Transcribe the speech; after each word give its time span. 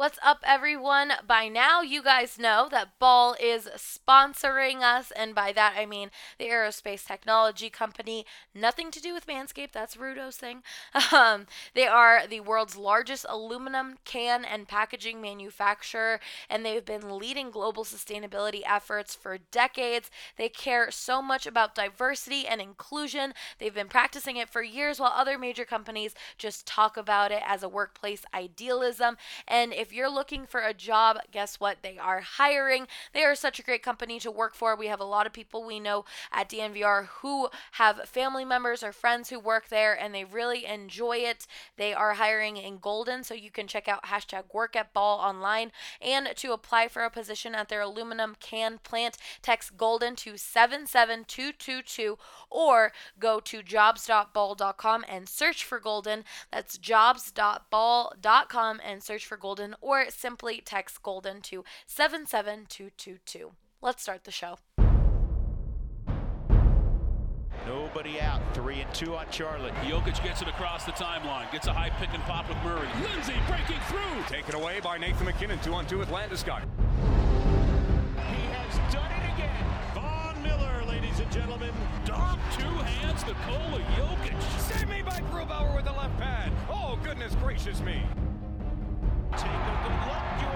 What's 0.00 0.18
up, 0.24 0.38
everyone? 0.46 1.12
By 1.26 1.48
now, 1.48 1.82
you 1.82 2.02
guys 2.02 2.38
know 2.38 2.68
that 2.70 2.98
Ball 2.98 3.36
is 3.38 3.68
sponsoring 3.76 4.80
us, 4.80 5.10
and 5.10 5.34
by 5.34 5.52
that 5.52 5.74
I 5.76 5.84
mean 5.84 6.10
the 6.38 6.46
aerospace 6.46 7.06
technology 7.06 7.68
company. 7.68 8.24
Nothing 8.54 8.90
to 8.92 9.00
do 9.02 9.12
with 9.12 9.26
Manscaped, 9.26 9.72
that's 9.72 9.98
Rudo's 9.98 10.38
thing. 10.38 10.62
Um, 11.12 11.46
they 11.74 11.86
are 11.86 12.26
the 12.26 12.40
world's 12.40 12.76
largest 12.76 13.26
aluminum 13.28 13.96
can 14.04 14.44
and 14.44 14.68
packaging 14.68 15.20
manufacturer, 15.20 16.20
and 16.48 16.64
they've 16.64 16.84
been 16.84 17.18
leading 17.18 17.50
global 17.50 17.84
sustainability 17.84 18.62
efforts 18.64 19.14
for 19.14 19.36
decades. 19.50 20.10
They 20.36 20.48
care 20.48 20.90
so 20.90 21.20
much 21.20 21.46
about 21.46 21.74
diversity 21.74 22.46
and 22.46 22.60
inclusion. 22.60 23.34
They've 23.58 23.74
been 23.74 23.88
practicing 23.88 24.36
it 24.36 24.48
for 24.48 24.62
years, 24.62 24.98
while 24.98 25.12
other 25.14 25.36
major 25.36 25.64
companies 25.64 26.14
just 26.38 26.64
talk 26.64 26.96
about 26.96 27.32
it 27.32 27.42
as 27.44 27.62
a 27.62 27.68
workplace 27.68 28.24
idealism. 28.32 29.16
And 29.48 29.74
if 29.74 29.89
if 29.90 29.96
you're 29.96 30.08
looking 30.08 30.46
for 30.46 30.60
a 30.60 30.72
job, 30.72 31.18
guess 31.32 31.58
what? 31.58 31.78
They 31.82 31.98
are 31.98 32.20
hiring. 32.20 32.86
They 33.12 33.24
are 33.24 33.34
such 33.34 33.58
a 33.58 33.62
great 33.64 33.82
company 33.82 34.20
to 34.20 34.30
work 34.30 34.54
for. 34.54 34.76
We 34.76 34.86
have 34.86 35.00
a 35.00 35.04
lot 35.04 35.26
of 35.26 35.32
people 35.32 35.64
we 35.64 35.80
know 35.80 36.04
at 36.30 36.48
DNVR 36.48 37.06
who 37.06 37.48
have 37.72 38.08
family 38.08 38.44
members 38.44 38.84
or 38.84 38.92
friends 38.92 39.30
who 39.30 39.40
work 39.40 39.68
there 39.68 40.00
and 40.00 40.14
they 40.14 40.22
really 40.22 40.64
enjoy 40.64 41.16
it. 41.16 41.48
They 41.76 41.92
are 41.92 42.14
hiring 42.14 42.56
in 42.56 42.78
Golden, 42.78 43.24
so 43.24 43.34
you 43.34 43.50
can 43.50 43.66
check 43.66 43.88
out 43.88 44.04
hashtag 44.04 44.54
work 44.54 44.76
at 44.76 44.94
ball 44.94 45.18
online. 45.18 45.72
And 46.00 46.36
to 46.36 46.52
apply 46.52 46.86
for 46.86 47.02
a 47.02 47.10
position 47.10 47.56
at 47.56 47.68
their 47.68 47.80
aluminum 47.80 48.36
can 48.38 48.78
plant, 48.78 49.16
text 49.42 49.76
Golden 49.76 50.14
to 50.16 50.36
77222 50.36 52.16
or 52.48 52.92
go 53.18 53.40
to 53.40 53.60
jobs.ball.com 53.60 55.04
and 55.08 55.28
search 55.28 55.64
for 55.64 55.80
Golden. 55.80 56.22
That's 56.52 56.78
jobs.ball.com 56.78 58.80
and 58.84 59.02
search 59.02 59.26
for 59.26 59.36
Golden 59.36 59.69
or 59.80 60.06
simply 60.10 60.62
text 60.64 61.02
Golden 61.02 61.40
to 61.42 61.64
77222. 61.86 63.52
Let's 63.82 64.02
start 64.02 64.24
the 64.24 64.30
show. 64.30 64.56
Nobody 67.66 68.20
out. 68.20 68.40
Three 68.54 68.80
and 68.80 68.92
two 68.94 69.14
on 69.14 69.26
Charlotte. 69.30 69.74
Jokic 69.84 70.22
gets 70.24 70.42
it 70.42 70.48
across 70.48 70.84
the 70.84 70.92
timeline. 70.92 71.50
Gets 71.52 71.66
a 71.66 71.72
high 71.72 71.90
pick 71.90 72.08
and 72.12 72.22
pop 72.24 72.48
with 72.48 72.58
Murray. 72.64 72.88
Lindsay 73.02 73.36
breaking 73.46 73.80
through. 73.88 74.22
Taken 74.28 74.54
away 74.54 74.80
by 74.80 74.98
Nathan 74.98 75.26
MacKinnon. 75.26 75.58
Two 75.60 75.74
on 75.74 75.86
two 75.86 75.98
with 75.98 76.08
Landeskog. 76.08 76.62
He 78.16 78.42
has 78.52 78.92
done 78.92 79.10
it 79.12 79.34
again. 79.34 79.64
Von 79.94 80.42
Miller, 80.42 80.84
ladies 80.86 81.20
and 81.20 81.30
gentlemen. 81.30 81.70
Dom 82.04 82.40
two 82.58 82.64
hands 82.64 83.24
Nikola 83.26 83.80
Jokic. 83.96 84.60
Save 84.60 84.88
me 84.88 85.02
by 85.02 85.20
Grubauer 85.30 85.74
with 85.76 85.84
the 85.84 85.92
left 85.92 86.18
pad. 86.18 86.52
Oh, 86.68 86.98
goodness 87.04 87.34
gracious 87.36 87.80
me. 87.80 88.02
Take 89.36 89.46
a 89.46 89.74
good 89.82 89.98
look. 90.06 90.22
You 90.40 90.46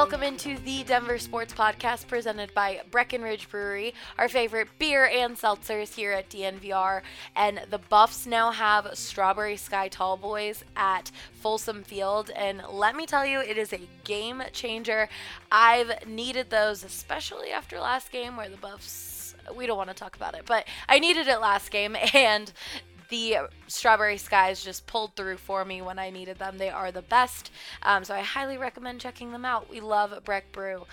Welcome 0.00 0.22
into 0.22 0.56
the 0.56 0.82
Denver 0.82 1.18
Sports 1.18 1.52
Podcast 1.52 2.08
presented 2.08 2.54
by 2.54 2.80
Breckenridge 2.90 3.50
Brewery, 3.50 3.92
our 4.16 4.30
favorite 4.30 4.68
beer 4.78 5.04
and 5.04 5.36
seltzers 5.36 5.94
here 5.94 6.12
at 6.12 6.30
DNVR. 6.30 7.02
And 7.36 7.60
the 7.68 7.76
Buffs 7.76 8.26
now 8.26 8.50
have 8.50 8.88
Strawberry 8.94 9.58
Sky 9.58 9.88
Tall 9.88 10.16
Boys 10.16 10.64
at 10.74 11.10
Folsom 11.34 11.82
Field. 11.82 12.30
And 12.34 12.62
let 12.72 12.96
me 12.96 13.04
tell 13.04 13.26
you, 13.26 13.40
it 13.40 13.58
is 13.58 13.74
a 13.74 13.80
game 14.04 14.42
changer. 14.54 15.10
I've 15.52 16.06
needed 16.06 16.48
those, 16.48 16.82
especially 16.82 17.50
after 17.50 17.78
last 17.78 18.10
game 18.10 18.38
where 18.38 18.48
the 18.48 18.56
Buffs. 18.56 19.34
We 19.54 19.66
don't 19.66 19.76
want 19.76 19.90
to 19.90 19.94
talk 19.94 20.16
about 20.16 20.34
it, 20.34 20.44
but 20.46 20.66
I 20.88 20.98
needed 20.98 21.28
it 21.28 21.40
last 21.40 21.70
game, 21.70 21.94
and 22.14 22.50
the 23.10 23.36
strawberry 23.66 24.16
skies 24.16 24.64
just 24.64 24.86
pulled 24.86 25.14
through 25.14 25.36
for 25.36 25.64
me 25.64 25.82
when 25.82 25.98
I 25.98 26.10
needed 26.10 26.38
them. 26.38 26.58
They 26.58 26.70
are 26.70 26.90
the 26.90 27.02
best. 27.02 27.50
Um, 27.82 28.04
so 28.04 28.14
I 28.14 28.20
highly 28.20 28.56
recommend 28.56 29.00
checking 29.00 29.32
them 29.32 29.44
out. 29.44 29.68
We 29.68 29.80
love 29.80 30.24
Breck 30.24 30.50
Brew. 30.52 30.86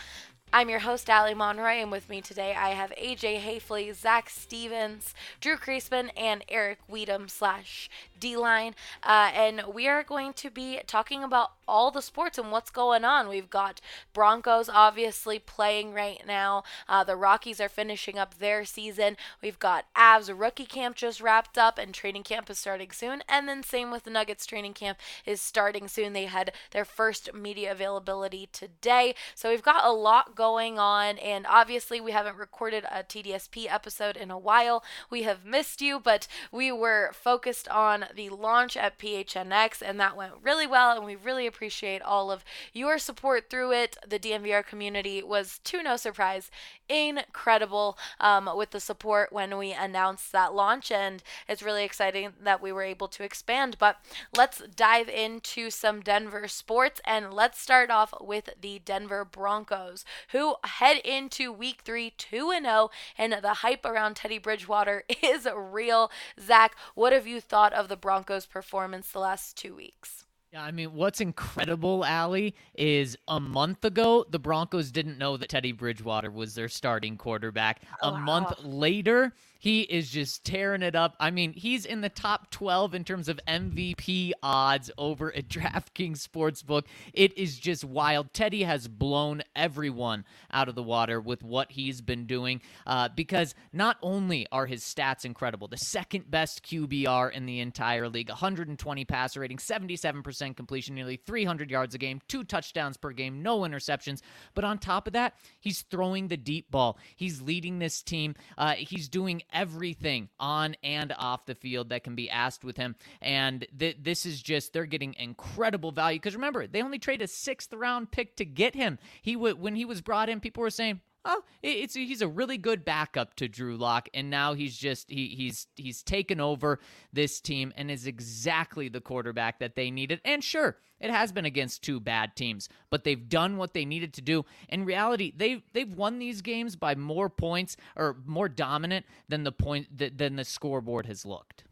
I'm 0.53 0.69
your 0.69 0.79
host, 0.79 1.09
Ali 1.09 1.33
Monroy, 1.33 1.81
and 1.81 1.91
with 1.91 2.09
me 2.09 2.21
today 2.21 2.55
I 2.57 2.69
have 2.69 2.91
AJ 2.91 3.41
Haefele, 3.41 3.93
Zach 3.93 4.29
Stevens, 4.29 5.13
Drew 5.41 5.57
Creasman, 5.57 6.09
and 6.15 6.43
Eric 6.47 6.79
Weedham 6.89 7.29
slash 7.29 7.89
D-Line. 8.19 8.75
Uh, 9.03 9.31
and 9.33 9.63
we 9.73 9.87
are 9.87 10.03
going 10.03 10.33
to 10.33 10.49
be 10.49 10.79
talking 10.87 11.23
about 11.23 11.51
all 11.67 11.91
the 11.91 12.01
sports 12.01 12.37
and 12.37 12.51
what's 12.51 12.69
going 12.69 13.03
on. 13.03 13.27
We've 13.27 13.49
got 13.49 13.81
Broncos 14.13 14.69
obviously 14.69 15.39
playing 15.39 15.93
right 15.93 16.21
now. 16.25 16.63
Uh, 16.87 17.03
the 17.03 17.15
Rockies 17.15 17.59
are 17.59 17.69
finishing 17.69 18.17
up 18.17 18.35
their 18.35 18.63
season. 18.63 19.17
We've 19.41 19.59
got 19.59 19.85
Avs 19.95 20.33
rookie 20.35 20.65
camp 20.65 20.95
just 20.95 21.21
wrapped 21.21 21.57
up, 21.57 21.77
and 21.77 21.93
training 21.93 22.23
camp 22.23 22.49
is 22.49 22.59
starting 22.59 22.91
soon. 22.91 23.21
And 23.27 23.47
then 23.47 23.63
same 23.63 23.91
with 23.91 24.03
the 24.03 24.09
Nuggets 24.09 24.45
training 24.45 24.73
camp 24.73 24.97
is 25.25 25.41
starting 25.41 25.87
soon. 25.87 26.13
They 26.13 26.25
had 26.25 26.53
their 26.71 26.85
first 26.85 27.33
media 27.33 27.71
availability 27.71 28.47
today. 28.51 29.15
So 29.35 29.49
we've 29.49 29.61
got 29.61 29.85
a 29.85 29.91
lot 29.91 30.35
going 30.35 30.79
on, 30.79 31.17
and 31.17 31.45
obviously 31.47 31.99
we 31.99 32.11
haven't 32.11 32.37
recorded 32.37 32.85
a 32.85 33.03
TDSP 33.03 33.67
episode 33.69 34.15
in 34.15 34.31
a 34.31 34.37
while. 34.37 34.83
We 35.09 35.23
have 35.23 35.45
missed 35.45 35.81
you, 35.81 35.99
but 35.99 36.27
we 36.51 36.71
were 36.71 37.11
focused 37.13 37.67
on 37.67 38.05
the 38.15 38.29
launch 38.29 38.77
at 38.77 38.97
PHNX, 38.97 39.81
and 39.81 39.99
that 39.99 40.15
went 40.15 40.33
really 40.41 40.67
well, 40.67 40.95
and 40.95 41.05
we 41.05 41.15
really 41.15 41.47
appreciate 41.47 42.01
all 42.01 42.31
of 42.31 42.43
your 42.73 42.97
support 42.97 43.49
through 43.49 43.73
it. 43.73 43.97
The 44.07 44.19
DNVR 44.19 44.65
community 44.65 45.23
was, 45.23 45.59
to 45.65 45.83
no 45.83 45.97
surprise, 45.97 46.49
incredible 46.89 47.97
um, 48.19 48.49
with 48.55 48.71
the 48.71 48.79
support 48.79 49.31
when 49.31 49.57
we 49.57 49.71
announced 49.73 50.31
that 50.31 50.53
launch, 50.53 50.91
and 50.91 51.23
it's 51.47 51.63
really 51.63 51.83
exciting 51.83 52.33
that 52.41 52.61
we 52.61 52.71
were 52.71 52.83
able 52.83 53.07
to 53.09 53.23
expand. 53.23 53.77
But 53.79 53.97
let's 54.35 54.61
dive 54.75 55.09
into 55.09 55.69
some 55.69 56.01
Denver 56.01 56.47
sports, 56.47 57.01
and 57.05 57.33
let's 57.33 57.59
start 57.59 57.89
off 57.89 58.13
with 58.21 58.49
the 58.59 58.79
Denver 58.83 59.25
Broncos, 59.25 60.05
who 60.29 60.55
head 60.63 60.97
into 60.97 61.51
week 61.51 61.81
three 61.83 62.11
2 62.11 62.51
0, 62.51 62.89
and 63.17 63.33
the 63.41 63.55
hype 63.55 63.85
around 63.85 64.15
Teddy 64.15 64.37
Bridgewater 64.37 65.03
is 65.23 65.47
real. 65.55 66.11
Zach, 66.39 66.75
what 66.95 67.13
have 67.13 67.27
you 67.27 67.41
thought 67.41 67.73
of 67.73 67.87
the 67.87 67.97
Broncos' 67.97 68.45
performance 68.45 69.11
the 69.11 69.19
last 69.19 69.57
two 69.57 69.75
weeks? 69.75 70.26
I 70.57 70.71
mean, 70.71 70.93
what's 70.93 71.21
incredible, 71.21 72.03
Allie, 72.03 72.55
is 72.75 73.17
a 73.27 73.39
month 73.39 73.85
ago, 73.85 74.25
the 74.29 74.39
Broncos 74.39 74.91
didn't 74.91 75.17
know 75.17 75.37
that 75.37 75.49
Teddy 75.49 75.71
Bridgewater 75.71 76.31
was 76.31 76.55
their 76.55 76.69
starting 76.69 77.17
quarterback. 77.17 77.81
A 78.01 78.07
oh, 78.07 78.17
month 78.17 78.53
later, 78.63 79.33
he 79.59 79.81
is 79.81 80.09
just 80.09 80.43
tearing 80.43 80.81
it 80.81 80.95
up. 80.95 81.15
I 81.19 81.31
mean, 81.31 81.53
he's 81.53 81.85
in 81.85 82.01
the 82.01 82.09
top 82.09 82.51
12 82.51 82.95
in 82.95 83.03
terms 83.03 83.29
of 83.29 83.39
MVP 83.47 84.31
odds 84.41 84.89
over 84.97 85.35
at 85.35 85.47
DraftKings 85.49 86.27
Sportsbook. 86.27 86.83
It 87.13 87.37
is 87.37 87.59
just 87.59 87.83
wild. 87.83 88.33
Teddy 88.33 88.63
has 88.63 88.87
blown 88.87 89.43
everyone 89.55 90.25
out 90.51 90.69
of 90.69 90.75
the 90.75 90.83
water 90.83 91.19
with 91.19 91.43
what 91.43 91.71
he's 91.71 92.01
been 92.01 92.25
doing 92.25 92.61
uh, 92.85 93.09
because 93.15 93.53
not 93.73 93.97
only 94.01 94.47
are 94.51 94.65
his 94.65 94.83
stats 94.83 95.25
incredible, 95.25 95.67
the 95.67 95.77
second 95.77 96.29
best 96.31 96.63
QBR 96.63 97.31
in 97.31 97.45
the 97.45 97.59
entire 97.59 98.09
league, 98.09 98.29
120 98.29 99.05
passer 99.05 99.41
rating, 99.41 99.57
77% 99.57 100.47
80% 100.47 100.55
completion, 100.55 100.95
nearly 100.95 101.17
300 101.17 101.69
yards 101.69 101.95
a 101.95 101.97
game, 101.97 102.21
two 102.27 102.43
touchdowns 102.43 102.97
per 102.97 103.11
game, 103.11 103.41
no 103.41 103.59
interceptions. 103.59 104.21
But 104.53 104.63
on 104.63 104.77
top 104.77 105.07
of 105.07 105.13
that, 105.13 105.35
he's 105.59 105.81
throwing 105.83 106.27
the 106.27 106.37
deep 106.37 106.71
ball. 106.71 106.97
He's 107.15 107.41
leading 107.41 107.79
this 107.79 108.01
team. 108.01 108.35
Uh, 108.57 108.73
he's 108.73 109.09
doing 109.09 109.41
everything 109.51 110.29
on 110.39 110.75
and 110.83 111.13
off 111.17 111.45
the 111.45 111.55
field 111.55 111.89
that 111.89 112.03
can 112.03 112.15
be 112.15 112.29
asked 112.29 112.63
with 112.63 112.77
him. 112.77 112.95
And 113.21 113.65
th- 113.77 113.97
this 114.01 114.25
is 114.25 114.41
just, 114.41 114.73
they're 114.73 114.85
getting 114.85 115.15
incredible 115.17 115.91
value. 115.91 116.19
Because 116.19 116.35
remember, 116.35 116.67
they 116.67 116.81
only 116.81 116.99
traded 116.99 117.25
a 117.25 117.27
sixth 117.27 117.73
round 117.73 118.11
pick 118.11 118.35
to 118.37 118.45
get 118.45 118.75
him. 118.75 118.99
He 119.21 119.33
w- 119.33 119.55
When 119.55 119.75
he 119.75 119.85
was 119.85 120.01
brought 120.01 120.29
in, 120.29 120.39
people 120.39 120.61
were 120.61 120.69
saying, 120.69 121.01
oh, 121.25 121.43
it's 121.61 121.93
he's 121.93 122.21
a 122.21 122.27
really 122.27 122.57
good 122.57 122.85
backup 122.85 123.35
to 123.35 123.47
Drew 123.47 123.77
Lock, 123.77 124.09
and 124.13 124.29
now 124.29 124.53
he's 124.53 124.77
just 124.77 125.09
he 125.09 125.27
he's 125.27 125.67
he's 125.75 126.03
taken 126.03 126.39
over 126.39 126.79
this 127.11 127.39
team 127.39 127.73
and 127.75 127.91
is 127.91 128.07
exactly 128.07 128.89
the 128.89 129.01
quarterback 129.01 129.59
that 129.59 129.75
they 129.75 129.91
needed. 129.91 130.21
And 130.23 130.43
sure, 130.43 130.77
it 130.99 131.09
has 131.09 131.31
been 131.31 131.45
against 131.45 131.83
two 131.83 131.99
bad 131.99 132.35
teams, 132.35 132.69
but 132.89 133.03
they've 133.03 133.29
done 133.29 133.57
what 133.57 133.73
they 133.73 133.85
needed 133.85 134.13
to 134.15 134.21
do. 134.21 134.45
In 134.69 134.85
reality, 134.85 135.33
they've 135.35 135.61
they've 135.73 135.93
won 135.93 136.19
these 136.19 136.41
games 136.41 136.75
by 136.75 136.95
more 136.95 137.29
points 137.29 137.77
or 137.95 138.17
more 138.25 138.49
dominant 138.49 139.05
than 139.27 139.43
the 139.43 139.51
point 139.51 139.87
than 139.95 140.35
the 140.35 140.45
scoreboard 140.45 141.05
has 141.05 141.25
looked. 141.25 141.63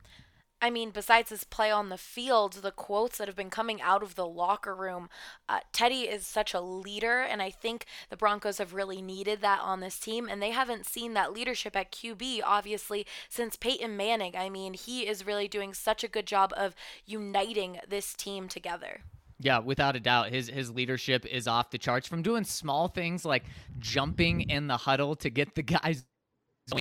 I 0.65 0.71
mean, 0.71 0.89
besides 0.89 1.29
his 1.29 1.43
play 1.43 1.69
on 1.69 1.89
the 1.89 1.97
field, 1.97 2.53
the 2.53 2.71
quotes 2.71 3.19
that 3.19 3.27
have 3.27 3.35
been 3.35 3.51
coming 3.51 3.83
out 3.83 4.01
of 4.01 4.15
the 4.15 4.25
locker 4.25 4.73
room, 4.73 5.09
uh, 5.47 5.59
Teddy 5.71 6.09
is 6.09 6.25
such 6.25 6.55
a 6.55 6.59
leader, 6.59 7.19
and 7.19 7.39
I 7.39 7.51
think 7.51 7.85
the 8.09 8.17
Broncos 8.17 8.57
have 8.57 8.73
really 8.73 8.99
needed 8.99 9.41
that 9.41 9.59
on 9.61 9.79
this 9.79 9.99
team, 9.99 10.27
and 10.27 10.41
they 10.41 10.49
haven't 10.49 10.87
seen 10.87 11.13
that 11.13 11.31
leadership 11.31 11.75
at 11.75 11.91
QB, 11.91 12.41
obviously, 12.43 13.05
since 13.29 13.55
Peyton 13.55 13.95
Manning. 13.95 14.35
I 14.35 14.49
mean, 14.49 14.73
he 14.73 15.05
is 15.05 15.23
really 15.23 15.47
doing 15.47 15.75
such 15.75 16.03
a 16.03 16.07
good 16.07 16.25
job 16.25 16.51
of 16.57 16.73
uniting 17.05 17.77
this 17.87 18.15
team 18.15 18.47
together. 18.47 19.01
Yeah, 19.39 19.59
without 19.59 19.95
a 19.95 19.99
doubt, 19.99 20.29
his 20.29 20.47
his 20.47 20.71
leadership 20.71 21.27
is 21.27 21.47
off 21.47 21.69
the 21.69 21.77
charts. 21.77 22.07
From 22.07 22.23
doing 22.23 22.43
small 22.43 22.87
things 22.87 23.23
like 23.23 23.43
jumping 23.77 24.49
in 24.49 24.65
the 24.65 24.77
huddle 24.77 25.15
to 25.17 25.29
get 25.29 25.53
the 25.53 25.61
guys 25.61 26.05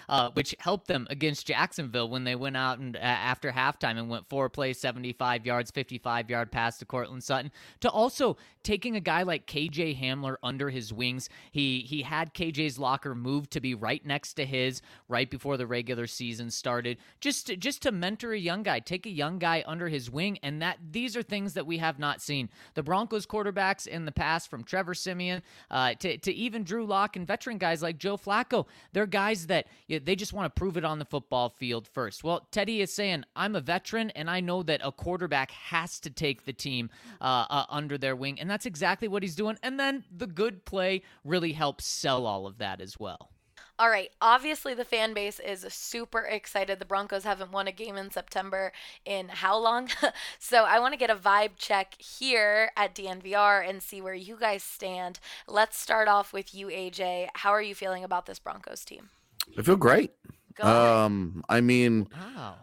uh, 0.09 0.31
which 0.35 0.55
helped 0.59 0.87
them 0.87 1.07
against 1.11 1.47
Jacksonville 1.47 2.09
when 2.09 2.25
they 2.25 2.35
went 2.35 2.57
out 2.57 2.79
and 2.79 2.97
uh, 2.97 3.01
after 3.01 3.53
halftime 3.53 3.99
and 3.99 4.09
went 4.09 4.29
four 4.29 4.49
plays, 4.49 4.81
75 4.81 5.47
yards, 5.47 5.71
55 5.71 6.31
yard 6.31 6.51
pass 6.51 6.79
to 6.79 6.85
Courtland 6.85 7.23
Sutton. 7.23 7.51
To 7.81 7.91
also 7.91 8.37
taking 8.65 8.97
a 8.97 9.01
guy 9.01 9.23
like 9.23 9.47
KJ 9.47 10.01
Hamler 10.01 10.37
under 10.43 10.71
his 10.71 10.93
wings. 10.93 11.29
He 11.53 11.81
he 11.81 12.03
had 12.03 12.35
KJ's 12.35 12.79
locker 12.79 13.15
moved 13.15 13.53
to 13.53 13.61
be 13.61 13.75
right 13.75 14.05
next 14.05 14.35
to 14.35 14.47
his 14.47 14.83
right 15.09 15.31
before 15.31 15.57
the 15.57 15.67
regular 15.67 16.07
season 16.07 16.51
started. 16.51 16.99
Just 17.21 17.47
to, 17.47 17.57
just 17.57 17.83
to 17.83 17.93
mentor 17.93 18.33
a 18.33 18.39
young 18.39 18.63
guy, 18.63 18.81
take 18.81 19.07
a 19.07 19.11
young 19.11 19.39
guy 19.39 19.63
under 19.67 19.89
his 19.89 20.11
wing, 20.11 20.39
and 20.43 20.61
that 20.63 20.79
these 20.91 21.17
are 21.17 21.23
things 21.23 21.55
that 21.55 21.67
we 21.67 21.79
have 21.79 21.99
not 21.99 22.21
seen. 22.21 22.49
The 22.73 22.83
Broncos 22.83 23.27
quarterbacks 23.27 23.87
in 23.87 24.07
the 24.07 24.13
past, 24.13 24.49
from 24.51 24.65
Trevor 24.65 24.95
Siemian 24.95 25.43
uh, 25.71 25.95
to 25.95 26.19
to 26.19 26.33
even 26.33 26.65
Drew 26.65 26.87
Lock 26.87 27.17
and 27.17 27.27
veteran 27.27 27.59
guys 27.59 27.83
like 27.83 27.99
Joe 27.99 28.17
Flacco, 28.17 28.67
they're 28.93 29.07
guys 29.07 29.47
that 29.47 29.67
they 29.89 30.17
just 30.17 30.33
want 30.33 30.53
to 30.55 30.59
prove 30.59 30.77
it 30.77 30.85
on 30.85 30.99
the 30.99 31.05
football 31.05 31.49
field 31.49 31.87
first. 31.87 32.25
Well, 32.25 32.47
Teddy 32.51 32.81
is 32.81 32.93
saying, 32.93 33.25
I'm 33.37 33.55
a 33.55 33.61
veteran, 33.61 34.11
and 34.11 34.31
I 34.31 34.41
know 34.41 34.63
that 34.63 34.81
a 34.83 34.93
quarterback 34.93 35.51
has 35.51 36.01
to 36.01 36.11
take 36.11 36.45
the 36.45 36.53
team 36.53 36.91
uh, 37.21 37.47
uh, 37.51 37.65
under 37.69 37.99
their 37.99 38.17
wing, 38.17 38.41
and 38.41 38.51
that's 38.51 38.67
exactly 38.67 39.09
what 39.09 39.23
he's 39.23 39.37
doing. 39.37 39.59
And 39.63 39.79
then 39.79 40.05
the 40.15 40.27
good 40.27 40.65
play 40.65 41.03
really 41.25 41.53
helps 41.53 41.87
sell 41.87 42.27
all 42.27 42.47
of 42.47 42.59
that 42.59 42.81
as 42.81 42.99
well. 42.99 43.31
All 43.77 43.91
right, 43.91 44.11
obviously 44.21 44.73
the 44.73 44.85
fan 44.85 45.15
base 45.15 45.41
is 45.41 45.67
super 45.69 46.21
excited. 46.21 46.79
The 46.79 46.85
Broncos 46.85 47.25
haven't 47.25 47.51
won 47.51 47.67
a 47.67 47.73
game 47.73 47.97
in 47.97 48.13
September 48.13 48.73
in 49.05 49.29
how 49.29 49.59
long? 49.59 49.89
so 50.39 50.63
I 50.63 50.79
want 50.79 50.93
to 50.93 50.99
get 50.99 51.11
a 51.11 51.17
vibe 51.17 51.57
check 51.57 52.01
here 52.01 52.71
at 52.77 52.95
DNVR 52.95 53.69
and 53.69 53.83
see 53.83 54.01
where 54.01 54.15
you 54.15 54.37
guys 54.39 54.63
stand. 54.63 55.19
Let's 55.49 55.77
start 55.77 56.07
off 56.07 56.33
with 56.33 56.55
you, 56.55 56.69
AJ. 56.69 57.31
How 57.35 57.51
are 57.51 57.63
you 57.63 57.75
feeling 57.75 58.05
about 58.05 58.27
this 58.27 58.39
Broncos 58.39 58.85
team? 58.85 59.11
I 59.59 59.63
feel 59.63 59.77
great. 59.77 60.13
Um, 60.61 61.45
I 61.49 61.61
mean, 61.61 62.09
wow. 62.15 62.57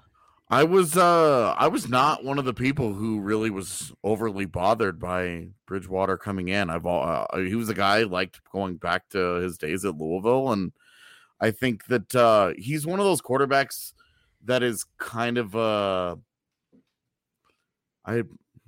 I 0.50 0.64
was 0.64 0.98
uh 0.98 1.56
I 1.58 1.68
was 1.68 1.88
not 1.88 2.26
one 2.26 2.38
of 2.38 2.46
the 2.46 2.54
people 2.54 2.94
who 2.94 3.22
really 3.22 3.50
was 3.50 3.94
overly 4.04 4.46
bothered 4.46 5.00
by 5.00 5.48
Bridgewater 5.66 6.18
coming 6.18 6.50
in. 6.50 6.70
I've 6.70 6.86
uh, 6.86 7.26
he 7.36 7.56
was 7.56 7.70
a 7.70 7.74
guy 7.74 8.00
I 8.00 8.04
liked 8.04 8.42
going 8.52 8.76
back 8.76 9.10
to 9.10 9.36
his 9.36 9.58
days 9.58 9.86
at 9.86 9.98
Louisville, 9.98 10.52
and 10.52 10.74
I 11.40 11.52
think 11.52 11.86
that 11.86 12.14
uh, 12.16 12.52
he's 12.58 12.86
one 12.86 13.00
of 13.00 13.06
those 13.06 13.22
quarterbacks 13.22 13.94
that 14.44 14.62
is 14.62 14.86
kind 14.98 15.38
of 15.38 15.56
uh 15.56 16.16
I 18.06 18.24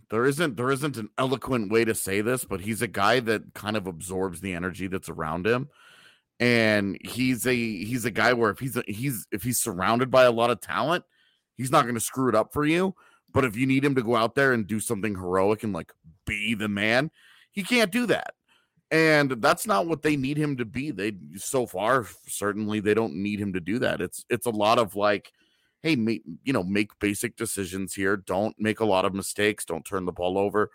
there 0.09 0.25
isn't 0.25 0.55
there 0.55 0.71
isn't 0.71 0.97
an 0.97 1.09
eloquent 1.17 1.71
way 1.71 1.83
to 1.83 1.95
say 1.95 2.21
this, 2.21 2.45
but 2.45 2.61
he's 2.61 2.81
a 2.81 2.87
guy 2.87 3.19
that 3.21 3.53
kind 3.53 3.75
of 3.75 3.87
absorbs 3.87 4.39
the 4.39 4.53
energy 4.53 4.87
that's 4.87 5.09
around 5.09 5.45
him 5.47 5.69
and 6.43 6.97
he's 7.05 7.47
a 7.47 7.55
he's 7.55 8.03
a 8.03 8.11
guy 8.11 8.33
where 8.33 8.51
if 8.51 8.59
he's 8.59 8.75
a, 8.75 8.83
he's 8.85 9.25
if 9.31 9.43
he's 9.43 9.61
surrounded 9.61 10.11
by 10.11 10.25
a 10.25 10.31
lot 10.31 10.49
of 10.49 10.59
talent, 10.59 11.05
he's 11.55 11.71
not 11.71 11.83
going 11.83 11.95
to 11.95 12.01
screw 12.01 12.27
it 12.27 12.35
up 12.35 12.51
for 12.51 12.65
you. 12.65 12.93
But 13.31 13.45
if 13.45 13.55
you 13.55 13.65
need 13.65 13.85
him 13.85 13.95
to 13.95 14.03
go 14.03 14.17
out 14.17 14.35
there 14.35 14.51
and 14.51 14.67
do 14.67 14.81
something 14.81 15.15
heroic 15.15 15.63
and 15.63 15.71
like 15.71 15.93
be 16.27 16.53
the 16.53 16.67
man, 16.67 17.11
he 17.53 17.63
can't 17.63 17.93
do 17.93 18.05
that. 18.07 18.33
And 18.91 19.31
that's 19.41 19.65
not 19.65 19.87
what 19.87 20.01
they 20.01 20.17
need 20.17 20.35
him 20.35 20.57
to 20.57 20.65
be. 20.65 20.91
They 20.91 21.13
so 21.37 21.65
far 21.65 22.05
certainly 22.27 22.81
they 22.81 22.93
don't 22.93 23.15
need 23.15 23.39
him 23.39 23.53
to 23.53 23.61
do 23.61 23.79
that. 23.79 24.01
It's 24.01 24.25
it's 24.29 24.45
a 24.45 24.51
lot 24.51 24.79
of 24.79 24.97
like 24.97 25.31
hey, 25.81 25.95
make, 25.95 26.23
you 26.43 26.51
know, 26.51 26.63
make 26.63 26.97
basic 26.99 27.37
decisions 27.37 27.93
here. 27.93 28.17
Don't 28.17 28.55
make 28.59 28.81
a 28.81 28.85
lot 28.85 29.05
of 29.05 29.13
mistakes. 29.13 29.65
Don't 29.65 29.85
turn 29.85 30.05
the 30.05 30.11
ball 30.11 30.37
over 30.37 30.71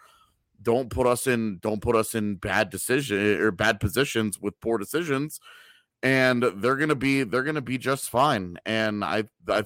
don't 0.60 0.90
put 0.90 1.06
us 1.06 1.26
in 1.26 1.58
don't 1.58 1.82
put 1.82 1.96
us 1.96 2.14
in 2.14 2.36
bad 2.36 2.70
decision 2.70 3.18
eh, 3.18 3.38
or 3.38 3.50
bad 3.50 3.80
positions 3.80 4.40
with 4.40 4.60
poor 4.60 4.78
decisions. 4.78 5.40
And 6.02 6.42
they're 6.42 6.76
going 6.76 6.90
to 6.90 6.94
be 6.94 7.24
they're 7.24 7.42
going 7.42 7.54
to 7.56 7.60
be 7.60 7.78
just 7.78 8.10
fine. 8.10 8.58
And 8.64 9.04
I, 9.04 9.24
I 9.48 9.64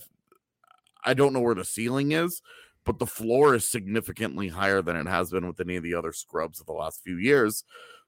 i 1.05 1.15
don't 1.15 1.33
know 1.33 1.41
where 1.41 1.55
the 1.55 1.65
ceiling 1.65 2.13
is 2.13 2.43
but 2.85 2.99
the 2.99 3.07
floor 3.07 3.55
is 3.55 3.71
significantly 3.71 4.49
higher 4.49 4.83
than 4.83 4.97
it 4.97 5.07
has 5.07 5.31
been 5.31 5.47
with 5.47 5.61
any 5.61 5.77
of 5.77 5.83
the 5.83 5.95
other 5.95 6.13
scrubs 6.13 6.61
of 6.61 6.67
the 6.67 6.73
last 6.73 7.03
few 7.03 7.17
years 7.17 7.65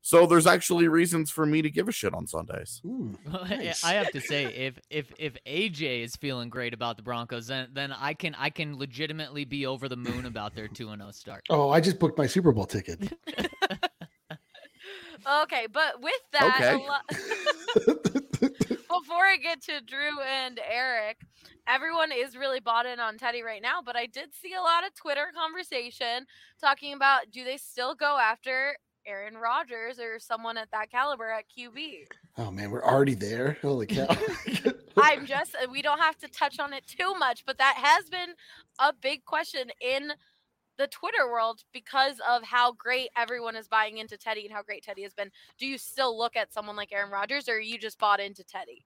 so 0.06 0.26
there's 0.26 0.46
actually 0.46 0.86
reasons 0.86 1.30
for 1.30 1.46
me 1.46 1.62
to 1.62 1.70
give 1.70 1.88
a 1.88 1.92
shit 1.92 2.12
on 2.12 2.26
Sundays. 2.26 2.82
Ooh, 2.84 3.16
nice. 3.48 3.82
I 3.82 3.94
have 3.94 4.10
to 4.10 4.20
say, 4.20 4.44
if 4.44 4.78
if 4.90 5.10
if 5.18 5.38
AJ 5.46 6.02
is 6.02 6.14
feeling 6.16 6.50
great 6.50 6.74
about 6.74 6.98
the 6.98 7.02
Broncos, 7.02 7.46
then 7.46 7.68
then 7.72 7.90
I 7.90 8.12
can 8.12 8.34
I 8.38 8.50
can 8.50 8.78
legitimately 8.78 9.46
be 9.46 9.64
over 9.64 9.88
the 9.88 9.96
moon 9.96 10.26
about 10.26 10.54
their 10.54 10.68
two 10.68 10.90
and 10.90 11.00
zero 11.00 11.08
oh 11.08 11.12
start. 11.12 11.42
Oh, 11.50 11.70
I 11.70 11.80
just 11.80 11.98
booked 11.98 12.18
my 12.18 12.26
Super 12.26 12.52
Bowl 12.52 12.66
ticket. 12.66 13.00
okay, 15.26 15.66
but 15.72 16.02
with 16.02 16.12
that, 16.32 16.54
okay. 16.54 16.74
lo- 16.76 17.94
before 19.00 19.24
I 19.24 19.36
get 19.36 19.62
to 19.62 19.80
Drew 19.80 20.20
and 20.20 20.60
Eric, 20.70 21.20
everyone 21.66 22.10
is 22.12 22.36
really 22.36 22.60
bought 22.60 22.86
in 22.86 23.00
on 23.00 23.18
Teddy 23.18 23.42
right 23.42 23.62
now. 23.62 23.80
But 23.84 23.96
I 23.96 24.06
did 24.06 24.34
see 24.34 24.54
a 24.54 24.60
lot 24.60 24.86
of 24.86 24.94
Twitter 24.94 25.26
conversation 25.34 26.26
talking 26.60 26.92
about 26.94 27.30
do 27.30 27.44
they 27.44 27.56
still 27.56 27.94
go 27.94 28.18
after 28.18 28.76
Aaron 29.06 29.36
Rodgers 29.36 29.98
or 29.98 30.18
someone 30.18 30.56
at 30.56 30.70
that 30.70 30.90
caliber 30.90 31.30
at 31.30 31.44
QB. 31.50 32.06
Oh 32.38 32.50
man, 32.50 32.70
we're 32.70 32.84
already 32.84 33.14
there. 33.14 33.58
Holy 33.60 33.86
cow. 33.86 34.06
I'm 34.96 35.26
just 35.26 35.54
uh, 35.54 35.66
we 35.70 35.82
don't 35.82 36.00
have 36.00 36.16
to 36.18 36.28
touch 36.28 36.58
on 36.58 36.72
it 36.72 36.86
too 36.86 37.14
much, 37.18 37.44
but 37.44 37.58
that 37.58 37.76
has 37.76 38.08
been 38.08 38.30
a 38.78 38.92
big 38.92 39.24
question 39.24 39.70
in 39.80 40.12
the 40.76 40.86
Twitter 40.86 41.30
world 41.30 41.62
because 41.72 42.20
of 42.28 42.42
how 42.42 42.72
great 42.72 43.08
everyone 43.16 43.56
is 43.56 43.68
buying 43.68 43.98
into 43.98 44.16
Teddy 44.16 44.44
and 44.44 44.52
how 44.52 44.62
great 44.62 44.82
Teddy 44.82 45.02
has 45.02 45.14
been. 45.14 45.30
Do 45.58 45.66
you 45.66 45.78
still 45.78 46.16
look 46.16 46.36
at 46.36 46.52
someone 46.52 46.76
like 46.76 46.92
Aaron 46.92 47.10
Rodgers 47.10 47.48
or 47.48 47.54
are 47.54 47.60
you 47.60 47.78
just 47.78 47.98
bought 47.98 48.20
into 48.20 48.44
Teddy? 48.44 48.84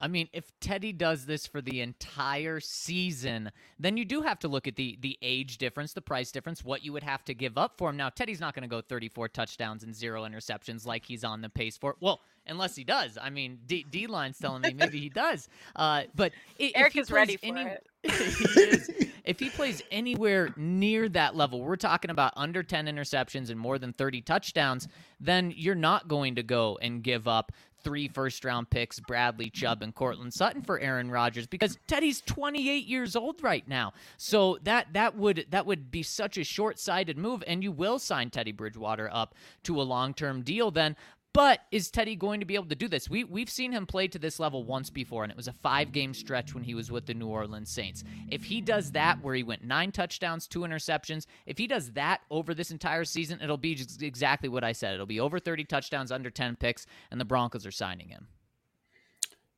I 0.00 0.08
mean, 0.08 0.28
if 0.32 0.44
Teddy 0.60 0.92
does 0.92 1.26
this 1.26 1.46
for 1.46 1.60
the 1.60 1.80
entire 1.80 2.60
season, 2.60 3.50
then 3.78 3.96
you 3.96 4.04
do 4.04 4.22
have 4.22 4.38
to 4.40 4.48
look 4.48 4.68
at 4.68 4.76
the 4.76 4.96
the 5.00 5.18
age 5.22 5.58
difference, 5.58 5.92
the 5.92 6.00
price 6.00 6.30
difference, 6.30 6.64
what 6.64 6.84
you 6.84 6.92
would 6.92 7.02
have 7.02 7.24
to 7.24 7.34
give 7.34 7.58
up 7.58 7.76
for 7.76 7.90
him. 7.90 7.96
Now, 7.96 8.08
Teddy's 8.08 8.40
not 8.40 8.54
going 8.54 8.62
to 8.62 8.68
go 8.68 8.80
34 8.80 9.28
touchdowns 9.28 9.82
and 9.82 9.94
zero 9.94 10.22
interceptions 10.22 10.86
like 10.86 11.04
he's 11.04 11.24
on 11.24 11.40
the 11.40 11.48
pace 11.48 11.76
for. 11.76 11.96
Well, 12.00 12.20
unless 12.46 12.76
he 12.76 12.84
does. 12.84 13.18
I 13.20 13.30
mean, 13.30 13.58
D, 13.66 13.84
D 13.88 14.06
line's 14.06 14.38
telling 14.38 14.62
me 14.62 14.72
maybe 14.72 15.00
he 15.00 15.08
does. 15.08 15.48
Uh, 15.74 16.04
but 16.14 16.32
Eric 16.58 16.96
is 16.96 17.10
ready 17.10 17.36
for 17.36 17.46
any, 17.46 17.62
it. 17.62 17.87
is, 18.04 18.90
if 19.24 19.38
he 19.40 19.50
plays 19.50 19.82
anywhere 19.90 20.54
near 20.56 21.08
that 21.10 21.36
level, 21.36 21.60
we're 21.60 21.76
talking 21.76 22.10
about 22.10 22.32
under 22.36 22.62
10 22.62 22.86
interceptions 22.86 23.50
and 23.50 23.58
more 23.58 23.78
than 23.78 23.92
30 23.92 24.22
touchdowns, 24.22 24.88
then 25.20 25.52
you're 25.56 25.74
not 25.74 26.08
going 26.08 26.36
to 26.36 26.42
go 26.42 26.78
and 26.80 27.02
give 27.02 27.26
up 27.28 27.52
three 27.82 28.08
first 28.08 28.44
round 28.44 28.70
picks, 28.70 29.00
Bradley 29.00 29.50
Chubb 29.50 29.82
and 29.82 29.94
Courtland 29.94 30.34
Sutton 30.34 30.62
for 30.62 30.78
Aaron 30.80 31.10
Rodgers 31.10 31.46
because 31.46 31.78
Teddy's 31.86 32.20
28 32.22 32.86
years 32.86 33.16
old 33.16 33.42
right 33.42 33.66
now. 33.68 33.92
So 34.16 34.58
that 34.62 34.92
that 34.94 35.16
would 35.16 35.46
that 35.50 35.66
would 35.66 35.90
be 35.90 36.02
such 36.02 36.38
a 36.38 36.44
short-sighted 36.44 37.18
move 37.18 37.42
and 37.46 37.62
you 37.62 37.72
will 37.72 37.98
sign 37.98 38.30
Teddy 38.30 38.52
Bridgewater 38.52 39.08
up 39.12 39.34
to 39.64 39.80
a 39.80 39.82
long-term 39.82 40.42
deal 40.42 40.70
then 40.70 40.96
But 41.34 41.60
is 41.70 41.90
Teddy 41.90 42.16
going 42.16 42.40
to 42.40 42.46
be 42.46 42.54
able 42.54 42.66
to 42.66 42.74
do 42.74 42.88
this? 42.88 43.08
We 43.08 43.24
we've 43.24 43.50
seen 43.50 43.70
him 43.70 43.86
play 43.86 44.08
to 44.08 44.18
this 44.18 44.40
level 44.40 44.64
once 44.64 44.90
before, 44.90 45.22
and 45.22 45.30
it 45.30 45.36
was 45.36 45.48
a 45.48 45.52
five 45.52 45.92
game 45.92 46.14
stretch 46.14 46.54
when 46.54 46.64
he 46.64 46.74
was 46.74 46.90
with 46.90 47.06
the 47.06 47.14
New 47.14 47.28
Orleans 47.28 47.70
Saints. 47.70 48.02
If 48.30 48.44
he 48.44 48.60
does 48.60 48.92
that, 48.92 49.22
where 49.22 49.34
he 49.34 49.42
went 49.42 49.62
nine 49.62 49.92
touchdowns, 49.92 50.46
two 50.46 50.60
interceptions, 50.60 51.26
if 51.46 51.58
he 51.58 51.66
does 51.66 51.92
that 51.92 52.22
over 52.30 52.54
this 52.54 52.70
entire 52.70 53.04
season, 53.04 53.40
it'll 53.42 53.56
be 53.56 53.74
just 53.74 54.02
exactly 54.02 54.48
what 54.48 54.64
I 54.64 54.72
said. 54.72 54.94
It'll 54.94 55.06
be 55.06 55.20
over 55.20 55.38
30 55.38 55.64
touchdowns, 55.64 56.10
under 56.10 56.30
10 56.30 56.56
picks, 56.56 56.86
and 57.10 57.20
the 57.20 57.24
Broncos 57.24 57.66
are 57.66 57.70
signing 57.70 58.08
him. 58.08 58.28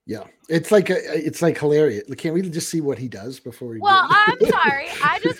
Yeah, 0.07 0.25
it's 0.49 0.73
like 0.73 0.91
a, 0.91 0.97
it's 1.17 1.41
like 1.41 1.57
hilarious. 1.59 2.03
Can't 2.17 2.35
we 2.35 2.43
just 2.43 2.69
see 2.69 2.81
what 2.81 2.99
he 2.99 3.07
does 3.07 3.39
before 3.39 3.69
we? 3.69 3.79
Well, 3.79 4.09
do 4.09 4.15
I'm 4.17 4.50
sorry. 4.50 4.89
I 5.05 5.21
just 5.23 5.39
had 5.39 5.40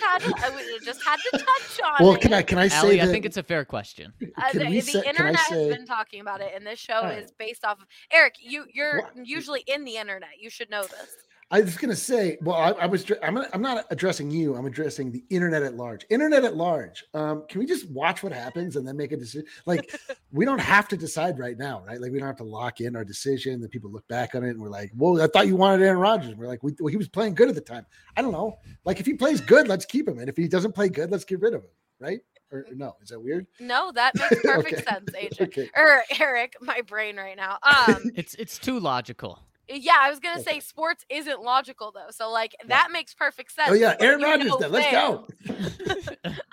just 0.93 1.03
had 1.05 1.19
to 1.31 1.37
touch 1.37 1.81
on 1.85 2.05
well, 2.05 2.15
it. 2.15 2.21
can 2.21 2.33
I 2.33 2.41
can 2.41 2.57
I 2.57 2.67
say 2.67 2.77
Allie, 2.77 2.97
that? 2.97 3.07
I 3.09 3.11
think 3.11 3.25
it's 3.25 3.37
a 3.37 3.43
fair 3.43 3.65
question. 3.65 4.13
Uh, 4.37 4.51
the, 4.53 4.59
the 4.59 4.81
say- 4.81 5.03
internet 5.05 5.39
say- 5.41 5.67
has 5.67 5.75
been 5.75 5.85
talking 5.85 6.21
about 6.21 6.41
it, 6.41 6.51
and 6.55 6.65
this 6.65 6.79
show 6.79 6.95
Alright. 6.95 7.23
is 7.23 7.31
based 7.31 7.65
off 7.65 7.79
of 7.79 7.87
Eric. 8.11 8.35
You 8.39 8.65
you're 8.73 9.01
What? 9.01 9.25
usually 9.27 9.63
in 9.67 9.83
the 9.85 9.97
internet. 9.97 10.31
You 10.39 10.49
should 10.49 10.69
know 10.69 10.83
this. 10.83 11.15
I 11.51 11.61
was 11.61 11.77
gonna 11.77 11.95
say, 11.95 12.37
well, 12.41 12.55
I, 12.55 12.69
I 12.71 12.85
was, 12.85 13.05
I'm, 13.21 13.35
gonna- 13.35 13.49
I'm 13.53 13.61
not 13.61 13.85
addressing 13.91 14.31
you. 14.31 14.55
I'm 14.55 14.65
addressing 14.65 15.11
the 15.11 15.23
internet 15.29 15.63
at 15.63 15.75
large. 15.75 16.05
Internet 16.09 16.45
at 16.45 16.55
large. 16.55 17.03
Um, 17.13 17.43
can 17.49 17.59
we 17.59 17.65
just 17.65 17.89
watch 17.91 18.23
what 18.23 18.31
happens 18.31 18.77
and 18.77 18.87
then 18.87 18.95
make 18.95 19.11
a 19.11 19.17
decision? 19.17 19.45
Like, 19.65 19.93
we 20.31 20.45
don't 20.45 20.61
have 20.61 20.87
to 20.87 20.97
decide 20.97 21.37
right 21.37 21.57
now, 21.57 21.83
right? 21.85 21.99
Like, 21.99 22.11
we 22.13 22.19
don't 22.19 22.27
have 22.27 22.37
to 22.37 22.43
lock 22.45 22.79
in 22.79 22.95
our 22.95 23.03
decision. 23.03 23.59
The 23.59 23.67
people 23.69 23.91
look 23.91 24.07
back 24.07 24.33
on 24.33 24.43
it 24.45 24.51
and 24.51 24.61
we're 24.61 24.69
like, 24.69 24.91
"Well, 24.95 25.21
I 25.21 25.27
thought 25.27 25.47
you 25.47 25.57
wanted 25.57 25.83
Aaron 25.85 25.99
Rodgers." 25.99 26.29
And 26.29 26.37
we're 26.37 26.47
like, 26.47 26.63
we, 26.63 26.73
well, 26.79 26.87
"He 26.89 26.97
was 26.97 27.09
playing 27.09 27.35
good 27.35 27.49
at 27.49 27.55
the 27.55 27.61
time." 27.61 27.85
I 28.15 28.21
don't 28.21 28.31
know. 28.31 28.57
Like, 28.85 28.99
if 29.01 29.05
he 29.05 29.13
plays 29.13 29.41
good, 29.41 29.67
let's 29.67 29.85
keep 29.85 30.07
him, 30.07 30.19
and 30.19 30.29
if 30.29 30.37
he 30.37 30.47
doesn't 30.47 30.73
play 30.73 30.87
good, 30.89 31.11
let's 31.11 31.25
get 31.25 31.41
rid 31.41 31.53
of 31.53 31.61
him, 31.63 31.69
right? 31.99 32.21
Or, 32.53 32.59
or 32.69 32.75
no? 32.75 32.95
Is 33.01 33.09
that 33.09 33.19
weird? 33.19 33.47
No, 33.59 33.91
that 33.93 34.13
makes 34.15 34.41
perfect 34.43 34.73
Okay. 34.73 34.83
sense, 34.83 35.09
AJ. 35.11 35.41
Okay. 35.47 35.69
Or 35.75 36.03
Eric, 36.19 36.55
my 36.61 36.81
brain 36.81 37.17
right 37.17 37.35
now. 37.35 37.57
Um, 37.63 38.11
It's 38.15 38.35
it's 38.35 38.57
too 38.57 38.79
logical. 38.79 39.39
Uh, 39.71 39.75
yeah, 39.75 39.97
I 39.99 40.09
was 40.09 40.19
gonna 40.19 40.41
say 40.41 40.59
sports 40.59 41.05
isn't 41.09 41.41
logical 41.41 41.91
though, 41.91 42.11
so 42.11 42.31
like 42.31 42.55
that 42.67 42.89
makes 42.91 43.13
perfect 43.13 43.51
sense. 43.51 43.69
Oh 43.69 43.73
yeah, 43.73 43.95
Aaron 43.99 44.19
you 44.19 44.25
Rodgers. 44.25 44.47
know 44.47 44.57
Then 44.59 44.71
let's 44.71 44.91
go. 44.91 45.27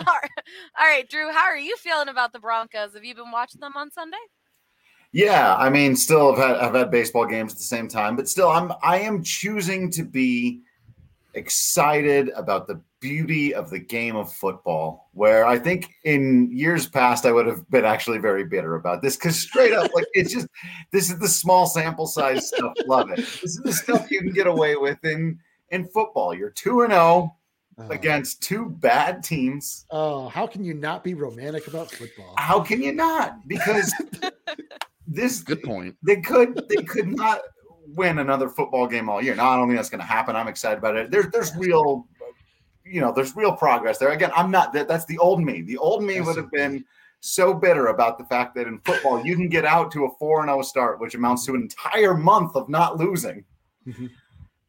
All 0.06 0.14
right. 0.22 0.30
All 0.78 0.86
right, 0.86 1.08
Drew, 1.08 1.32
how 1.32 1.44
are 1.44 1.56
you 1.56 1.76
feeling 1.76 2.08
about 2.08 2.32
the 2.32 2.38
Broncos? 2.38 2.94
Have 2.94 3.04
you 3.04 3.14
been 3.14 3.30
watching 3.30 3.60
them 3.60 3.72
on 3.76 3.90
Sunday? 3.90 4.16
Yeah, 5.12 5.56
I 5.56 5.70
mean, 5.70 5.96
still 5.96 6.34
have 6.34 6.46
had 6.46 6.56
I've 6.58 6.74
had 6.74 6.90
baseball 6.90 7.26
games 7.26 7.52
at 7.52 7.58
the 7.58 7.64
same 7.64 7.88
time, 7.88 8.16
but 8.16 8.28
still, 8.28 8.48
I'm 8.48 8.72
I 8.82 8.98
am 9.00 9.22
choosing 9.22 9.90
to 9.92 10.04
be 10.04 10.60
excited 11.34 12.30
about 12.30 12.66
the 12.66 12.80
beauty 13.00 13.54
of 13.54 13.70
the 13.70 13.78
game 13.78 14.16
of 14.16 14.32
football. 14.32 15.08
Where 15.12 15.46
I 15.46 15.58
think 15.58 15.88
in 16.04 16.50
years 16.50 16.88
past 16.88 17.26
I 17.26 17.32
would 17.32 17.46
have 17.46 17.68
been 17.70 17.84
actually 17.84 18.18
very 18.18 18.44
bitter 18.44 18.74
about 18.76 19.02
this 19.02 19.16
because 19.16 19.38
straight 19.38 19.72
up, 19.72 19.92
like 19.94 20.06
it's 20.14 20.32
just 20.32 20.48
this 20.90 21.10
is 21.10 21.18
the 21.18 21.28
small 21.28 21.66
sample 21.66 22.06
size 22.06 22.48
stuff. 22.48 22.72
Love 22.86 23.10
it. 23.10 23.16
This 23.16 23.44
is 23.44 23.60
the 23.64 23.72
stuff 23.72 24.10
you 24.10 24.20
can 24.20 24.32
get 24.32 24.46
away 24.46 24.76
with 24.76 24.98
in 25.04 25.38
in 25.70 25.86
football. 25.88 26.34
You're 26.34 26.50
two 26.50 26.82
and 26.82 26.92
zero 26.92 27.34
Oh. 27.80 27.84
Uh-huh. 27.84 27.92
against 27.92 28.42
two 28.42 28.70
bad 28.80 29.22
teams. 29.22 29.86
Oh, 29.92 30.26
how 30.28 30.48
can 30.48 30.64
you 30.64 30.74
not 30.74 31.04
be 31.04 31.14
romantic 31.14 31.68
about 31.68 31.88
football? 31.92 32.34
How 32.36 32.58
can 32.58 32.82
you 32.82 32.92
not? 32.92 33.46
Because 33.46 33.94
this 35.06 35.42
Good 35.42 35.62
point. 35.62 35.94
they 36.02 36.16
could 36.16 36.60
they 36.68 36.82
could 36.82 37.06
not 37.06 37.38
win 37.94 38.18
another 38.18 38.48
football 38.48 38.86
game 38.86 39.08
all 39.08 39.22
year. 39.22 39.34
Now 39.34 39.50
I 39.50 39.56
don't 39.56 39.68
think 39.68 39.78
that's 39.78 39.90
going 39.90 40.00
to 40.00 40.06
happen. 40.06 40.36
I'm 40.36 40.48
excited 40.48 40.78
about 40.78 40.96
it. 40.96 41.10
There's 41.10 41.28
there's 41.30 41.54
real, 41.56 42.06
you 42.84 43.00
know, 43.00 43.12
there's 43.12 43.36
real 43.36 43.52
progress 43.52 43.98
there. 43.98 44.10
Again, 44.10 44.30
I'm 44.36 44.50
not 44.50 44.72
that. 44.74 44.88
That's 44.88 45.06
the 45.06 45.18
old 45.18 45.40
me. 45.42 45.62
The 45.62 45.78
old 45.78 46.02
me 46.02 46.20
would 46.20 46.36
have 46.36 46.50
been 46.50 46.84
so 47.20 47.52
bitter 47.52 47.88
about 47.88 48.18
the 48.18 48.24
fact 48.24 48.54
that 48.54 48.66
in 48.66 48.78
football 48.80 49.24
you 49.24 49.34
can 49.36 49.48
get 49.48 49.64
out 49.64 49.90
to 49.92 50.04
a 50.04 50.10
four 50.18 50.40
and 50.40 50.48
zero 50.48 50.62
start, 50.62 51.00
which 51.00 51.14
amounts 51.14 51.44
to 51.46 51.54
an 51.54 51.62
entire 51.62 52.14
month 52.14 52.54
of 52.54 52.68
not 52.68 52.96
losing, 52.96 53.44
Mhm. 53.86 54.10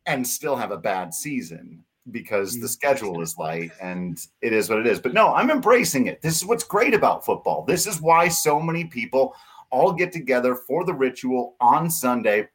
and 0.06 0.26
still 0.26 0.56
have 0.56 0.72
a 0.72 0.78
bad 0.78 1.14
season 1.14 1.84
because 2.12 2.60
the 2.60 2.68
schedule 2.68 3.22
is 3.22 3.38
light 3.38 3.72
and 3.82 4.26
it 4.42 4.52
is 4.52 4.68
what 4.70 4.80
it 4.80 4.88
is. 4.88 5.00
But 5.00 5.14
no, 5.14 5.34
I'm 5.36 5.52
embracing 5.52 6.08
it. 6.08 6.22
This 6.24 6.38
is 6.38 6.46
what's 6.46 6.64
great 6.64 6.96
about 6.96 7.24
football. 7.24 7.64
This 7.66 7.86
is 7.86 8.02
why 8.02 8.30
so 8.30 8.60
many 8.60 8.86
people 8.86 9.36
all 9.70 9.92
get 9.92 10.12
together 10.12 10.56
for 10.56 10.84
the 10.86 10.94
ritual 10.94 11.56
on 11.60 11.92
Sunday. 11.92 12.48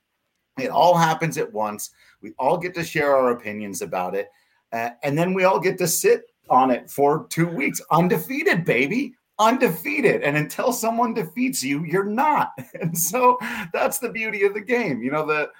It 0.58 0.70
all 0.70 0.96
happens 0.96 1.38
at 1.38 1.52
once. 1.52 1.90
We 2.23 2.32
all 2.38 2.56
get 2.56 2.75
to 2.75 2.84
share 2.84 3.14
our 3.16 3.32
opinions 3.32 3.82
about 3.82 4.14
it. 4.14 4.30
Uh, 4.73 4.90
and 5.02 5.16
then 5.16 5.34
we 5.34 5.44
all 5.44 5.58
get 5.61 5.78
to 5.78 5.88
sit 5.88 6.30
on 6.50 6.70
it 6.70 6.90
for 6.90 7.26
two 7.28 7.49
weeks, 7.49 7.80
undefeated, 7.90 8.64
baby. 8.64 9.14
Undefeated. 9.38 10.23
And 10.23 10.37
until 10.37 10.73
someone 10.73 11.12
defeats 11.14 11.62
you, 11.62 11.84
you're 11.84 12.04
not. 12.04 12.52
And 12.80 12.96
so 12.96 13.38
that's 13.73 13.99
the 13.99 14.11
beauty 14.11 14.44
of 14.44 14.54
the 14.54 14.61
game. 14.61 15.02
You 15.02 15.11
know, 15.11 15.26
the 15.26 15.50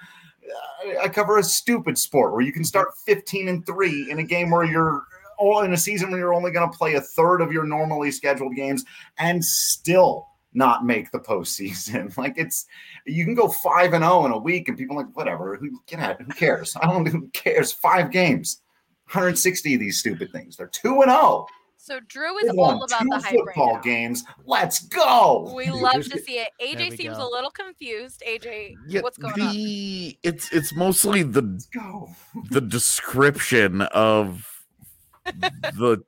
I- 0.83 1.03
I 1.03 1.09
cover 1.09 1.37
a 1.39 1.43
stupid 1.43 1.97
sport 1.97 2.31
where 2.31 2.41
you 2.41 2.53
can 2.53 2.63
start 2.63 2.97
15 3.05 3.47
and 3.47 3.65
3 3.65 4.11
in 4.11 4.19
a 4.19 4.23
game 4.23 4.51
where 4.51 4.63
you're 4.63 5.03
all 5.37 5.61
in 5.61 5.73
a 5.73 5.77
season 5.77 6.09
where 6.11 6.19
you're 6.19 6.33
only 6.33 6.51
going 6.51 6.71
to 6.71 6.77
play 6.77 6.93
a 6.93 7.01
third 7.01 7.41
of 7.41 7.51
your 7.51 7.65
normally 7.65 8.11
scheduled 8.11 8.55
games 8.55 8.85
and 9.17 9.43
still 9.43 10.27
not 10.55 10.85
make 10.85 11.11
the 11.11 11.19
postseason. 11.19 12.15
Like 12.17 12.35
it's 12.37 12.65
you 13.05 13.25
can 13.25 13.35
go 13.35 13.47
five 13.49 13.93
and 13.93 14.03
zero 14.03 14.25
in 14.25 14.31
a 14.31 14.37
week, 14.37 14.67
and 14.69 14.77
people 14.77 14.97
are 14.97 15.03
like 15.05 15.15
whatever. 15.15 15.55
Who 15.57 15.79
get 15.87 15.99
at? 15.99 16.21
Who 16.21 16.27
cares? 16.27 16.75
I 16.81 16.87
don't. 16.87 17.05
Who 17.07 17.27
cares? 17.33 17.71
Five 17.71 18.11
games, 18.11 18.61
160 19.07 19.73
of 19.75 19.79
these 19.79 19.99
stupid 19.99 20.31
things. 20.31 20.57
They're 20.57 20.67
two 20.67 21.01
and 21.01 21.11
zero. 21.11 21.45
So 21.77 21.99
Drew 22.07 22.35
is 22.39 22.49
all 22.57 22.83
about 22.83 22.99
two 22.99 23.07
the 23.09 23.15
hype 23.19 23.23
right 23.25 23.33
football 23.45 23.75
now. 23.75 23.81
games. 23.81 24.23
Let's 24.45 24.87
go. 24.87 25.53
We 25.55 25.65
Dude, 25.65 25.75
love 25.75 26.03
to 26.05 26.19
see 26.19 26.39
it. 26.39 26.49
AJ 26.59 26.97
seems 26.97 27.17
go. 27.17 27.27
a 27.27 27.29
little 27.29 27.51
confused. 27.51 28.23
AJ, 28.27 28.73
Yeah, 28.87 29.01
what's 29.01 29.19
going 29.19 29.39
on? 29.39 29.53
the 29.53 30.17
it's 30.23 30.51
it's 30.51 30.73
mostly 30.73 31.21
the 31.21 31.43
the 32.49 32.61
description 32.61 33.81
of 33.81 34.49
the 35.25 36.03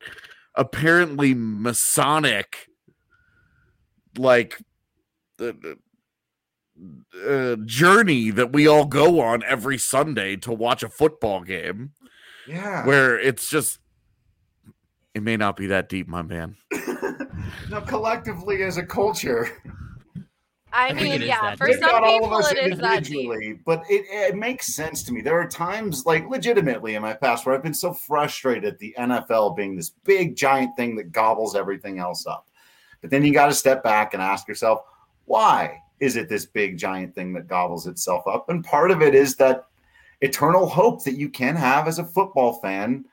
apparently 0.56 1.36
Masonic 1.36 2.68
like 4.18 4.62
uh, 5.40 5.52
uh, 7.28 7.56
journey 7.66 8.30
that 8.32 8.54
we 8.54 8.68
all 8.68 8.86
go 8.86 9.20
on 9.20 9.44
every 9.44 9.78
Sunday 9.78 10.36
to 10.38 10.52
watch 10.52 10.84
a 10.84 10.90
football 10.90 11.42
game 11.42 11.94
Yeah. 12.48 12.86
where 12.86 13.20
it's 13.20 13.50
just 13.50 13.80
it 15.14 15.24
may 15.24 15.36
not 15.36 15.58
be 15.58 15.66
that 15.68 15.90
deep, 15.90 16.08
my 16.08 16.22
man. 16.22 16.56
now, 17.72 17.80
collectively 17.80 18.62
as 18.62 18.78
a 18.78 18.86
culture, 18.86 19.50
I 20.72 20.90
think 20.90 21.02
mean, 21.02 21.12
it 21.14 21.22
is 21.24 21.28
yeah, 21.30 21.56
for 21.56 21.66
deep. 21.66 21.80
Some 21.80 21.90
not 21.90 22.04
all 22.04 22.18
of 22.18 22.22
people 22.22 22.38
us 22.38 22.52
it 22.52 22.72
is 22.72 22.78
that 22.80 23.04
deep. 23.06 23.62
but 23.66 23.82
it, 23.90 24.06
it 24.12 24.36
makes 24.36 24.76
sense 24.76 25.02
to 25.04 25.12
me. 25.12 25.22
There 25.22 25.40
are 25.40 25.48
times, 25.48 26.06
like 26.06 26.30
legitimately 26.30 26.94
in 26.94 27.02
my 27.02 27.14
past, 27.14 27.46
where 27.48 27.56
I've 27.56 27.64
been 27.64 27.74
so 27.74 27.94
frustrated 27.94 28.66
at 28.66 28.78
the 28.78 28.94
NFL 29.00 29.56
being 29.56 29.76
this 29.76 29.90
big 29.90 30.36
giant 30.36 30.78
thing 30.78 30.96
that 30.98 31.12
gobbles 31.12 31.56
everything 31.56 31.98
else 31.98 32.28
up. 32.28 32.47
But 33.02 33.10
then 33.10 33.24
you 33.24 33.34
got 33.34 33.48
to 33.48 33.54
step 33.54 33.84
back 33.84 34.14
and 34.14 34.22
ask 34.22 34.48
yourself, 34.48 34.82
why 35.26 35.82
is 36.00 36.16
it 36.16 36.30
this 36.30 36.46
big 36.46 36.78
giant 36.78 37.16
thing 37.16 37.34
that 37.34 37.48
gobbles 37.48 37.88
itself 37.88 38.28
up? 38.28 38.50
And 38.50 38.64
part 38.64 38.92
of 38.92 39.02
it 39.02 39.16
is 39.16 39.36
that 39.36 39.66
eternal 40.22 40.66
hope 40.68 41.04
that 41.04 41.18
you 41.18 41.30
can 41.30 41.56
have 41.56 41.88
as 41.88 42.00
a 42.00 42.04
football 42.04 42.54
fan 42.54 43.06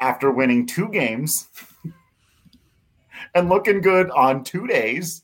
after 0.00 0.30
winning 0.30 0.66
two 0.66 0.88
games 0.88 1.48
and 3.34 3.48
looking 3.48 3.80
good 3.80 4.10
on 4.10 4.44
two 4.44 4.66
days 4.66 5.22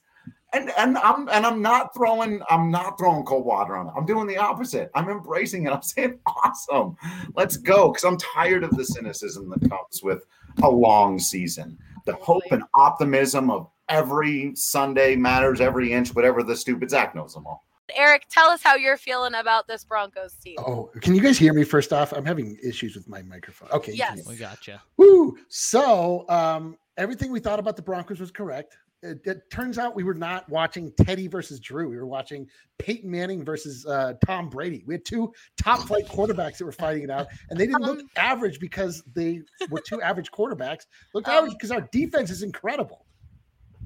and 0.54 0.70
and 0.78 0.96
I'm 0.98 1.28
and 1.28 1.44
I'm 1.44 1.60
not 1.60 1.94
throwing 1.94 2.40
I'm 2.48 2.70
not 2.70 2.96
throwing 2.96 3.24
cold 3.24 3.44
water 3.44 3.76
on 3.76 3.88
it. 3.88 3.92
I'm 3.96 4.06
doing 4.06 4.26
the 4.26 4.36
opposite. 4.36 4.90
I'm 4.94 5.08
embracing 5.08 5.66
it. 5.66 5.70
I'm 5.70 5.82
saying 5.82 6.18
awesome. 6.26 6.96
Let's 7.34 7.56
go 7.56 7.90
because 7.90 8.04
I'm 8.04 8.16
tired 8.16 8.62
of 8.64 8.70
the 8.70 8.84
cynicism 8.84 9.50
that 9.50 9.68
comes 9.68 10.02
with 10.02 10.24
a 10.62 10.68
long 10.70 11.18
season. 11.18 11.76
The 12.06 12.14
hope 12.14 12.44
and 12.50 12.62
optimism 12.74 13.50
of 13.50 13.68
every 13.88 14.52
Sunday 14.54 15.16
matters 15.16 15.60
every 15.60 15.92
inch, 15.92 16.14
whatever 16.14 16.42
the 16.42 16.56
stupid 16.56 16.90
Zach 16.90 17.14
knows 17.14 17.34
them 17.34 17.46
all. 17.46 17.64
Eric, 17.94 18.26
tell 18.30 18.48
us 18.48 18.62
how 18.62 18.76
you're 18.76 18.96
feeling 18.96 19.34
about 19.34 19.68
this 19.68 19.84
Broncos 19.84 20.34
team. 20.36 20.56
Oh, 20.58 20.90
can 21.00 21.14
you 21.14 21.20
guys 21.20 21.36
hear 21.36 21.52
me 21.52 21.64
first 21.64 21.92
off? 21.92 22.12
I'm 22.12 22.24
having 22.24 22.56
issues 22.62 22.96
with 22.96 23.08
my 23.08 23.22
microphone. 23.22 23.68
Okay. 23.72 23.92
Yes. 23.92 24.14
hear 24.14 24.16
me. 24.16 24.22
We 24.26 24.36
gotcha. 24.36 24.82
Woo! 24.96 25.36
So, 25.48 26.24
um, 26.30 26.78
everything 26.96 27.30
we 27.30 27.40
thought 27.40 27.58
about 27.58 27.76
the 27.76 27.82
Broncos 27.82 28.20
was 28.20 28.30
correct. 28.30 28.76
It, 29.02 29.20
it 29.26 29.50
turns 29.50 29.76
out 29.76 29.94
we 29.94 30.02
were 30.02 30.14
not 30.14 30.48
watching 30.48 30.90
Teddy 31.02 31.28
versus 31.28 31.60
Drew. 31.60 31.90
We 31.90 31.98
were 31.98 32.06
watching 32.06 32.48
Peyton 32.78 33.10
Manning 33.10 33.44
versus 33.44 33.84
uh, 33.84 34.14
Tom 34.24 34.48
Brady. 34.48 34.82
We 34.86 34.94
had 34.94 35.04
two 35.04 35.30
top 35.58 35.80
flight 35.80 36.06
quarterbacks 36.06 36.56
that 36.56 36.64
were 36.64 36.72
fighting 36.72 37.02
it 37.02 37.10
out, 37.10 37.26
and 37.50 37.60
they 37.60 37.66
didn't 37.66 37.82
look 37.82 37.98
Um, 37.98 38.08
average 38.16 38.60
because 38.60 39.02
they 39.14 39.42
were 39.68 39.82
two 39.86 40.00
average 40.00 40.30
quarterbacks. 40.30 40.86
Looked 41.12 41.28
Um, 41.28 41.34
average 41.34 41.52
because 41.52 41.70
our 41.70 41.82
defense 41.92 42.30
is 42.30 42.42
incredible, 42.42 43.03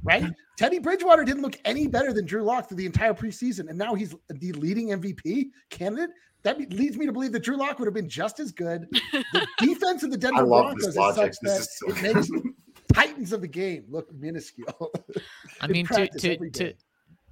right? 0.02 0.24
Teddy 0.56 0.78
Bridgewater 0.78 1.24
didn't 1.24 1.42
look 1.42 1.58
any 1.64 1.86
better 1.86 2.12
than 2.12 2.26
Drew 2.26 2.42
Lock 2.42 2.68
through 2.68 2.78
the 2.78 2.86
entire 2.86 3.14
preseason, 3.14 3.68
and 3.68 3.78
now 3.78 3.94
he's 3.94 4.14
the 4.28 4.52
leading 4.52 4.88
MVP 4.88 5.46
candidate. 5.70 6.10
That 6.42 6.58
leads 6.72 6.96
me 6.96 7.06
to 7.06 7.12
believe 7.12 7.32
that 7.32 7.42
Drew 7.42 7.56
Lock 7.56 7.78
would 7.78 7.86
have 7.86 7.94
been 7.94 8.08
just 8.08 8.40
as 8.40 8.52
good. 8.52 8.86
The 9.12 9.46
defense 9.58 10.02
of 10.02 10.10
the 10.10 10.16
Denver 10.16 10.44
I 10.44 10.46
Broncos 10.46 10.86
is 10.86 10.94
such 10.94 11.36
This 11.40 11.40
that 11.42 11.60
is 11.60 11.78
so 11.78 11.88
it 11.88 12.02
makes 12.14 12.30
Titans 12.92 13.32
of 13.32 13.40
the 13.40 13.48
game 13.48 13.84
look 13.88 14.12
minuscule. 14.14 14.90
I 15.60 15.66
mean, 15.66 15.86
to 15.86 16.08
to 16.08 16.50
to 16.50 16.74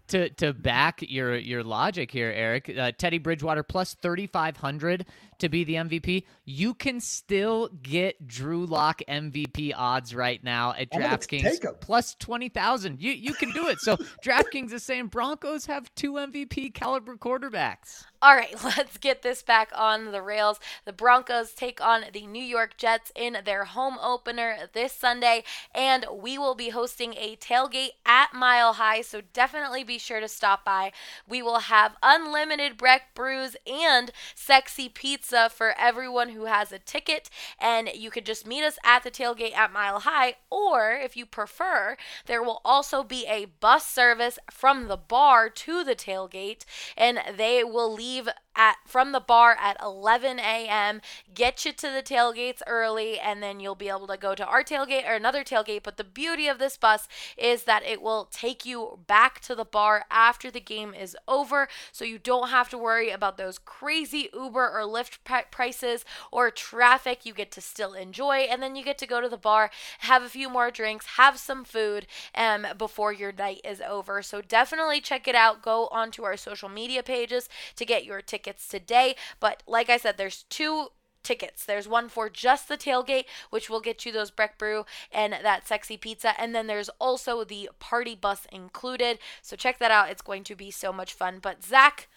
to 0.08 0.28
to 0.30 0.52
back 0.52 1.02
your 1.02 1.37
your 1.37 1.62
logic 1.64 2.11
here, 2.11 2.32
Eric, 2.35 2.73
uh, 2.76 2.92
Teddy 2.99 3.18
Bridgewater 3.18 3.62
plus 3.62 3.94
3500 3.94 5.06
to 5.38 5.49
be 5.49 5.64
the 5.64 5.75
MVP. 5.75 6.25
You 6.45 6.75
can 6.75 7.00
still 7.00 7.69
get 7.83 8.26
Drew 8.26 8.66
Lock 8.66 9.02
MVP 9.09 9.73
odds 9.76 10.14
right 10.14 10.43
now 10.43 10.75
at 10.78 10.90
DraftKings 10.90 11.81
plus 11.81 12.14
20,000. 12.16 13.00
You 13.00 13.12
you 13.12 13.35
can 13.35 13.50
do 13.52 13.69
it. 13.69 13.81
So 13.81 13.97
DraftKings 14.25 14.73
is 14.73 14.83
saying 14.83 15.09
Broncos 15.09 15.66
have 15.66 15.95
two 15.95 16.12
MVP 16.12 16.75
caliber 16.75 17.16
quarterbacks. 17.16 18.05
All 18.23 18.35
right, 18.35 18.55
let's 18.64 18.97
get 18.99 19.23
this 19.23 19.43
back 19.43 19.71
on 19.75 20.12
the 20.12 20.23
rails. 20.23 20.59
The 20.85 20.93
Broncos 20.93 21.52
take 21.52 21.81
on 21.81 22.05
the 22.12 22.26
New 22.26 22.43
York 22.43 22.76
Jets 22.76 23.12
in 23.14 23.38
their 23.45 23.64
home 23.64 23.99
opener 24.02 24.57
this 24.73 24.93
Sunday, 24.93 25.45
and 25.75 26.07
we 26.12 26.38
will 26.38 26.55
be 26.55 26.71
hosting 26.71 27.14
a 27.14 27.37
tailgate 27.37 27.90
at 28.05 28.33
Mile 28.35 28.75
High, 28.75 29.02
so 29.02 29.21
definitely 29.33 29.85
be 29.85 29.99
sure 29.99 30.21
to 30.21 30.28
stop 30.28 30.64
by. 30.64 30.93
We 31.28 31.43
will 31.43 31.61
have 31.61 31.97
unlimited 32.02 32.76
Breck 32.76 33.14
brews 33.14 33.57
and 33.66 34.11
sexy 34.35 34.88
pizza 34.88 35.25
for 35.50 35.75
everyone 35.78 36.30
who 36.30 36.45
has 36.45 36.73
a 36.73 36.78
ticket, 36.78 37.30
and 37.59 37.88
you 37.95 38.11
can 38.11 38.25
just 38.25 38.47
meet 38.47 38.62
us 38.62 38.78
at 38.85 39.02
the 39.02 39.11
tailgate 39.11 39.56
at 39.56 39.73
Mile 39.73 40.00
High, 40.00 40.37
or 40.50 40.92
if 40.92 41.16
you 41.16 41.26
prefer, 41.26 41.97
there 42.26 42.42
will 42.42 42.61
also 42.64 43.02
be 43.02 43.26
a 43.26 43.47
bus 43.47 43.87
service 43.87 44.38
from 44.50 44.88
the 44.88 44.97
bar 44.97 45.49
to 45.50 45.85
the 45.85 45.95
tailgate, 45.95 46.64
and 46.97 47.21
they 47.37 47.64
will 47.64 47.92
leave 47.92 48.28
at 48.57 48.77
from 48.87 49.13
the 49.13 49.21
bar 49.21 49.57
at 49.61 49.77
11 49.83 50.39
a.m. 50.39 51.01
Get 51.35 51.65
you 51.65 51.73
to 51.73 51.91
the 51.91 52.03
tailgates 52.03 52.63
early, 52.67 53.19
and 53.19 53.43
then 53.43 53.61
you'll 53.61 53.75
be 53.75 53.89
able 53.89 54.07
to 54.07 54.17
go 54.17 54.35
to 54.35 54.47
our 54.47 54.65
tailgate 54.65 55.09
or 55.09 55.15
another 55.15 55.45
tailgate. 55.45 55.83
But 55.83 55.97
the 55.97 56.05
beauty 56.05 56.49
of 56.49 56.59
this 56.59 56.77
bus 56.77 57.07
is 57.37 57.65
that 57.65 57.85
it 57.85 58.01
will 58.03 58.29
take 58.31 58.65
you 58.65 58.99
back 59.07 59.41
to 59.41 59.55
the 59.55 59.65
bar 59.65 60.05
after 60.11 60.51
the 60.51 60.61
game 60.61 60.95
is 60.95 61.17
over, 61.29 61.69
so 61.93 62.05
you 62.05 62.19
don't 62.19 62.49
have 62.49 62.69
to 62.71 62.79
worry 62.79 63.11
about 63.11 63.37
those 63.37 63.59
crazy 63.59 64.29
Uber 64.33 64.71
or 64.71 64.83
Lyft 64.83 65.19
prices 65.51 66.05
or 66.33 66.51
traffic. 66.51 67.27
You 67.27 67.35
get 67.35 67.51
to 67.53 67.61
still 67.61 67.93
enjoy, 67.93 68.47
and 68.51 68.63
then 68.63 68.77
you 68.77 68.85
get 68.85 68.99
to 68.99 69.07
go 69.07 69.21
to 69.21 69.29
the 69.29 69.37
bar, 69.37 69.71
have 70.01 70.23
a 70.23 70.29
few 70.29 70.49
more 70.49 70.71
drinks, 70.71 71.07
have 71.17 71.39
some 71.39 71.65
food, 71.65 72.07
um, 72.35 72.67
before 72.79 73.13
your 73.13 73.33
night 73.33 73.61
is 73.65 73.81
over. 73.81 74.23
So 74.23 74.41
definitely 74.41 75.01
check 75.01 75.29
it 75.29 75.35
out. 75.35 75.63
Go 75.63 75.89
onto 75.89 76.25
our 76.25 76.37
social 76.37 76.69
media 76.69 77.03
pages 77.03 77.49
to 77.77 77.85
get 77.85 78.05
your 78.05 78.21
tickets 78.47 78.69
today. 78.69 79.17
But 79.41 79.62
like 79.67 79.91
I 79.91 79.97
said, 79.97 80.17
there's 80.17 80.45
two 80.45 80.88
tickets. 81.23 81.65
There's 81.65 81.88
one 81.88 82.09
for 82.09 82.31
just 82.31 82.69
the 82.69 82.76
tailgate, 82.76 83.25
which 83.50 83.69
will 83.69 83.81
get 83.81 84.07
you 84.07 84.12
those 84.12 84.31
Breck 84.31 84.59
Brew 84.59 84.85
and 85.11 85.33
that 85.33 85.67
sexy 85.67 85.97
pizza. 85.97 86.41
And 86.41 86.55
then 86.55 86.69
there's 86.69 86.88
also 87.00 87.43
the 87.43 87.71
party 87.81 88.15
bus 88.15 88.47
included. 88.53 89.19
So 89.43 89.57
check 89.57 89.79
that 89.81 89.91
out. 89.91 90.11
It's 90.11 90.23
going 90.23 90.45
to 90.45 90.55
be 90.55 90.71
so 90.71 90.93
much 90.93 91.12
fun. 91.12 91.41
But 91.43 91.65
Zach, 91.65 92.09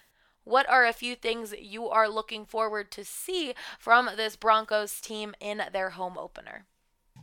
what 0.43 0.69
are 0.69 0.85
a 0.85 0.93
few 0.93 1.15
things 1.15 1.55
you 1.59 1.89
are 1.89 2.07
looking 2.07 2.45
forward 2.45 2.91
to 2.91 3.03
see 3.03 3.53
from 3.79 4.11
this 4.15 4.35
Broncos 4.35 5.01
team 5.01 5.33
in 5.39 5.63
their 5.73 5.91
home 5.91 6.17
opener? 6.17 6.65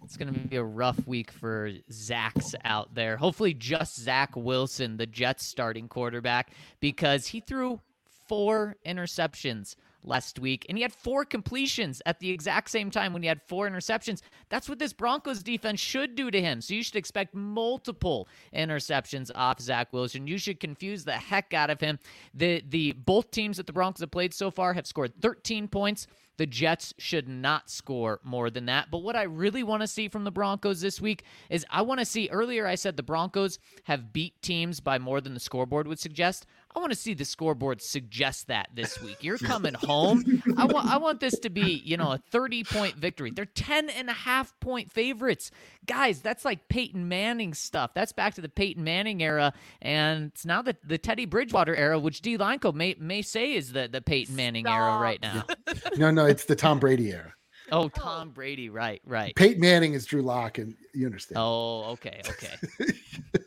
It's 0.02 0.16
going 0.16 0.32
to 0.32 0.38
be 0.38 0.56
a 0.56 0.62
rough 0.62 1.06
week 1.06 1.30
for 1.30 1.70
Zach's 1.90 2.54
out 2.64 2.94
there. 2.94 3.16
Hopefully, 3.16 3.54
just 3.54 3.98
Zach 3.98 4.36
Wilson, 4.36 4.98
the 4.98 5.06
Jets 5.06 5.46
starting 5.46 5.88
quarterback, 5.88 6.50
because 6.80 7.28
he 7.28 7.40
threw 7.40 7.80
four 8.28 8.76
interceptions 8.86 9.76
last 10.06 10.38
week, 10.38 10.64
and 10.68 10.78
he 10.78 10.82
had 10.82 10.92
four 10.92 11.24
completions 11.24 12.00
at 12.06 12.20
the 12.20 12.30
exact 12.30 12.70
same 12.70 12.90
time 12.90 13.12
when 13.12 13.22
he 13.22 13.28
had 13.28 13.42
four 13.42 13.68
interceptions. 13.68 14.22
That's 14.48 14.68
what 14.68 14.78
this 14.78 14.92
Broncos 14.92 15.42
defense 15.42 15.80
should 15.80 16.14
do 16.14 16.30
to 16.30 16.40
him. 16.40 16.60
So 16.60 16.74
you 16.74 16.82
should 16.82 16.96
expect 16.96 17.34
multiple 17.34 18.28
interceptions 18.54 19.30
off 19.34 19.60
Zach 19.60 19.92
Wilson. 19.92 20.26
You 20.26 20.38
should 20.38 20.60
confuse 20.60 21.04
the 21.04 21.12
heck 21.12 21.52
out 21.52 21.70
of 21.70 21.80
him. 21.80 21.98
The 22.34 22.62
the 22.68 22.92
both 22.92 23.30
teams 23.30 23.56
that 23.56 23.66
the 23.66 23.72
Broncos 23.72 24.00
have 24.00 24.10
played 24.10 24.32
so 24.32 24.50
far 24.50 24.72
have 24.72 24.86
scored 24.86 25.12
13 25.20 25.68
points. 25.68 26.06
The 26.38 26.46
Jets 26.46 26.92
should 26.98 27.28
not 27.28 27.70
score 27.70 28.20
more 28.22 28.50
than 28.50 28.66
that. 28.66 28.90
But 28.90 28.98
what 28.98 29.16
I 29.16 29.22
really 29.22 29.62
want 29.62 29.80
to 29.80 29.86
see 29.86 30.08
from 30.08 30.24
the 30.24 30.30
Broncos 30.30 30.82
this 30.82 31.00
week 31.00 31.24
is 31.48 31.64
I 31.70 31.82
want 31.82 32.00
to 32.00 32.06
see 32.06 32.28
earlier 32.30 32.66
I 32.66 32.74
said 32.74 32.96
the 32.96 33.02
Broncos 33.02 33.58
have 33.84 34.12
beat 34.12 34.40
teams 34.42 34.80
by 34.80 34.98
more 34.98 35.20
than 35.20 35.34
the 35.34 35.40
scoreboard 35.40 35.88
would 35.88 35.98
suggest. 35.98 36.46
I 36.76 36.78
want 36.78 36.92
to 36.92 36.98
see 36.98 37.14
the 37.14 37.24
scoreboard 37.24 37.80
suggest 37.80 38.48
that 38.48 38.68
this 38.74 39.00
week. 39.00 39.16
You're 39.22 39.38
coming 39.52 39.72
home. 39.72 40.42
I 40.58 40.66
want 40.66 40.86
I 40.86 40.98
want 40.98 41.20
this 41.20 41.38
to 41.40 41.50
be, 41.50 41.82
you 41.84 41.96
know, 41.96 42.12
a 42.12 42.18
30 42.18 42.64
point 42.64 42.96
victory. 42.96 43.30
They're 43.30 43.46
10 43.46 43.88
and 43.88 44.10
a 44.10 44.12
half 44.12 44.58
point 44.60 44.92
favorites. 44.92 45.50
Guys, 45.86 46.20
that's 46.20 46.44
like 46.44 46.68
Peyton 46.68 47.08
Manning 47.08 47.54
stuff. 47.54 47.94
That's 47.94 48.12
back 48.12 48.34
to 48.34 48.42
the 48.42 48.50
Peyton 48.50 48.84
Manning 48.84 49.22
era. 49.22 49.54
And 49.80 50.26
it's 50.26 50.44
now 50.44 50.60
the, 50.60 50.76
the 50.84 50.98
Teddy 50.98 51.24
Bridgewater 51.24 51.74
era, 51.74 51.98
which 51.98 52.20
D 52.20 52.36
Linco 52.36 52.74
may 52.74 52.94
may 52.98 53.22
say 53.22 53.54
is 53.54 53.72
the, 53.72 53.88
the 53.90 54.02
Peyton 54.02 54.36
Manning 54.36 54.66
Stop. 54.66 54.78
era 54.78 54.98
right 55.00 55.22
now. 55.22 55.44
no, 55.96 56.10
no, 56.10 56.26
it's 56.26 56.44
the 56.44 56.56
Tom 56.56 56.78
Brady 56.78 57.10
era. 57.10 57.35
Oh, 57.72 57.88
Tom 57.88 58.30
Brady, 58.30 58.68
right, 58.68 59.00
right. 59.04 59.34
Peyton 59.34 59.60
Manning 59.60 59.94
is 59.94 60.06
Drew 60.06 60.22
Lock, 60.22 60.58
and 60.58 60.74
you 60.94 61.06
understand. 61.06 61.38
Oh, 61.38 61.84
okay, 61.92 62.20
okay. 62.28 62.54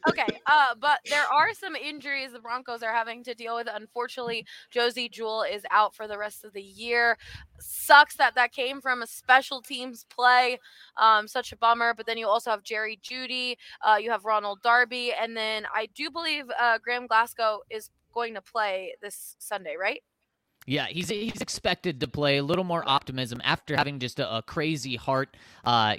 okay, 0.10 0.28
uh, 0.46 0.76
but 0.80 1.00
there 1.10 1.26
are 1.32 1.54
some 1.54 1.76
injuries 1.76 2.32
the 2.34 2.40
Broncos 2.40 2.84
are 2.84 2.94
having 2.94 3.24
to 3.24 3.34
deal 3.34 3.56
with. 3.56 3.70
Unfortunately, 3.74 4.46
Josey 4.72 5.10
Jewell 5.10 5.44
is 5.44 5.64
out 5.72 5.96
for 5.96 6.08
the 6.08 6.18
rest 6.18 6.44
of 6.44 6.54
the 6.54 6.62
year. 6.62 7.18
Sucks 7.60 8.16
that 8.18 8.36
that 8.36 8.52
came 8.52 8.82
from 8.82 9.02
a 9.02 9.08
special 9.08 9.62
teams 9.62 10.06
play. 10.10 10.60
Um, 10.98 11.28
such 11.28 11.52
a 11.52 11.58
bummer. 11.58 11.94
But 11.94 12.06
then 12.06 12.18
you 12.18 12.28
also 12.28 12.52
have 12.52 12.64
Jerry 12.64 13.00
Jeudy, 13.02 13.58
Uh, 13.86 13.98
you 14.00 14.12
have 14.12 14.26
Ronald 14.26 14.62
Darby, 14.62 15.14
and 15.14 15.36
then 15.36 15.66
I 15.74 15.88
do 15.96 16.12
believe 16.12 16.46
uh, 16.60 16.78
Graham 16.80 17.08
Glasgow 17.08 17.62
is 17.70 17.90
going 18.14 18.34
to 18.34 18.42
play 18.42 18.96
this 19.02 19.36
Sunday, 19.40 19.76
right? 19.80 20.04
Yeah, 20.70 20.86
he's 20.86 21.10
he's 21.10 21.42
expected 21.42 22.00
to 22.02 22.08
play 22.08 22.38
a 22.38 22.44
little 22.44 22.64
more 22.64 22.88
optimism 22.88 23.42
after 23.44 23.76
having 23.76 23.98
just 23.98 24.20
a, 24.20 24.38
a 24.38 24.44
crazy 24.44 24.98
heart, 24.98 25.36
uh, 25.66 25.96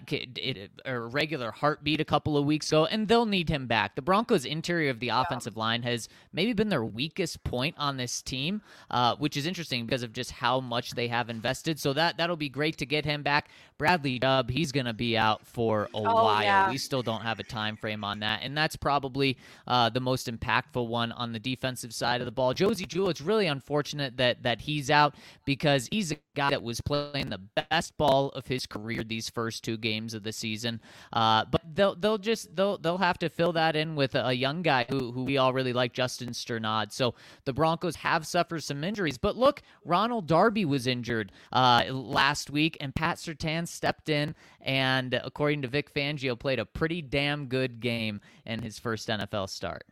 a 0.85 0.97
regular 0.97 1.51
heartbeat 1.51 2.01
a 2.01 2.05
couple 2.05 2.37
of 2.37 2.45
weeks 2.45 2.69
ago, 2.69 2.85
and 2.87 3.09
they'll 3.09 3.27
need 3.27 3.49
him 3.49 3.67
back. 3.67 3.97
The 3.97 4.03
Broncos' 4.03 4.45
interior 4.45 4.91
of 4.91 5.01
the 5.01 5.09
offensive 5.09 5.57
line 5.57 5.83
has 5.83 6.09
maybe 6.33 6.53
been 6.53 6.69
their 6.69 6.85
weakest 6.85 7.43
point 7.43 7.75
on 7.79 7.97
this 7.97 8.23
team, 8.23 8.63
uh, 8.93 9.17
which 9.17 9.37
is 9.37 9.45
interesting 9.45 9.87
because 9.87 10.05
of 10.05 10.13
just 10.13 10.31
how 10.31 10.61
much 10.61 10.93
they 10.93 11.09
have 11.09 11.31
invested. 11.31 11.81
So 11.81 11.93
that 11.95 12.17
that'll 12.17 12.37
be 12.37 12.49
great 12.49 12.79
to 12.79 12.87
get 12.87 13.05
him 13.05 13.25
back. 13.25 13.49
Bradley 13.77 14.21
Chubb, 14.21 14.51
he's 14.51 14.71
going 14.71 14.87
to 14.87 14.93
be 14.93 15.19
out 15.19 15.45
for 15.45 15.85
a 15.87 15.89
oh, 15.95 16.03
while. 16.03 16.43
Yeah. 16.45 16.71
We 16.71 16.79
still 16.79 17.03
don't 17.03 17.23
have 17.23 17.41
a 17.41 17.43
time 17.43 17.77
frame 17.77 18.05
on 18.05 18.21
that, 18.21 18.43
and 18.45 18.57
that's 18.57 18.77
probably 18.77 19.37
uh, 19.67 19.91
the 19.91 20.01
most 20.01 20.29
impactful 20.29 20.87
one 20.87 21.11
on 21.11 21.33
the 21.33 21.41
defensive 21.41 21.93
side 21.93 22.21
of 22.21 22.25
the 22.27 22.31
ball. 22.31 22.55
Josey 22.55 22.87
Jewell, 22.87 23.09
it's 23.09 23.21
really 23.21 23.49
unfortunate 23.49 24.17
that 24.19 24.45
that 24.45 24.60
he's 24.61 24.91
out 24.91 25.15
because 25.45 25.89
he's 25.91 26.13
a 26.13 26.17
guy 26.35 26.51
that 26.51 26.63
was 26.63 26.81
playing 26.81 27.31
the 27.31 27.39
best 27.39 27.97
ball 27.97 28.29
of 28.31 28.47
his 28.47 28.67
career 28.67 29.03
these 29.03 29.29
first 29.29 29.65
two 29.65 29.77
games 29.77 30.15
of 30.15 30.23
the 30.23 30.33
season. 30.33 30.81
Uh, 31.13 31.45
but 31.51 31.63
they'll 31.75 31.95
they'll 31.95 32.19
just 32.19 32.55
they'll 32.55 32.79
they'll 32.79 32.99
have 32.99 33.19
to 33.19 33.29
fill 33.29 33.53
that 33.53 33.77
in 33.77 33.97
with 33.97 34.15
a, 34.15 34.31
young 34.41 34.63
guy 34.63 34.87
who 34.89 35.13
who 35.13 35.25
we 35.25 35.37
all 35.37 35.53
really 35.53 35.73
like, 35.73 35.93
Justin 35.93 36.31
Strnad. 36.31 36.93
So 36.93 37.15
the 37.45 37.53
Broncos 37.53 37.97
have 37.97 38.27
suffered 38.27 38.63
some 38.63 38.85
injuries, 38.85 39.19
but 39.19 39.37
look, 39.37 39.63
Ronald 39.85 40.27
Darby 40.27 40.65
was 40.65 40.87
injured 40.87 41.33
uh, 41.53 41.85
last 41.91 42.51
week, 42.51 42.77
and 42.81 42.95
Pat 42.95 43.19
Surtain 43.19 43.67
stepped 43.67 44.09
in 44.09 44.35
and, 44.61 45.15
according 45.15 45.63
to 45.63 45.69
Vic 45.69 45.93
Fangio, 45.93 46.39
played 46.39 46.59
a 46.59 46.65
pretty 46.65 47.03
damn 47.03 47.47
good 47.47 47.81
game 47.81 48.21
in 48.47 48.63
his 48.63 48.79
first 48.79 49.09
NFL 49.09 49.49
start. 49.49 49.85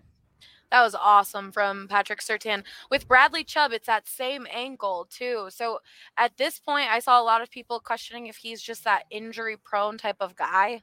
That 0.70 0.82
was 0.82 0.94
awesome 0.94 1.50
from 1.50 1.88
Patrick 1.88 2.20
Surtain. 2.20 2.62
With 2.90 3.08
Bradley 3.08 3.44
Chubb, 3.44 3.72
it's 3.72 3.86
that 3.86 4.06
same 4.06 4.46
ankle 4.52 5.06
too. 5.08 5.48
So 5.50 5.80
at 6.16 6.36
this 6.36 6.58
point, 6.58 6.90
I 6.90 6.98
saw 6.98 7.20
a 7.20 7.24
lot 7.24 7.42
of 7.42 7.50
people 7.50 7.80
questioning 7.80 8.26
if 8.26 8.36
he's 8.36 8.60
just 8.60 8.84
that 8.84 9.04
injury 9.10 9.56
prone 9.56 9.96
type 9.96 10.18
of 10.20 10.36
guy. 10.36 10.82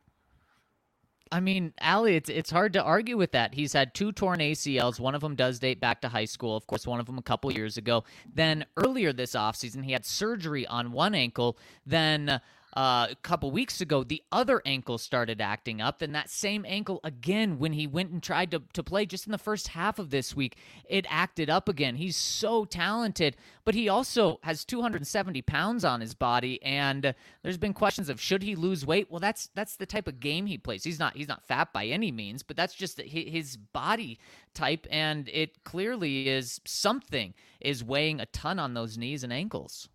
I 1.32 1.40
mean, 1.40 1.74
Ali, 1.82 2.16
it's 2.16 2.30
it's 2.30 2.52
hard 2.52 2.74
to 2.74 2.84
argue 2.84 3.18
with 3.18 3.32
that. 3.32 3.54
He's 3.56 3.74
had 3.74 3.94
two 3.94 4.12
torn 4.12 4.40
ACLs. 4.40 5.00
One 5.00 5.16
of 5.16 5.22
them 5.22 5.36
does 5.36 5.60
date 5.60 5.80
back 5.80 6.02
to 6.02 6.10
high 6.10 6.26
school. 6.26 6.56
Of 6.56 6.68
course, 6.68 6.86
one 6.86 7.00
of 7.00 7.08
them 7.08 7.18
a 7.18 7.24
couple 7.24 7.52
years 7.52 7.78
ago. 7.78 8.04
Then 8.32 8.66
earlier 8.78 9.12
this 9.12 9.34
offseason, 9.34 9.84
he 9.84 9.92
had 9.92 10.06
surgery 10.06 10.68
on 10.68 10.92
one 10.92 11.16
ankle. 11.16 11.58
Then 11.86 12.40
uh, 12.76 13.08
a 13.10 13.16
couple 13.24 13.50
weeks 13.52 13.80
ago, 13.80 14.04
the 14.04 14.22
other 14.34 14.62
ankle 14.66 14.98
started 14.98 15.40
acting 15.40 15.80
up. 15.80 16.02
And 16.02 16.14
that 16.14 16.30
same 16.30 16.66
ankle, 16.68 17.00
again, 17.06 17.58
when 17.58 17.72
he 17.72 17.88
went 17.88 18.12
and 18.12 18.22
tried 18.22 18.52
to, 18.52 18.64
to 18.74 18.84
play 18.84 19.06
just 19.06 19.26
in 19.26 19.32
the 19.32 19.38
first 19.38 19.70
half 19.70 19.98
of 19.98 20.10
this 20.10 20.36
week, 20.36 20.58
it 20.90 21.06
acted 21.10 21.50
up 21.50 21.70
again. 21.70 21.96
He's 21.96 22.18
so 22.18 22.66
talented, 22.66 23.38
but 23.64 23.76
he 23.76 23.88
also 23.88 24.40
has 24.44 24.66
270 24.66 25.42
pounds 25.44 25.86
on 25.86 26.02
his 26.02 26.14
body. 26.14 26.62
And 26.64 27.16
there's 27.44 27.58
been 27.58 27.74
questions 27.74 28.10
of 28.10 28.20
should 28.20 28.44
he 28.44 28.56
lose 28.56 28.86
weight? 28.86 29.10
Well, 29.10 29.22
that's 29.22 29.50
that's 29.56 29.78
the 29.78 29.86
type 29.86 30.10
of 30.10 30.20
game 30.20 30.46
he 30.46 30.58
plays. 30.58 30.84
He's 30.84 31.00
not 31.00 31.16
he's 31.16 31.30
not 31.30 31.48
fat 31.48 31.72
by 31.72 31.86
any 31.86 32.12
means, 32.12 32.44
but 32.44 32.58
that's 32.58 32.74
just 32.74 33.00
his 33.00 33.56
body 33.56 34.20
type. 34.54 34.86
And 34.92 35.30
it 35.30 35.64
clearly 35.64 36.28
is 36.28 36.60
something 36.66 37.34
is 37.62 37.86
weighing 37.86 38.20
a 38.20 38.26
ton 38.26 38.60
on 38.60 38.74
those 38.74 38.98
knees 38.98 39.24
and 39.24 39.32
ankles. 39.32 39.88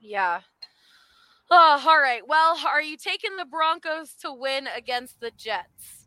Yeah, 0.00 0.42
Oh, 1.50 1.82
all 1.86 2.00
right. 2.00 2.26
Well, 2.26 2.58
are 2.66 2.82
you 2.82 2.96
taking 2.96 3.36
the 3.36 3.44
Broncos 3.44 4.14
to 4.22 4.32
win 4.32 4.68
against 4.76 5.20
the 5.20 5.30
Jets? 5.36 6.06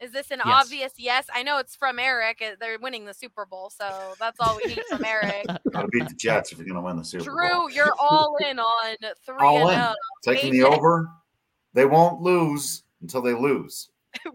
Is 0.00 0.12
this 0.12 0.30
an 0.30 0.40
Yes. 0.46 0.66
obvious 0.66 0.92
yes? 0.96 1.26
I 1.34 1.42
know 1.42 1.58
it's 1.58 1.74
from 1.74 1.98
Eric. 1.98 2.40
uh, 2.40 2.54
They're 2.60 2.78
winning 2.78 3.04
the 3.04 3.12
Super 3.14 3.44
Bowl, 3.44 3.68
so 3.70 4.14
that's 4.20 4.38
all 4.38 4.56
we 4.56 4.66
need 4.66 4.82
from 4.88 5.04
Eric. 5.04 5.46
Gotta 5.72 5.88
beat 5.88 6.08
the 6.08 6.14
Jets 6.14 6.52
if 6.52 6.58
you're 6.58 6.66
gonna 6.68 6.80
win 6.80 6.96
the 6.96 7.04
Super 7.04 7.24
Bowl. 7.24 7.68
Drew, 7.68 7.72
you're 7.74 7.94
all 7.98 8.36
in 8.48 8.60
on 8.60 8.96
three 9.26 9.34
All 9.40 9.68
and 9.68 9.80
in. 9.80 9.80
oh. 9.80 9.94
Taking 10.22 10.52
the 10.52 10.60
AJ. 10.60 10.76
over. 10.76 11.08
They 11.74 11.84
won't 11.84 12.20
lose 12.20 12.84
until 13.02 13.22
they 13.22 13.34
lose. 13.34 13.90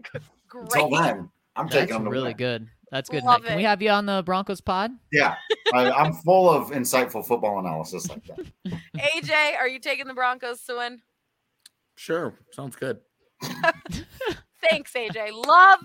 Until 0.54 0.88
then, 0.90 1.28
I'm 1.56 1.66
That's 1.66 1.74
taking 1.80 1.94
them 1.94 2.04
to 2.04 2.10
really 2.10 2.28
win. 2.30 2.36
good. 2.36 2.68
That's 2.94 3.10
good. 3.10 3.24
Love 3.24 3.40
Nick. 3.40 3.48
Can 3.48 3.56
we 3.56 3.64
have 3.64 3.82
you 3.82 3.90
on 3.90 4.06
the 4.06 4.22
Broncos 4.24 4.60
pod? 4.60 4.92
Yeah, 5.10 5.34
I, 5.74 5.90
I'm 5.90 6.12
full 6.12 6.48
of 6.48 6.70
insightful 6.70 7.26
football 7.26 7.58
analysis 7.58 8.08
like 8.08 8.24
that. 8.26 8.38
AJ, 8.96 9.56
are 9.58 9.66
you 9.66 9.80
taking 9.80 10.06
the 10.06 10.14
Broncos 10.14 10.60
to 10.66 10.76
win? 10.76 11.02
Sure, 11.96 12.38
sounds 12.52 12.76
good. 12.76 13.00
Thanks, 14.70 14.92
AJ. 14.92 15.32
Love 15.32 15.80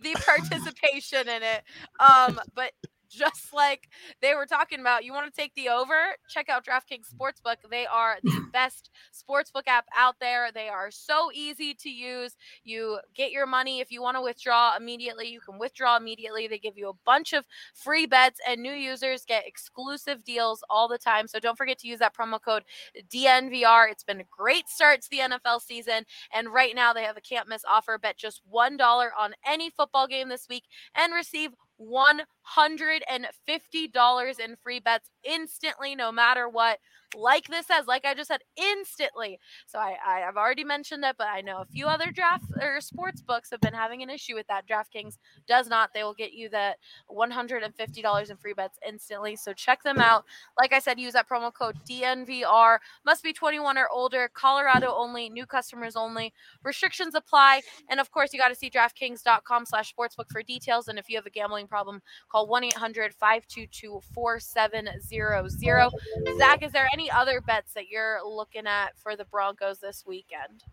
the 0.00 0.14
participation 0.26 1.28
in 1.28 1.42
it. 1.42 1.62
Um, 2.00 2.40
but 2.54 2.72
just 3.08 3.52
like 3.54 3.88
they 4.20 4.34
were 4.34 4.46
talking 4.46 4.80
about, 4.80 5.04
you 5.04 5.12
want 5.12 5.32
to 5.32 5.40
take 5.40 5.54
the 5.54 5.68
over? 5.68 5.94
Check 6.28 6.48
out 6.48 6.64
DraftKings 6.64 7.06
mm. 7.12 7.16
Sportsbook. 7.16 7.56
They 7.70 7.86
are 7.86 8.16
the 8.22 8.46
best 8.52 8.90
sportsbook 9.12 9.66
app 9.66 9.86
out 9.96 10.16
there. 10.20 10.50
They 10.52 10.68
are 10.68 10.90
so 10.90 11.30
easy 11.32 11.74
to 11.74 11.90
use. 11.90 12.36
You 12.64 12.98
get 13.14 13.30
your 13.30 13.46
money 13.46 13.80
if 13.80 13.90
you 13.90 14.02
want 14.02 14.16
to 14.16 14.22
withdraw 14.22 14.76
immediately. 14.76 15.28
You 15.28 15.40
can 15.40 15.58
withdraw 15.58 15.96
immediately. 15.96 16.46
They 16.46 16.58
give 16.58 16.76
you 16.76 16.88
a 16.88 16.94
bunch 17.04 17.32
of 17.32 17.44
free 17.74 18.06
bets, 18.06 18.40
and 18.48 18.62
new 18.62 18.72
users 18.72 19.24
get 19.24 19.46
exclusive 19.46 20.24
deals 20.24 20.62
all 20.70 20.88
the 20.88 20.98
time. 20.98 21.28
So 21.28 21.38
don't 21.38 21.58
forget 21.58 21.78
to 21.78 21.88
use 21.88 21.98
that 21.98 22.14
promo 22.14 22.40
code 22.40 22.64
DNVR. 23.12 23.90
It's 23.90 24.04
been 24.04 24.20
a 24.20 24.24
great 24.24 24.68
start 24.68 25.02
to 25.02 25.10
the 25.10 25.18
NFL 25.18 25.60
season, 25.60 26.04
and 26.32 26.52
right 26.52 26.74
now 26.74 26.92
they 26.92 27.02
have 27.02 27.16
a 27.16 27.20
can't 27.20 27.48
miss 27.48 27.62
offer. 27.68 27.98
Bet 27.98 28.16
just 28.16 28.42
$1 28.52 29.08
on 29.18 29.34
any 29.46 29.70
football 29.70 30.06
game 30.06 30.28
this 30.28 30.46
week 30.48 30.64
and 30.94 31.12
receive 31.12 31.50
$150 31.80 34.40
in 34.40 34.56
free 34.62 34.80
bets 34.80 35.10
instantly, 35.28 35.94
no 35.94 36.12
matter 36.12 36.48
what. 36.48 36.78
Like 37.14 37.46
this 37.46 37.66
says, 37.66 37.86
like 37.86 38.04
I 38.04 38.14
just 38.14 38.28
said, 38.28 38.40
instantly. 38.56 39.38
So 39.66 39.78
I, 39.78 39.96
I 40.06 40.18
have 40.18 40.36
already 40.36 40.64
mentioned 40.64 41.04
it, 41.04 41.14
but 41.16 41.28
I 41.28 41.40
know 41.40 41.58
a 41.58 41.64
few 41.64 41.86
other 41.86 42.10
draft 42.10 42.44
or 42.60 42.80
sports 42.80 43.22
books 43.22 43.50
have 43.50 43.60
been 43.60 43.72
having 43.72 44.02
an 44.02 44.10
issue 44.10 44.34
with 44.34 44.46
that. 44.48 44.66
DraftKings 44.68 45.18
does 45.46 45.68
not. 45.68 45.90
They 45.94 46.02
will 46.02 46.14
get 46.14 46.32
you 46.32 46.48
that 46.50 46.78
$150 47.10 48.30
in 48.30 48.36
free 48.36 48.52
bets 48.54 48.78
instantly. 48.86 49.36
So 49.36 49.52
check 49.52 49.82
them 49.82 49.98
out. 49.98 50.24
Like 50.58 50.72
I 50.72 50.78
said, 50.80 50.98
use 50.98 51.12
that 51.12 51.28
promo 51.28 51.52
code 51.54 51.76
DNVR. 51.88 52.78
Must 53.04 53.22
be 53.22 53.32
21 53.32 53.78
or 53.78 53.88
older. 53.88 54.28
Colorado 54.34 54.92
only. 54.94 55.30
New 55.30 55.46
customers 55.46 55.96
only. 55.96 56.32
Restrictions 56.64 57.14
apply. 57.14 57.62
And 57.88 58.00
of 58.00 58.10
course, 58.10 58.32
you 58.32 58.38
got 58.38 58.48
to 58.48 58.54
see 58.54 58.68
DraftKings.com 58.68 59.64
slash 59.66 59.94
sportsbook 59.94 60.30
for 60.30 60.42
details. 60.42 60.88
And 60.88 60.98
if 60.98 61.08
you 61.08 61.16
have 61.16 61.26
a 61.26 61.30
gambling 61.30 61.68
problem, 61.68 62.02
call 62.30 62.46
1 62.48 62.64
800 62.64 63.14
522 63.14 64.00
4700. 64.12 65.15
Oh. 65.22 66.38
Zach, 66.38 66.62
is 66.62 66.72
there 66.72 66.88
any 66.92 67.10
other 67.10 67.40
bets 67.40 67.72
that 67.74 67.88
you're 67.88 68.18
looking 68.24 68.66
at 68.66 68.98
for 68.98 69.16
the 69.16 69.24
Broncos 69.24 69.78
this 69.78 70.04
weekend? 70.06 70.64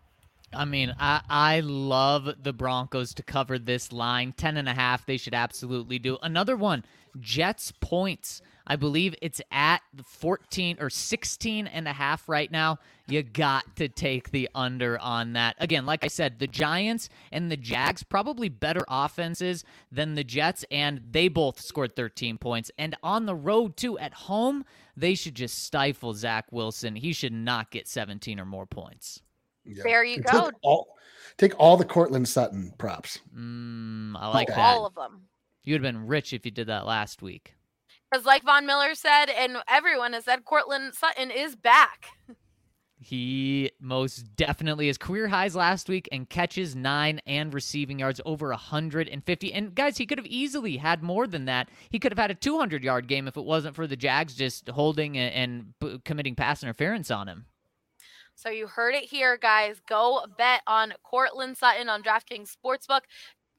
I 0.52 0.64
mean, 0.64 0.94
I, 0.98 1.20
I 1.28 1.60
love 1.60 2.28
the 2.42 2.52
Broncos 2.52 3.14
to 3.14 3.22
cover 3.22 3.58
this 3.58 3.92
line. 3.92 4.32
Ten 4.36 4.56
and 4.56 4.68
a 4.68 4.74
half, 4.74 5.06
they 5.06 5.16
should 5.16 5.34
absolutely 5.34 5.98
do. 5.98 6.18
Another 6.22 6.56
one, 6.56 6.84
Jets 7.20 7.72
points. 7.80 8.42
I 8.66 8.76
believe 8.76 9.14
it's 9.20 9.42
at 9.52 9.82
14 10.02 10.78
or 10.80 10.88
16 10.88 11.66
and 11.66 11.86
a 11.86 11.92
half 11.92 12.28
right 12.30 12.50
now. 12.50 12.78
You 13.06 13.22
got 13.22 13.76
to 13.76 13.88
take 13.88 14.30
the 14.30 14.48
under 14.54 14.98
on 15.00 15.34
that. 15.34 15.56
Again, 15.58 15.84
like 15.84 16.02
I 16.02 16.08
said, 16.08 16.38
the 16.38 16.46
Giants 16.46 17.10
and 17.30 17.50
the 17.50 17.58
Jags 17.58 18.02
probably 18.02 18.48
better 18.48 18.82
offenses 18.88 19.64
than 19.92 20.14
the 20.14 20.24
Jets, 20.24 20.64
and 20.70 21.02
they 21.10 21.28
both 21.28 21.60
scored 21.60 21.94
13 21.94 22.38
points. 22.38 22.70
And 22.78 22.96
on 23.02 23.26
the 23.26 23.34
road, 23.34 23.76
too, 23.76 23.98
at 23.98 24.14
home, 24.14 24.64
they 24.96 25.14
should 25.14 25.34
just 25.34 25.62
stifle 25.64 26.14
Zach 26.14 26.46
Wilson. 26.50 26.96
He 26.96 27.12
should 27.12 27.34
not 27.34 27.70
get 27.70 27.86
17 27.86 28.40
or 28.40 28.46
more 28.46 28.64
points. 28.66 29.20
Yeah. 29.66 29.82
There 29.82 30.04
you 30.04 30.16
And 30.16 30.24
go. 30.24 30.44
Take 30.46 30.54
all, 30.62 30.96
take 31.36 31.52
all 31.60 31.76
the 31.76 31.84
Courtland 31.84 32.28
Sutton 32.28 32.72
props. 32.78 33.18
Mm, 33.36 34.14
I 34.18 34.28
like 34.28 34.48
Okay. 34.48 34.56
that. 34.56 34.74
All 34.74 34.86
of 34.86 34.94
them. 34.94 35.22
You 35.64 35.74
would 35.74 35.84
have 35.84 35.94
been 35.94 36.06
rich 36.06 36.32
if 36.32 36.44
you 36.44 36.50
did 36.50 36.66
that 36.68 36.86
last 36.86 37.22
week. 37.22 37.54
Because, 38.10 38.26
like 38.26 38.44
Von 38.44 38.66
Miller 38.66 38.94
said, 38.94 39.26
and 39.26 39.56
everyone 39.66 40.12
has 40.12 40.24
said, 40.24 40.44
Courtland 40.44 40.94
Sutton 40.94 41.30
is 41.30 41.56
back. 41.56 42.06
He 43.00 43.70
most 43.80 44.34
definitely 44.34 44.86
his 44.86 44.96
career 44.96 45.28
highs 45.28 45.54
last 45.54 45.90
week 45.90 46.08
and 46.10 46.28
catches 46.28 46.74
nine 46.74 47.20
and 47.26 47.52
receiving 47.52 47.98
yards 47.98 48.20
over 48.24 48.48
150. 48.48 49.52
And 49.52 49.74
guys, 49.74 49.98
he 49.98 50.06
could 50.06 50.16
have 50.16 50.26
easily 50.26 50.78
had 50.78 51.02
more 51.02 51.26
than 51.26 51.44
that. 51.44 51.68
He 51.90 51.98
could 51.98 52.12
have 52.12 52.18
had 52.18 52.30
a 52.30 52.34
200 52.34 52.82
yard 52.82 53.06
game 53.06 53.28
if 53.28 53.36
it 53.36 53.44
wasn't 53.44 53.76
for 53.76 53.86
the 53.86 53.96
Jags 53.96 54.34
just 54.34 54.68
holding 54.70 55.18
and, 55.18 55.74
and 55.80 56.04
committing 56.04 56.34
pass 56.34 56.62
interference 56.62 57.10
on 57.10 57.28
him. 57.28 57.46
So 58.36 58.48
you 58.48 58.66
heard 58.66 58.94
it 58.94 59.04
here, 59.04 59.36
guys. 59.36 59.80
Go 59.86 60.24
bet 60.38 60.62
on 60.66 60.94
Courtland 61.02 61.56
Sutton 61.56 61.88
on 61.88 62.02
DraftKings 62.02 62.54
Sportsbook. 62.54 63.02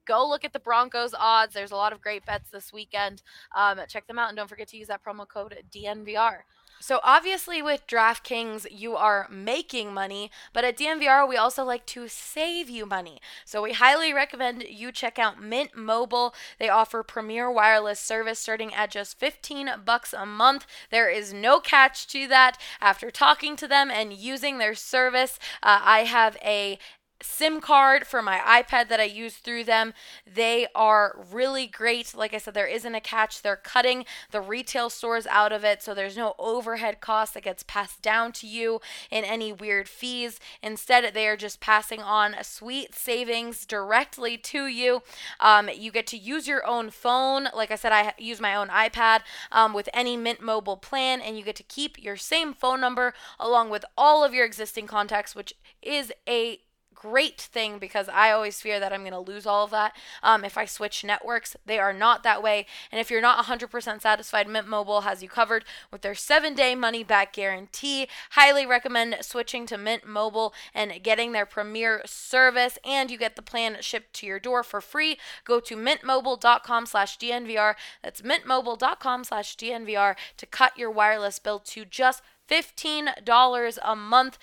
Go 0.05 0.27
look 0.27 0.45
at 0.45 0.53
the 0.53 0.59
Broncos 0.59 1.13
odds. 1.17 1.53
There's 1.53 1.71
a 1.71 1.75
lot 1.75 1.93
of 1.93 2.01
great 2.01 2.25
bets 2.25 2.49
this 2.49 2.71
weekend. 2.71 3.21
Um, 3.55 3.79
check 3.87 4.07
them 4.07 4.19
out 4.19 4.29
and 4.29 4.37
don't 4.37 4.49
forget 4.49 4.67
to 4.69 4.77
use 4.77 4.87
that 4.87 5.03
promo 5.03 5.27
code 5.27 5.57
DNVR. 5.71 6.41
So 6.79 6.99
obviously 7.03 7.61
with 7.61 7.87
DraftKings 7.87 8.67
you 8.69 8.95
are 8.95 9.27
making 9.31 9.93
money, 9.93 10.29
but 10.53 10.63
at 10.63 10.77
DNVR 10.77 11.27
we 11.27 11.37
also 11.37 11.63
like 11.63 11.85
to 11.87 12.07
save 12.07 12.69
you 12.69 12.85
money. 12.85 13.19
So 13.45 13.61
we 13.61 13.73
highly 13.73 14.13
recommend 14.13 14.63
you 14.69 14.91
check 14.91 15.17
out 15.17 15.41
Mint 15.41 15.75
Mobile. 15.75 16.35
They 16.59 16.69
offer 16.69 17.01
premier 17.01 17.49
wireless 17.49 17.99
service 17.99 18.39
starting 18.39 18.73
at 18.73 18.91
just 18.91 19.17
15 19.17 19.69
bucks 19.85 20.13
a 20.13 20.25
month. 20.25 20.67
There 20.91 21.09
is 21.09 21.33
no 21.33 21.59
catch 21.59 22.07
to 22.07 22.27
that. 22.27 22.57
After 22.81 23.09
talking 23.09 23.55
to 23.55 23.67
them 23.67 23.89
and 23.89 24.13
using 24.13 24.57
their 24.57 24.75
service, 24.75 25.39
uh, 25.63 25.79
I 25.81 25.99
have 26.01 26.37
a 26.43 26.77
SIM 27.21 27.61
card 27.61 28.05
for 28.05 28.21
my 28.21 28.37
iPad 28.39 28.89
that 28.89 28.99
I 28.99 29.05
use 29.05 29.35
through 29.35 29.63
them. 29.63 29.93
They 30.31 30.67
are 30.75 31.25
really 31.31 31.65
great. 31.65 32.13
Like 32.13 32.33
I 32.33 32.37
said, 32.37 32.53
there 32.53 32.67
isn't 32.67 32.95
a 32.95 33.01
catch. 33.01 33.41
They're 33.41 33.55
cutting 33.55 34.05
the 34.31 34.41
retail 34.41 34.89
stores 34.89 35.25
out 35.27 35.51
of 35.51 35.63
it, 35.63 35.81
so 35.81 35.93
there's 35.93 36.17
no 36.17 36.35
overhead 36.37 36.99
cost 36.99 37.33
that 37.33 37.43
gets 37.43 37.63
passed 37.63 38.01
down 38.01 38.31
to 38.33 38.47
you 38.47 38.81
in 39.09 39.23
any 39.23 39.53
weird 39.53 39.87
fees. 39.87 40.39
Instead, 40.61 41.13
they 41.13 41.27
are 41.27 41.37
just 41.37 41.59
passing 41.59 42.01
on 42.01 42.33
a 42.33 42.43
sweet 42.43 42.93
savings 42.93 43.65
directly 43.65 44.37
to 44.37 44.67
you. 44.67 45.01
Um, 45.39 45.69
you 45.73 45.91
get 45.91 46.07
to 46.07 46.17
use 46.17 46.47
your 46.47 46.65
own 46.65 46.89
phone. 46.89 47.47
Like 47.55 47.71
I 47.71 47.75
said, 47.75 47.93
I 47.93 48.13
use 48.17 48.41
my 48.41 48.55
own 48.55 48.67
iPad 48.67 49.21
um, 49.51 49.73
with 49.73 49.89
any 49.93 50.17
Mint 50.17 50.41
Mobile 50.41 50.77
plan, 50.77 51.21
and 51.21 51.37
you 51.37 51.43
get 51.43 51.55
to 51.55 51.63
keep 51.63 52.01
your 52.01 52.17
same 52.17 52.53
phone 52.53 52.81
number 52.81 53.13
along 53.39 53.69
with 53.69 53.85
all 53.97 54.23
of 54.23 54.33
your 54.33 54.45
existing 54.45 54.87
contacts, 54.87 55.35
which 55.35 55.53
is 55.81 56.11
a 56.27 56.59
great 57.05 57.39
thing 57.39 57.77
because 57.77 58.09
I 58.09 58.31
always 58.31 58.59
fear 58.61 58.79
that 58.79 58.91
I'm 58.91 59.01
going 59.01 59.11
to 59.11 59.19
lose 59.19 59.45
all 59.45 59.63
of 59.63 59.71
that 59.71 59.95
um, 60.23 60.43
if 60.43 60.57
I 60.57 60.65
switch 60.65 61.03
networks. 61.03 61.55
They 61.65 61.77
are 61.77 61.93
not 61.93 62.23
that 62.23 62.41
way. 62.41 62.65
And 62.91 62.99
if 62.99 63.11
you're 63.11 63.21
not 63.21 63.45
100% 63.45 64.01
satisfied, 64.01 64.47
Mint 64.47 64.67
Mobile 64.67 65.01
has 65.01 65.21
you 65.21 65.29
covered 65.29 65.65
with 65.91 66.01
their 66.01 66.15
seven 66.15 66.55
day 66.55 66.73
money 66.73 67.03
back 67.03 67.33
guarantee. 67.33 68.07
Highly 68.31 68.65
recommend 68.65 69.17
switching 69.21 69.65
to 69.67 69.77
Mint 69.77 70.07
Mobile 70.07 70.53
and 70.73 71.03
getting 71.03 71.31
their 71.31 71.45
premier 71.45 72.01
service. 72.05 72.77
And 72.83 73.11
you 73.11 73.17
get 73.17 73.35
the 73.35 73.41
plan 73.41 73.77
shipped 73.81 74.13
to 74.13 74.25
your 74.25 74.39
door 74.39 74.63
for 74.63 74.81
free. 74.81 75.17
Go 75.43 75.59
to 75.59 75.75
mintmobile.com 75.75 76.85
slash 76.85 77.17
DNVR. 77.17 77.75
That's 78.03 78.21
mintmobile.com 78.21 79.23
slash 79.23 79.57
DNVR 79.57 80.15
to 80.37 80.45
cut 80.45 80.77
your 80.77 80.89
wireless 80.89 81.39
bill 81.39 81.59
to 81.59 81.85
just 81.85 82.21
$15 82.49 83.77
a 83.83 83.95
month. 83.95 84.37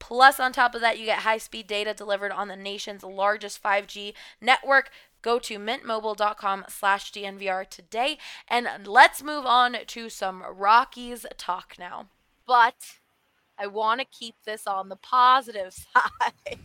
Plus, 0.00 0.40
on 0.40 0.52
top 0.52 0.74
of 0.74 0.80
that, 0.80 0.98
you 0.98 1.04
get 1.04 1.20
high 1.20 1.38
speed 1.38 1.68
data 1.68 1.94
delivered 1.94 2.32
on 2.32 2.48
the 2.48 2.56
nation's 2.56 3.04
largest 3.04 3.62
5G 3.62 4.14
network. 4.40 4.90
Go 5.22 5.38
to 5.38 5.58
mintmobile.com 5.58 6.64
slash 6.68 7.12
DNVR 7.12 7.68
today. 7.68 8.18
And 8.48 8.66
let's 8.86 9.22
move 9.22 9.46
on 9.46 9.76
to 9.86 10.08
some 10.08 10.42
Rockies 10.50 11.26
talk 11.36 11.76
now. 11.78 12.06
But 12.46 12.96
I 13.58 13.66
want 13.66 14.00
to 14.00 14.06
keep 14.06 14.34
this 14.44 14.66
on 14.66 14.88
the 14.88 14.96
positive 14.96 15.72
side. 15.94 16.58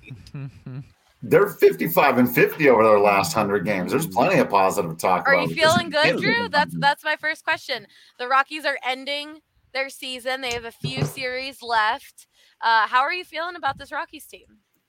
They're 1.22 1.50
55 1.50 2.18
and 2.20 2.34
50 2.34 2.70
over 2.70 2.84
their 2.84 3.00
last 3.00 3.36
100 3.36 3.66
games. 3.66 3.92
There's 3.92 4.08
plenty 4.08 4.40
of 4.40 4.50
positive 4.50 4.98
talk 4.98 5.28
Are 5.28 5.36
you 5.36 5.50
feeling 5.50 5.90
good, 5.90 6.20
Drew? 6.20 6.48
That's 6.50 6.74
that's 6.78 7.04
my 7.04 7.16
first 7.16 7.44
question. 7.44 7.88
The 8.18 8.28
Rockies 8.28 8.64
are 8.64 8.78
ending 8.88 9.42
their 9.76 9.90
season. 9.90 10.42
They 10.42 10.54
have 10.54 10.66
a 10.66 10.72
few 10.72 11.04
series 11.06 11.62
left. 11.62 12.26
Uh, 12.62 12.88
how 12.88 13.02
are 13.02 13.14
you 13.14 13.24
feeling 13.24 13.56
about 13.56 13.78
this 13.78 13.92
Rockies 13.92 14.26
team? 14.26 14.48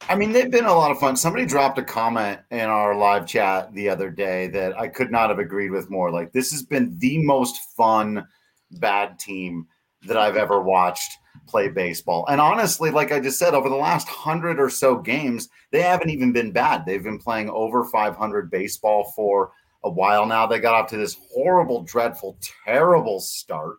I 0.09 0.14
mean, 0.14 0.33
they've 0.33 0.51
been 0.51 0.66
a 0.66 0.72
lot 0.72 0.90
of 0.90 0.99
fun. 0.99 1.16
Somebody 1.16 1.44
dropped 1.44 1.79
a 1.79 1.83
comment 1.83 2.38
in 2.51 2.61
our 2.61 2.94
live 2.94 3.27
chat 3.27 3.75
the 3.75 3.88
other 3.88 4.11
day 4.11 4.46
that 4.49 4.79
I 4.79 4.88
could 4.88 5.11
not 5.11 5.31
have 5.31 5.40
agreed 5.40 5.70
with 5.70 5.90
more. 5.90 6.11
Like, 6.11 6.33
this 6.33 6.53
has 6.53 6.62
been 6.62 6.96
the 6.99 7.18
most 7.25 7.59
fun 7.77 8.25
bad 8.72 9.18
team 9.18 9.66
that 10.07 10.16
I've 10.16 10.37
ever 10.37 10.62
watched. 10.62 11.11
play 11.46 11.68
baseball. 11.68 12.25
And 12.29 12.40
honestly, 12.40 12.90
like 12.90 13.12
I 13.12 13.20
just 13.20 13.38
said, 13.38 13.55
over 13.55 13.68
the 13.68 13.77
last 13.77 14.09
hundred 14.09 14.59
or 14.59 14.70
so 14.70 14.96
games, 14.96 15.49
they 15.70 15.83
haven't 15.83 16.11
even 16.11 16.33
been 16.33 16.51
bad. 16.51 16.85
They've 16.85 17.03
been 17.03 17.18
playing 17.18 17.51
over 17.51 17.85
500 17.85 18.51
baseball 18.51 19.12
for 19.14 19.53
a 19.85 19.90
while 19.90 20.27
now. 20.27 20.46
They 20.46 20.59
got 20.59 20.75
off 20.75 20.90
to 20.90 20.96
this 20.96 21.16
horrible, 21.33 21.83
dreadful, 21.83 22.38
terrible 22.64 23.20
start. 23.20 23.77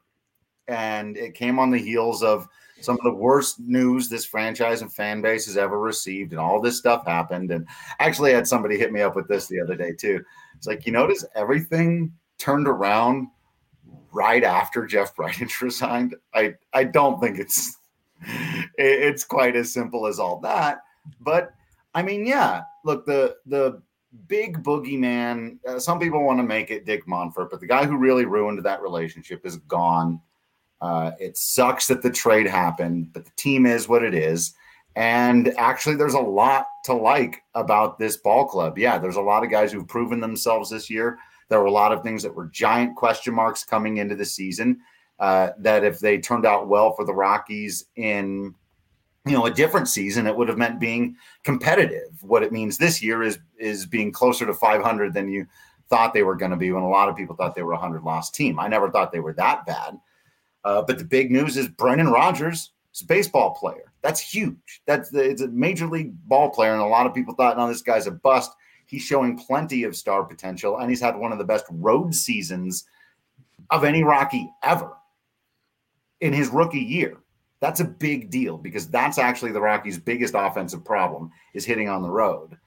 And 0.68 1.18
it 1.18 1.34
came 1.34 1.60
on 1.60 1.72
the 1.72 1.78
heels 1.78 2.24
of 2.24 2.48
some 2.82 2.96
of 2.96 3.04
the 3.04 3.14
worst 3.14 3.60
news 3.60 4.08
this 4.08 4.26
franchise 4.26 4.82
and 4.82 4.94
fan 4.94 5.22
base 5.22 5.46
has 5.46 5.58
ever 5.58 5.80
received. 5.80 6.32
And 6.32 6.40
all 6.40 6.62
this 6.62 6.78
stuff 6.78 7.06
happened. 7.06 7.52
And 7.52 7.68
actually, 8.00 8.32
I 8.32 8.36
had 8.36 8.48
somebody 8.48 8.78
hit 8.78 8.92
me 8.92 9.02
up 9.02 9.16
with 9.16 9.28
this 9.28 9.48
the 9.48 9.60
other 9.60 9.76
day, 9.76 9.94
too. 9.94 10.24
It's 10.56 10.68
like, 10.68 10.86
you 10.86 10.92
notice 10.92 11.26
everything 11.36 12.14
turned 12.38 12.68
around 12.68 13.28
right 14.12 14.44
after 14.44 14.86
Jeff 14.86 15.16
Bridich 15.16 15.62
resigned. 15.62 16.16
I 16.34 16.56
I 16.74 16.84
don't 16.84 17.20
think 17.22 17.40
it's 17.40 17.78
it's 18.78 19.24
quite 19.24 19.56
as 19.56 19.72
simple 19.72 20.08
as 20.08 20.20
all 20.20 20.40
that. 20.40 20.80
But 21.22 21.54
I 21.94 22.02
mean, 22.02 22.26
yeah. 22.26 22.64
Look, 22.84 23.06
the 23.06 23.36
the 23.46 23.82
big 24.28 24.64
boogeyman. 24.64 25.60
Uh, 25.68 25.80
some 25.80 26.00
people 26.00 26.24
want 26.24 26.40
to 26.40 26.44
make 26.44 26.72
it 26.72 26.86
Dick 26.86 27.06
Monfort, 27.08 27.50
but 27.50 27.60
the 27.60 27.68
guy 27.68 27.86
who 27.86 27.98
really 27.98 28.26
ruined 28.26 28.64
that 28.64 28.82
relationship 28.82 29.46
is 29.46 29.58
gone. 29.58 30.22
Uh, 30.82 31.12
it 31.20 31.38
sucks 31.38 31.88
that 31.88 32.02
the 32.02 32.10
trade 32.10 32.48
happened, 32.48 33.12
but 33.14 33.26
the 33.26 33.32
team 33.32 33.66
is 33.66 33.88
what 33.88 34.04
it 34.04 34.14
is. 34.14 34.54
And 34.96 35.54
actually, 35.58 35.96
there's 35.96 36.16
a 36.16 36.20
lot 36.20 36.68
to 36.86 36.94
like 36.94 37.44
about 37.54 38.00
this 38.00 38.18
ball 38.18 38.46
club. 38.46 38.78
Yeah, 38.78 38.98
there's 38.98 39.16
a 39.16 39.22
lot 39.22 39.44
of 39.44 39.52
guys 39.52 39.72
who've 39.72 39.88
proven 39.88 40.20
themselves 40.20 40.70
this 40.70 40.90
year. 40.90 41.20
There 41.50 41.60
were 41.60 41.68
a 41.68 41.72
lot 41.72 41.92
of 41.92 42.02
things 42.02 42.24
that 42.24 42.36
were 42.36 42.48
giant 42.48 42.96
question 42.96 43.34
marks 43.34 43.64
coming 43.64 43.98
into 43.98 44.16
the 44.16 44.26
season. 44.26 44.80
Uh, 45.20 45.50
that 45.60 45.84
if 45.84 46.00
they 46.00 46.18
turned 46.18 46.46
out 46.46 46.68
well 46.68 46.94
for 46.94 47.06
the 47.06 47.14
Rockies 47.14 47.86
in 47.96 48.54
you 49.26 49.34
know 49.34 49.46
a 49.46 49.52
different 49.52 49.88
season, 49.88 50.26
it 50.28 50.36
would 50.36 50.48
have 50.48 50.58
meant 50.58 50.80
being 50.80 51.16
competitive. 51.44 52.22
What 52.22 52.44
it 52.44 52.52
means 52.52 52.78
this 52.78 53.02
year 53.02 53.24
is 53.24 53.40
is 53.60 53.86
being 53.86 54.12
closer 54.12 54.46
to 54.46 54.54
500 54.54 55.14
than 55.14 55.30
you 55.30 55.46
thought 55.90 56.14
they 56.14 56.24
were 56.24 56.36
going 56.36 56.52
to 56.52 56.58
be. 56.58 56.72
When 56.72 56.84
a 56.84 56.90
lot 56.90 57.10
of 57.10 57.16
people 57.16 57.36
thought 57.36 57.56
they 57.56 57.64
were 57.64 57.74
a 57.74 57.76
100 57.76 58.04
loss 58.04 58.30
team, 58.32 58.60
I 58.60 58.68
never 58.68 58.90
thought 58.90 59.12
they 59.12 59.20
were 59.20 59.34
that 59.34 59.66
bad. 59.66 60.00
Uh, 60.68 60.82
but 60.82 60.98
the 60.98 61.06
big 61.06 61.32
news 61.32 61.56
is 61.56 61.70
Brendan 61.70 62.10
Rodgers 62.10 62.74
is 62.94 63.02
a 63.02 63.06
baseball 63.06 63.52
player. 63.52 63.94
That's 64.02 64.20
huge. 64.20 64.82
That's 64.86 65.10
the, 65.10 65.22
it's 65.22 65.42
a 65.42 65.48
major 65.48 65.88
league 65.88 66.14
ball 66.28 66.50
player, 66.50 66.74
and 66.74 66.82
a 66.82 66.86
lot 66.86 67.06
of 67.06 67.14
people 67.14 67.34
thought, 67.34 67.56
"No, 67.56 67.70
this 67.70 67.82
guy's 67.82 68.06
a 68.06 68.12
bust." 68.12 68.52
He's 68.86 69.02
showing 69.02 69.38
plenty 69.38 69.84
of 69.84 69.96
star 69.96 70.26
potential, 70.26 70.80
and 70.80 70.90
he's 70.90 71.00
had 71.00 71.16
one 71.16 71.32
of 71.32 71.38
the 71.38 71.46
best 71.46 71.64
road 71.72 72.14
seasons 72.14 72.84
of 73.70 73.86
any 73.86 74.04
Rocky 74.04 74.52
ever 74.62 74.92
in 76.20 76.34
his 76.34 76.50
rookie 76.50 76.80
year. 76.80 77.18
That's 77.62 77.80
a 77.80 77.86
big 77.86 78.30
deal 78.30 78.58
because 78.58 78.90
that's 78.90 79.18
actually 79.18 79.54
the 79.54 79.62
Rockies' 79.62 79.98
biggest 79.98 80.34
offensive 80.36 80.84
problem 80.84 81.32
is 81.54 81.64
hitting 81.64 81.88
on 81.88 82.02
the 82.02 82.10
road. 82.10 82.58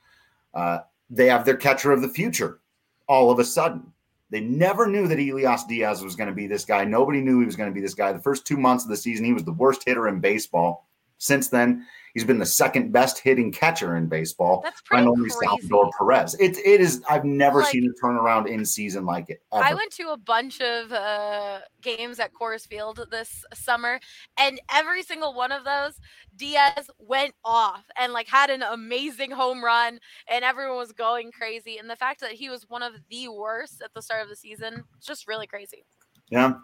Uh, 0.55 0.79
they 1.11 1.27
have 1.27 1.45
their 1.45 1.57
catcher 1.59 1.93
of 1.93 2.01
the 2.01 2.09
future 2.09 2.61
all 3.09 3.31
of 3.31 3.41
a 3.41 3.45
sudden. 3.45 3.93
They 4.31 4.41
never 4.41 4.87
knew 4.87 5.09
that 5.09 5.19
Elias 5.19 5.65
Diaz 5.65 6.03
was 6.03 6.15
going 6.15 6.29
to 6.29 6.35
be 6.35 6.47
this 6.47 6.65
guy. 6.65 6.85
Nobody 6.85 7.21
knew 7.21 7.41
he 7.41 7.47
was 7.47 7.57
going 7.57 7.69
to 7.69 7.75
be 7.75 7.81
this 7.81 7.95
guy. 7.95 8.13
The 8.13 8.21
first 8.21 8.47
two 8.47 8.57
months 8.57 8.85
of 8.85 8.91
the 8.91 8.97
season, 8.97 9.25
he 9.25 9.33
was 9.33 9.45
the 9.45 9.53
worst 9.53 9.83
hitter 9.85 10.09
in 10.09 10.21
baseball. 10.21 10.89
Since 11.19 11.49
then, 11.49 11.87
He's 12.15 12.25
been 12.25 12.39
the 12.39 12.47
second 12.47 12.93
best 12.93 13.19
hitting 13.19 13.53
catcher 13.53 13.97
in 13.97 14.07
baseball. 14.09 14.61
That's 14.63 14.81
pretty 14.83 15.07
only 15.07 15.31
crazy. 15.31 15.47
Salvador 15.47 15.91
Perez. 15.97 16.35
It, 16.35 16.59
it 16.59 16.81
is. 16.81 17.03
I've 17.09 17.25
never 17.25 17.61
Like- 17.61 17.71
seen 17.73 17.89
a 17.91 18.05
turnaround 18.05 18.49
in 18.49 18.65
season 18.65 19.05
like 19.07 19.31
it. 19.31 19.43
I 19.53 19.75
went 19.75 19.93
to 19.93 20.11
a 20.11 20.17
bunch 20.17 20.61
of 20.61 20.93
uh, 20.93 21.61
games 21.81 22.19
at 22.19 22.33
Coors 22.33 22.67
Field 22.67 23.07
this 23.11 23.45
summer, 23.55 24.01
and 24.39 24.61
every 24.73 25.03
single 25.03 25.35
one 25.35 25.53
of 25.53 25.65
those, 25.65 26.01
Diaz 26.37 26.91
went 26.99 27.35
off 27.45 27.85
and 27.99 28.13
like 28.13 28.29
had 28.29 28.51
an 28.51 28.63
amazing 28.63 29.31
home 29.31 29.65
run, 29.65 30.01
and 30.29 30.45
everyone 30.45 30.77
was 30.79 30.93
going 30.93 31.33
crazy. 31.33 31.79
And 31.79 31.89
the 31.89 31.97
fact 31.97 32.21
that 32.21 32.33
he 32.33 32.49
was 32.49 32.69
one 32.69 32.83
of 32.83 32.95
the 33.11 33.29
worst 33.29 33.83
at 33.83 33.93
the 33.95 34.03
start 34.03 34.23
of 34.23 34.29
the 34.29 34.37
season, 34.37 34.85
it's 34.97 35.07
just 35.07 35.29
really 35.29 35.47
crazy. 35.47 35.85
Yeah. 36.31 36.55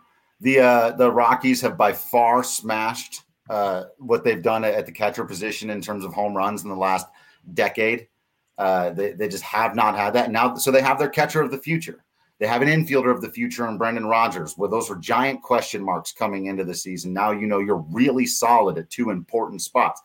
The 0.41 0.61
uh 0.61 0.91
the 0.93 1.11
Rockies 1.11 1.61
have 1.63 1.79
by 1.79 1.93
far 1.93 2.43
smashed 2.43 3.23
uh 3.49 3.85
what 3.99 4.25
they've 4.25 4.43
done 4.43 4.65
at 4.65 4.87
the 4.87 4.93
catcher 4.93 5.25
position 5.25 5.71
in 5.71 5.81
terms 5.81 6.05
of 6.05 6.13
home 6.13 6.37
runs 6.37 6.63
in 6.63 6.69
the 6.69 6.77
last 6.77 7.07
decade. 7.55 8.09
Uh 8.59 8.91
they, 8.91 9.13
they 9.13 9.29
just 9.29 9.45
have 9.45 9.75
not 9.75 9.97
had 9.97 10.13
that. 10.15 10.31
Now 10.31 10.57
so 10.57 10.71
they 10.71 10.83
have 10.83 10.99
their 10.99 11.09
catcher 11.09 11.41
of 11.41 11.51
the 11.51 11.59
future. 11.59 12.05
They 12.39 12.47
have 12.47 12.61
an 12.61 12.69
infielder 12.69 13.11
of 13.11 13.23
the 13.23 13.31
future 13.31 13.67
in 13.67 13.79
Brendan 13.79 14.07
Rodgers, 14.07 14.55
where 14.57 14.69
those 14.69 14.91
were 14.91 14.97
giant 14.97 15.43
question 15.43 15.83
marks 15.83 16.13
coming 16.13 16.47
into 16.47 16.65
the 16.65 16.75
season. 16.75 17.13
Now 17.13 17.31
you 17.31 17.47
know 17.47 17.61
you're 17.61 17.85
really 17.91 18.27
solid 18.27 18.77
at 18.77 18.91
two 18.91 19.11
important 19.11 19.63
spots. 19.63 20.03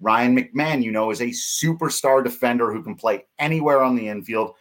Ryan 0.00 0.36
McMahon, 0.36 0.82
you 0.82 0.92
know, 0.92 1.10
is 1.10 1.20
a 1.20 1.26
superstar 1.26 2.22
defender 2.22 2.72
who 2.72 2.82
can 2.82 2.94
play 2.94 3.24
anywhere 3.38 3.82
on 3.82 3.96
the 3.96 4.08
infield. 4.08 4.54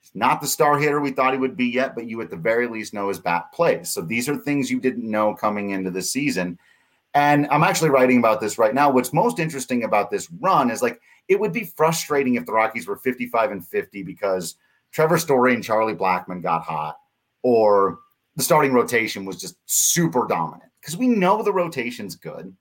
He's 0.00 0.10
not 0.14 0.40
the 0.40 0.46
star 0.46 0.78
hitter 0.78 1.00
we 1.00 1.12
thought 1.12 1.32
he 1.32 1.38
would 1.38 1.56
be 1.56 1.66
yet, 1.66 1.94
but 1.94 2.06
you 2.06 2.20
at 2.20 2.30
the 2.30 2.36
very 2.36 2.66
least 2.66 2.92
know 2.92 3.08
his 3.08 3.18
bat 3.18 3.52
plays. 3.54 3.92
So 3.92 4.02
these 4.02 4.28
are 4.28 4.36
things 4.36 4.70
you 4.70 4.80
didn't 4.80 5.08
know 5.08 5.34
coming 5.34 5.70
into 5.70 5.90
the 5.90 6.02
season. 6.02 6.58
And 7.14 7.46
I'm 7.50 7.62
actually 7.62 7.90
writing 7.90 8.18
about 8.18 8.40
this 8.40 8.58
right 8.58 8.74
now. 8.74 8.90
What's 8.90 9.12
most 9.12 9.38
interesting 9.38 9.84
about 9.84 10.10
this 10.10 10.30
run 10.40 10.70
is 10.70 10.80
like 10.82 11.00
it 11.28 11.38
would 11.38 11.52
be 11.52 11.64
frustrating 11.64 12.36
if 12.36 12.46
the 12.46 12.52
Rockies 12.52 12.86
were 12.86 12.96
55 12.96 13.52
and 13.52 13.66
50 13.66 14.02
because 14.02 14.56
Trevor 14.92 15.18
Story 15.18 15.54
and 15.54 15.62
Charlie 15.62 15.94
Blackmon 15.94 16.42
got 16.42 16.62
hot, 16.62 16.98
or 17.42 18.00
the 18.36 18.42
starting 18.42 18.72
rotation 18.72 19.24
was 19.24 19.40
just 19.40 19.56
super 19.66 20.26
dominant. 20.26 20.70
Because 20.80 20.96
we 20.96 21.08
know 21.08 21.42
the 21.42 21.52
rotation's 21.52 22.16
good. 22.16 22.54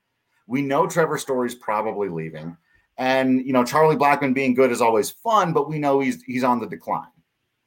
We 0.47 0.61
know 0.61 0.87
Trevor 0.87 1.17
Story's 1.17 1.55
probably 1.55 2.09
leaving. 2.09 2.55
And 2.97 3.45
you 3.45 3.53
know, 3.53 3.63
Charlie 3.63 3.95
Blackmon 3.95 4.33
being 4.33 4.53
good 4.53 4.71
is 4.71 4.81
always 4.81 5.09
fun, 5.09 5.53
but 5.53 5.69
we 5.69 5.79
know 5.79 5.99
he's 5.99 6.21
he's 6.23 6.43
on 6.43 6.59
the 6.59 6.67
decline, 6.67 7.07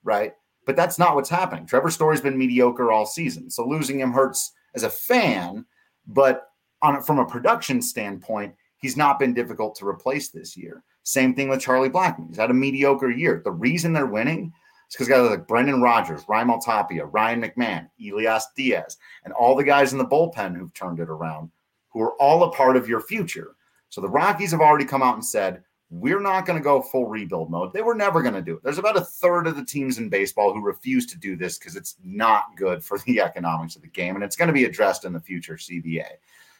right? 0.02 0.34
But 0.66 0.76
that's 0.76 0.98
not 0.98 1.14
what's 1.14 1.30
happening. 1.30 1.66
Trevor 1.66 1.90
Story's 1.90 2.20
been 2.20 2.38
mediocre 2.38 2.92
all 2.92 3.06
season. 3.06 3.50
So 3.50 3.66
losing 3.66 4.00
him 4.00 4.12
hurts 4.12 4.52
as 4.74 4.82
a 4.82 4.90
fan, 4.90 5.66
but 6.06 6.50
on 6.84 7.02
from 7.02 7.18
a 7.18 7.26
production 7.26 7.82
standpoint, 7.82 8.54
he's 8.78 8.96
not 8.96 9.18
been 9.18 9.34
difficult 9.34 9.74
to 9.76 9.88
replace 9.88 10.28
this 10.28 10.56
year. 10.56 10.82
Same 11.02 11.34
thing 11.34 11.48
with 11.48 11.60
Charlie 11.60 11.90
Blackmon. 11.90 12.28
He's 12.28 12.36
had 12.36 12.50
a 12.50 12.54
mediocre 12.54 13.10
year. 13.10 13.40
The 13.44 13.50
reason 13.50 13.92
they're 13.92 14.06
winning 14.06 14.52
is 14.88 14.94
because 14.94 15.08
guys 15.08 15.28
like 15.28 15.48
Brendan 15.48 15.82
Rodgers, 15.82 16.24
Raimel 16.24 16.64
Tapia, 16.64 17.06
Ryan 17.06 17.42
McMahon, 17.42 17.88
Elias 18.00 18.46
Diaz, 18.56 18.96
and 19.24 19.32
all 19.34 19.54
the 19.54 19.64
guys 19.64 19.92
in 19.92 19.98
the 19.98 20.04
bullpen 20.04 20.56
who've 20.56 20.72
turned 20.74 21.00
it 21.00 21.10
around, 21.10 21.50
who 21.90 22.00
are 22.00 22.12
all 22.20 22.44
a 22.44 22.52
part 22.52 22.76
of 22.76 22.88
your 22.88 23.00
future. 23.00 23.56
So 23.90 24.00
the 24.00 24.08
Rockies 24.08 24.50
have 24.52 24.60
already 24.60 24.84
come 24.84 25.02
out 25.02 25.14
and 25.14 25.24
said, 25.24 25.62
we're 25.90 26.20
not 26.20 26.46
going 26.46 26.58
to 26.58 26.64
go 26.64 26.82
full 26.82 27.06
rebuild 27.06 27.50
mode. 27.50 27.72
They 27.72 27.82
were 27.82 27.94
never 27.94 28.22
going 28.22 28.34
to 28.34 28.42
do 28.42 28.56
it. 28.56 28.64
There's 28.64 28.78
about 28.78 28.96
a 28.96 29.02
third 29.04 29.46
of 29.46 29.54
the 29.54 29.64
teams 29.64 29.98
in 29.98 30.08
baseball 30.08 30.52
who 30.52 30.60
refuse 30.60 31.06
to 31.06 31.18
do 31.18 31.36
this 31.36 31.58
because 31.58 31.76
it's 31.76 31.96
not 32.02 32.56
good 32.56 32.82
for 32.82 32.98
the 32.98 33.20
economics 33.20 33.76
of 33.76 33.82
the 33.82 33.88
game. 33.88 34.14
And 34.14 34.24
it's 34.24 34.36
going 34.36 34.48
to 34.48 34.54
be 34.54 34.64
addressed 34.64 35.04
in 35.04 35.12
the 35.12 35.20
future 35.20 35.54
CBA. 35.54 36.06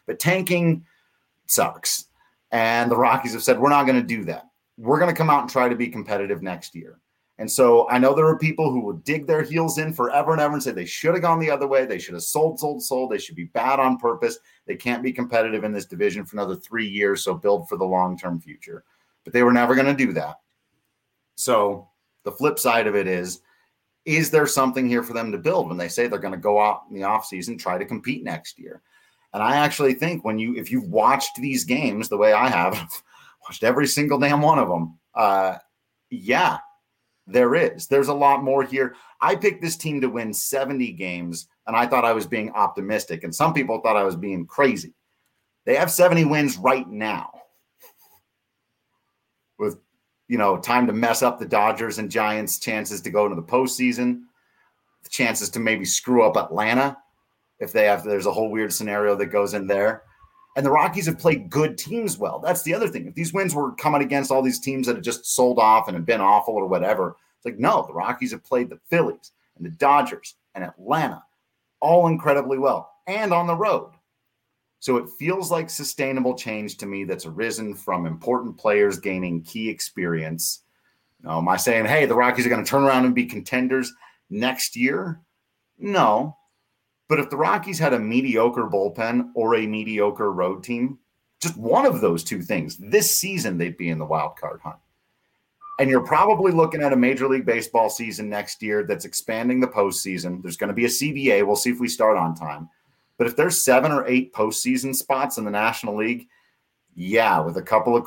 But 0.06 0.18
tanking 0.18 0.84
sucks. 1.46 2.06
And 2.50 2.90
the 2.90 2.96
Rockies 2.96 3.32
have 3.32 3.42
said, 3.42 3.58
we're 3.58 3.70
not 3.70 3.84
going 3.84 4.00
to 4.00 4.06
do 4.06 4.24
that. 4.24 4.48
We're 4.76 4.98
going 4.98 5.12
to 5.12 5.16
come 5.16 5.30
out 5.30 5.42
and 5.42 5.50
try 5.50 5.68
to 5.68 5.76
be 5.76 5.88
competitive 5.88 6.42
next 6.42 6.74
year. 6.74 7.00
And 7.38 7.50
so 7.50 7.88
I 7.90 7.98
know 7.98 8.14
there 8.14 8.28
are 8.28 8.38
people 8.38 8.70
who 8.70 8.80
will 8.80 8.92
dig 8.92 9.26
their 9.26 9.42
heels 9.42 9.78
in 9.78 9.92
forever 9.92 10.32
and 10.32 10.40
ever 10.40 10.54
and 10.54 10.62
say 10.62 10.70
they 10.70 10.84
should 10.84 11.14
have 11.14 11.22
gone 11.22 11.40
the 11.40 11.50
other 11.50 11.66
way. 11.66 11.84
They 11.84 11.98
should 11.98 12.14
have 12.14 12.22
sold, 12.22 12.60
sold, 12.60 12.82
sold. 12.82 13.10
They 13.10 13.18
should 13.18 13.34
be 13.34 13.44
bad 13.44 13.80
on 13.80 13.98
purpose. 13.98 14.38
They 14.66 14.76
can't 14.76 15.02
be 15.02 15.12
competitive 15.12 15.64
in 15.64 15.72
this 15.72 15.86
division 15.86 16.24
for 16.24 16.36
another 16.36 16.54
three 16.54 16.86
years. 16.86 17.24
So 17.24 17.34
build 17.34 17.68
for 17.68 17.76
the 17.76 17.84
long 17.84 18.16
term 18.16 18.40
future. 18.40 18.84
But 19.24 19.32
they 19.32 19.42
were 19.42 19.52
never 19.52 19.74
going 19.74 19.86
to 19.86 20.06
do 20.06 20.12
that. 20.12 20.36
So 21.34 21.88
the 22.22 22.30
flip 22.30 22.58
side 22.58 22.86
of 22.86 22.94
it 22.94 23.08
is, 23.08 23.40
is 24.04 24.30
there 24.30 24.46
something 24.46 24.88
here 24.88 25.02
for 25.02 25.14
them 25.14 25.32
to 25.32 25.38
build 25.38 25.68
when 25.68 25.78
they 25.78 25.88
say 25.88 26.06
they're 26.06 26.18
going 26.20 26.34
to 26.34 26.38
go 26.38 26.60
out 26.60 26.82
in 26.88 26.94
the 26.94 27.02
offseason, 27.02 27.58
try 27.58 27.78
to 27.78 27.84
compete 27.84 28.22
next 28.22 28.60
year? 28.60 28.82
And 29.34 29.42
I 29.42 29.56
actually 29.56 29.94
think 29.94 30.24
when 30.24 30.38
you, 30.38 30.54
if 30.54 30.70
you've 30.70 30.88
watched 30.88 31.36
these 31.36 31.64
games 31.64 32.08
the 32.08 32.16
way 32.16 32.32
I 32.32 32.48
have, 32.48 32.88
watched 33.42 33.64
every 33.64 33.88
single 33.88 34.18
damn 34.18 34.40
one 34.40 34.60
of 34.60 34.68
them, 34.68 34.96
uh, 35.12 35.56
yeah, 36.08 36.58
there 37.26 37.56
is. 37.56 37.88
There's 37.88 38.08
a 38.08 38.14
lot 38.14 38.44
more 38.44 38.62
here. 38.62 38.94
I 39.20 39.34
picked 39.34 39.60
this 39.60 39.76
team 39.76 40.00
to 40.00 40.08
win 40.08 40.32
70 40.32 40.92
games, 40.92 41.48
and 41.66 41.74
I 41.74 41.86
thought 41.86 42.04
I 42.04 42.12
was 42.12 42.28
being 42.28 42.52
optimistic, 42.52 43.24
and 43.24 43.34
some 43.34 43.52
people 43.52 43.80
thought 43.80 43.96
I 43.96 44.04
was 44.04 44.14
being 44.14 44.46
crazy. 44.46 44.94
They 45.66 45.74
have 45.74 45.90
70 45.90 46.26
wins 46.26 46.56
right 46.56 46.88
now 46.88 47.32
with, 49.58 49.78
you 50.28 50.38
know, 50.38 50.58
time 50.58 50.86
to 50.86 50.92
mess 50.92 51.22
up 51.22 51.40
the 51.40 51.46
Dodgers 51.46 51.98
and 51.98 52.08
Giants' 52.08 52.60
chances 52.60 53.00
to 53.00 53.10
go 53.10 53.24
into 53.24 53.36
the 53.36 53.42
postseason, 53.42 54.22
the 55.02 55.08
chances 55.08 55.48
to 55.50 55.60
maybe 55.60 55.84
screw 55.84 56.22
up 56.22 56.36
Atlanta 56.36 56.98
if 57.58 57.72
they 57.72 57.84
have, 57.84 58.04
there's 58.04 58.26
a 58.26 58.32
whole 58.32 58.50
weird 58.50 58.72
scenario 58.72 59.14
that 59.16 59.26
goes 59.26 59.54
in 59.54 59.66
there. 59.66 60.02
And 60.56 60.64
the 60.64 60.70
Rockies 60.70 61.06
have 61.06 61.18
played 61.18 61.50
good 61.50 61.76
teams 61.76 62.16
well. 62.16 62.38
That's 62.38 62.62
the 62.62 62.74
other 62.74 62.88
thing. 62.88 63.06
If 63.06 63.14
these 63.14 63.32
wins 63.32 63.54
were 63.54 63.72
coming 63.72 64.02
against 64.02 64.30
all 64.30 64.42
these 64.42 64.60
teams 64.60 64.86
that 64.86 64.96
have 64.96 65.04
just 65.04 65.26
sold 65.26 65.58
off 65.58 65.88
and 65.88 65.96
have 65.96 66.06
been 66.06 66.20
awful 66.20 66.54
or 66.54 66.66
whatever, 66.66 67.16
it's 67.36 67.44
like, 67.44 67.58
no, 67.58 67.84
the 67.86 67.92
Rockies 67.92 68.30
have 68.30 68.44
played 68.44 68.70
the 68.70 68.78
Phillies 68.88 69.32
and 69.56 69.66
the 69.66 69.70
Dodgers 69.70 70.34
and 70.54 70.62
Atlanta 70.62 71.24
all 71.80 72.06
incredibly 72.06 72.58
well 72.58 72.94
and 73.06 73.32
on 73.32 73.46
the 73.46 73.56
road. 73.56 73.90
So 74.78 74.96
it 74.98 75.08
feels 75.18 75.50
like 75.50 75.70
sustainable 75.70 76.34
change 76.34 76.76
to 76.78 76.86
me 76.86 77.04
that's 77.04 77.26
arisen 77.26 77.74
from 77.74 78.06
important 78.06 78.56
players 78.58 78.98
gaining 78.98 79.42
key 79.42 79.68
experience. 79.68 80.60
Now, 81.22 81.38
am 81.38 81.48
I 81.48 81.56
saying, 81.56 81.86
hey, 81.86 82.06
the 82.06 82.14
Rockies 82.14 82.46
are 82.46 82.50
going 82.50 82.62
to 82.62 82.70
turn 82.70 82.84
around 82.84 83.06
and 83.06 83.14
be 83.14 83.24
contenders 83.24 83.92
next 84.30 84.76
year? 84.76 85.20
No. 85.78 86.36
But 87.08 87.20
if 87.20 87.30
the 87.30 87.36
Rockies 87.36 87.78
had 87.78 87.92
a 87.92 87.98
mediocre 87.98 88.66
bullpen 88.66 89.30
or 89.34 89.56
a 89.56 89.66
mediocre 89.66 90.32
road 90.32 90.64
team, 90.64 90.98
just 91.40 91.56
one 91.56 91.84
of 91.84 92.00
those 92.00 92.24
two 92.24 92.42
things, 92.42 92.76
this 92.78 93.14
season 93.14 93.58
they'd 93.58 93.76
be 93.76 93.90
in 93.90 93.98
the 93.98 94.06
wild 94.06 94.36
card 94.36 94.60
hunt. 94.62 94.78
And 95.78 95.90
you're 95.90 96.06
probably 96.06 96.52
looking 96.52 96.82
at 96.82 96.92
a 96.92 96.96
Major 96.96 97.28
League 97.28 97.44
Baseball 97.44 97.90
season 97.90 98.28
next 98.28 98.62
year 98.62 98.84
that's 98.84 99.04
expanding 99.04 99.60
the 99.60 99.66
postseason. 99.66 100.40
There's 100.40 100.56
going 100.56 100.68
to 100.68 100.74
be 100.74 100.84
a 100.84 100.88
CBA. 100.88 101.44
We'll 101.44 101.56
see 101.56 101.70
if 101.70 101.80
we 101.80 101.88
start 101.88 102.16
on 102.16 102.34
time. 102.34 102.68
But 103.18 103.26
if 103.26 103.36
there's 103.36 103.64
seven 103.64 103.92
or 103.92 104.06
eight 104.06 104.32
postseason 104.32 104.94
spots 104.94 105.36
in 105.36 105.44
the 105.44 105.50
National 105.50 105.96
League, 105.96 106.28
yeah, 106.94 107.40
with 107.40 107.56
a 107.56 107.62
couple 107.62 107.96
of 107.96 108.06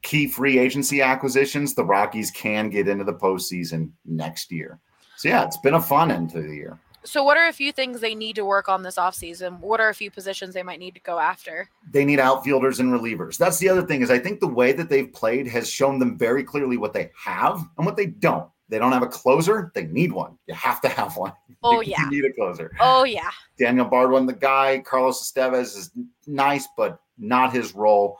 key 0.00 0.26
free 0.26 0.58
agency 0.58 1.02
acquisitions, 1.02 1.74
the 1.74 1.84
Rockies 1.84 2.30
can 2.30 2.70
get 2.70 2.88
into 2.88 3.04
the 3.04 3.14
postseason 3.14 3.90
next 4.06 4.50
year. 4.50 4.78
So, 5.16 5.28
yeah, 5.28 5.44
it's 5.44 5.58
been 5.58 5.74
a 5.74 5.82
fun 5.82 6.10
end 6.10 6.30
to 6.30 6.40
the 6.40 6.54
year. 6.54 6.78
So, 7.04 7.24
what 7.24 7.36
are 7.36 7.48
a 7.48 7.52
few 7.52 7.72
things 7.72 8.00
they 8.00 8.14
need 8.14 8.36
to 8.36 8.44
work 8.44 8.68
on 8.68 8.82
this 8.82 8.96
offseason? 8.96 9.58
What 9.60 9.80
are 9.80 9.88
a 9.88 9.94
few 9.94 10.10
positions 10.10 10.54
they 10.54 10.62
might 10.62 10.78
need 10.78 10.94
to 10.94 11.00
go 11.00 11.18
after? 11.18 11.68
They 11.90 12.04
need 12.04 12.20
outfielders 12.20 12.80
and 12.80 12.92
relievers. 12.92 13.36
That's 13.36 13.58
the 13.58 13.68
other 13.68 13.82
thing 13.82 14.02
is 14.02 14.10
I 14.10 14.18
think 14.18 14.40
the 14.40 14.48
way 14.48 14.72
that 14.72 14.88
they've 14.88 15.12
played 15.12 15.48
has 15.48 15.68
shown 15.68 15.98
them 15.98 16.16
very 16.16 16.44
clearly 16.44 16.76
what 16.76 16.92
they 16.92 17.10
have 17.16 17.64
and 17.76 17.86
what 17.86 17.96
they 17.96 18.06
don't. 18.06 18.48
They 18.68 18.78
don't 18.78 18.92
have 18.92 19.02
a 19.02 19.08
closer. 19.08 19.70
They 19.74 19.84
need 19.84 20.12
one. 20.12 20.38
You 20.46 20.54
have 20.54 20.80
to 20.82 20.88
have 20.88 21.16
one. 21.16 21.32
Oh 21.62 21.80
yeah, 21.82 22.02
you 22.04 22.10
need 22.10 22.24
a 22.24 22.32
closer. 22.32 22.70
Oh 22.80 23.04
yeah. 23.04 23.30
Daniel 23.58 23.86
Bardwin, 23.86 24.26
the 24.26 24.32
guy. 24.32 24.78
Carlos 24.78 25.30
Estevez 25.30 25.76
is 25.76 25.90
nice, 26.26 26.66
but 26.76 27.00
not 27.18 27.52
his 27.52 27.74
role. 27.74 28.18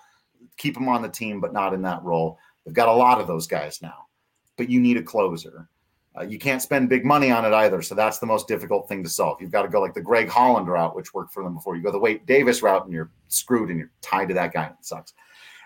Keep 0.58 0.76
him 0.76 0.88
on 0.88 1.02
the 1.02 1.08
team, 1.08 1.40
but 1.40 1.52
not 1.52 1.72
in 1.72 1.82
that 1.82 2.02
role. 2.02 2.38
They've 2.64 2.74
got 2.74 2.88
a 2.88 2.92
lot 2.92 3.20
of 3.20 3.26
those 3.26 3.46
guys 3.46 3.80
now, 3.80 4.06
but 4.56 4.68
you 4.68 4.80
need 4.80 4.96
a 4.96 5.02
closer. 5.02 5.68
Uh, 6.18 6.22
you 6.22 6.38
can't 6.38 6.60
spend 6.60 6.88
big 6.88 7.04
money 7.04 7.30
on 7.30 7.44
it 7.44 7.54
either. 7.54 7.80
So 7.80 7.94
that's 7.94 8.18
the 8.18 8.26
most 8.26 8.46
difficult 8.46 8.86
thing 8.86 9.02
to 9.02 9.08
solve. 9.08 9.40
You've 9.40 9.50
got 9.50 9.62
to 9.62 9.68
go 9.68 9.80
like 9.80 9.94
the 9.94 10.02
Greg 10.02 10.28
Holland 10.28 10.68
route, 10.68 10.94
which 10.94 11.14
worked 11.14 11.32
for 11.32 11.42
them 11.42 11.54
before. 11.54 11.74
You 11.74 11.82
go 11.82 11.90
the 11.90 11.98
Wade 11.98 12.26
Davis 12.26 12.62
route 12.62 12.84
and 12.84 12.92
you're 12.92 13.10
screwed 13.28 13.70
and 13.70 13.78
you're 13.78 13.90
tied 14.02 14.28
to 14.28 14.34
that 14.34 14.52
guy. 14.52 14.66
It 14.66 14.74
sucks. 14.82 15.14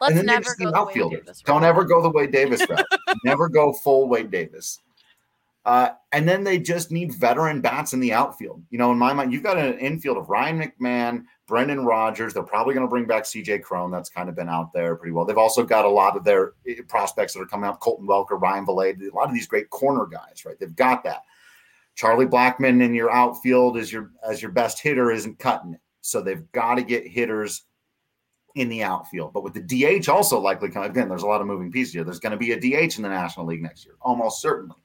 Let's 0.01 0.11
and 0.11 0.19
then 0.19 0.27
never 0.27 0.55
go 0.59 0.71
the 0.71 0.77
outfielders. 0.77 1.43
Don't 1.43 1.65
ever 1.65 1.85
go 1.85 2.03
the 2.03 2.11
Wade 2.11 2.31
Davis 2.31 2.61
route. 2.69 2.85
never 3.25 3.49
go 3.49 3.73
full 3.73 4.09
Wade 4.09 4.31
Davis. 4.31 4.81
Uh, 5.67 5.91
and 6.13 6.29
then 6.29 6.45
they 6.45 6.61
just 6.61 6.93
need 6.93 7.13
veteran 7.13 7.61
bats 7.61 7.93
in 7.93 7.99
the 7.99 8.13
outfield. 8.13 8.63
You 8.71 8.79
know, 8.79 8.93
in 8.93 8.99
my 8.99 9.13
mind, 9.13 9.33
you've 9.33 9.43
got 9.43 9.59
an 9.59 9.77
infield 9.81 10.17
of 10.17 10.31
Ryan 10.31 10.61
McMahon, 10.61 11.25
Brendan 11.49 11.85
Rodgers. 11.85 12.33
They're 12.33 12.45
probably 12.45 12.73
going 12.73 12.87
to 12.87 12.91
bring 12.91 13.05
back 13.05 13.25
CJ 13.25 13.65
Cron. 13.65 13.91
That's 13.91 14.09
kind 14.09 14.29
of 14.29 14.37
been 14.37 14.49
out 14.49 14.73
there 14.73 14.95
pretty 14.95 15.11
well. 15.11 15.25
They've 15.25 15.37
also 15.37 15.65
got 15.65 15.85
a 15.85 15.89
lot 15.89 16.17
of 16.17 16.23
their 16.23 16.53
eh, 16.69 16.77
prospects 16.87 17.35
that 17.35 17.41
are 17.41 17.47
coming 17.47 17.69
out 17.69 17.81
Colton 17.81 18.07
Welker, 18.07 18.41
Ryan 18.41 18.65
Vilade, 18.65 19.11
a 19.11 19.17
lot 19.17 19.27
of 19.27 19.35
these 19.35 19.49
great 19.49 19.69
corner 19.71 20.07
guys, 20.07 20.45
right? 20.47 20.55
They've 20.61 20.77
got 20.77 21.03
that. 21.03 21.23
Charlie 21.97 22.27
Blackmon 22.27 22.81
in 22.81 22.95
your 22.95 23.11
outfield 23.11 23.77
as 23.77 23.93
your 23.93 24.13
as 24.25 24.41
your 24.41 24.53
best 24.53 24.79
hitter 24.79 25.11
isn't 25.11 25.41
cutting 25.41 25.75
it. 25.75 25.81
So 26.01 26.23
they've 26.23 26.49
got 26.53 26.77
to 26.77 26.83
get 26.83 27.09
hitters 27.09 27.65
in 28.55 28.69
the 28.69 28.85
outfield. 28.85 29.33
But 29.33 29.43
with 29.43 29.55
the 29.55 29.99
DH 29.99 30.09
also 30.09 30.39
likely 30.39 30.71
coming 30.71 30.91
again, 30.91 31.09
there's 31.09 31.25
a 31.25 31.27
lot 31.27 31.41
of 31.41 31.49
moving 31.49 31.73
pieces 31.73 31.93
here. 31.93 32.05
There's 32.05 32.21
going 32.21 32.31
to 32.31 32.37
be 32.39 32.53
a 32.53 32.61
DH 32.61 32.99
in 32.99 33.03
the 33.03 33.09
National 33.09 33.47
League 33.47 33.63
next 33.63 33.85
year, 33.85 33.97
almost 34.01 34.41
certainly 34.41 34.77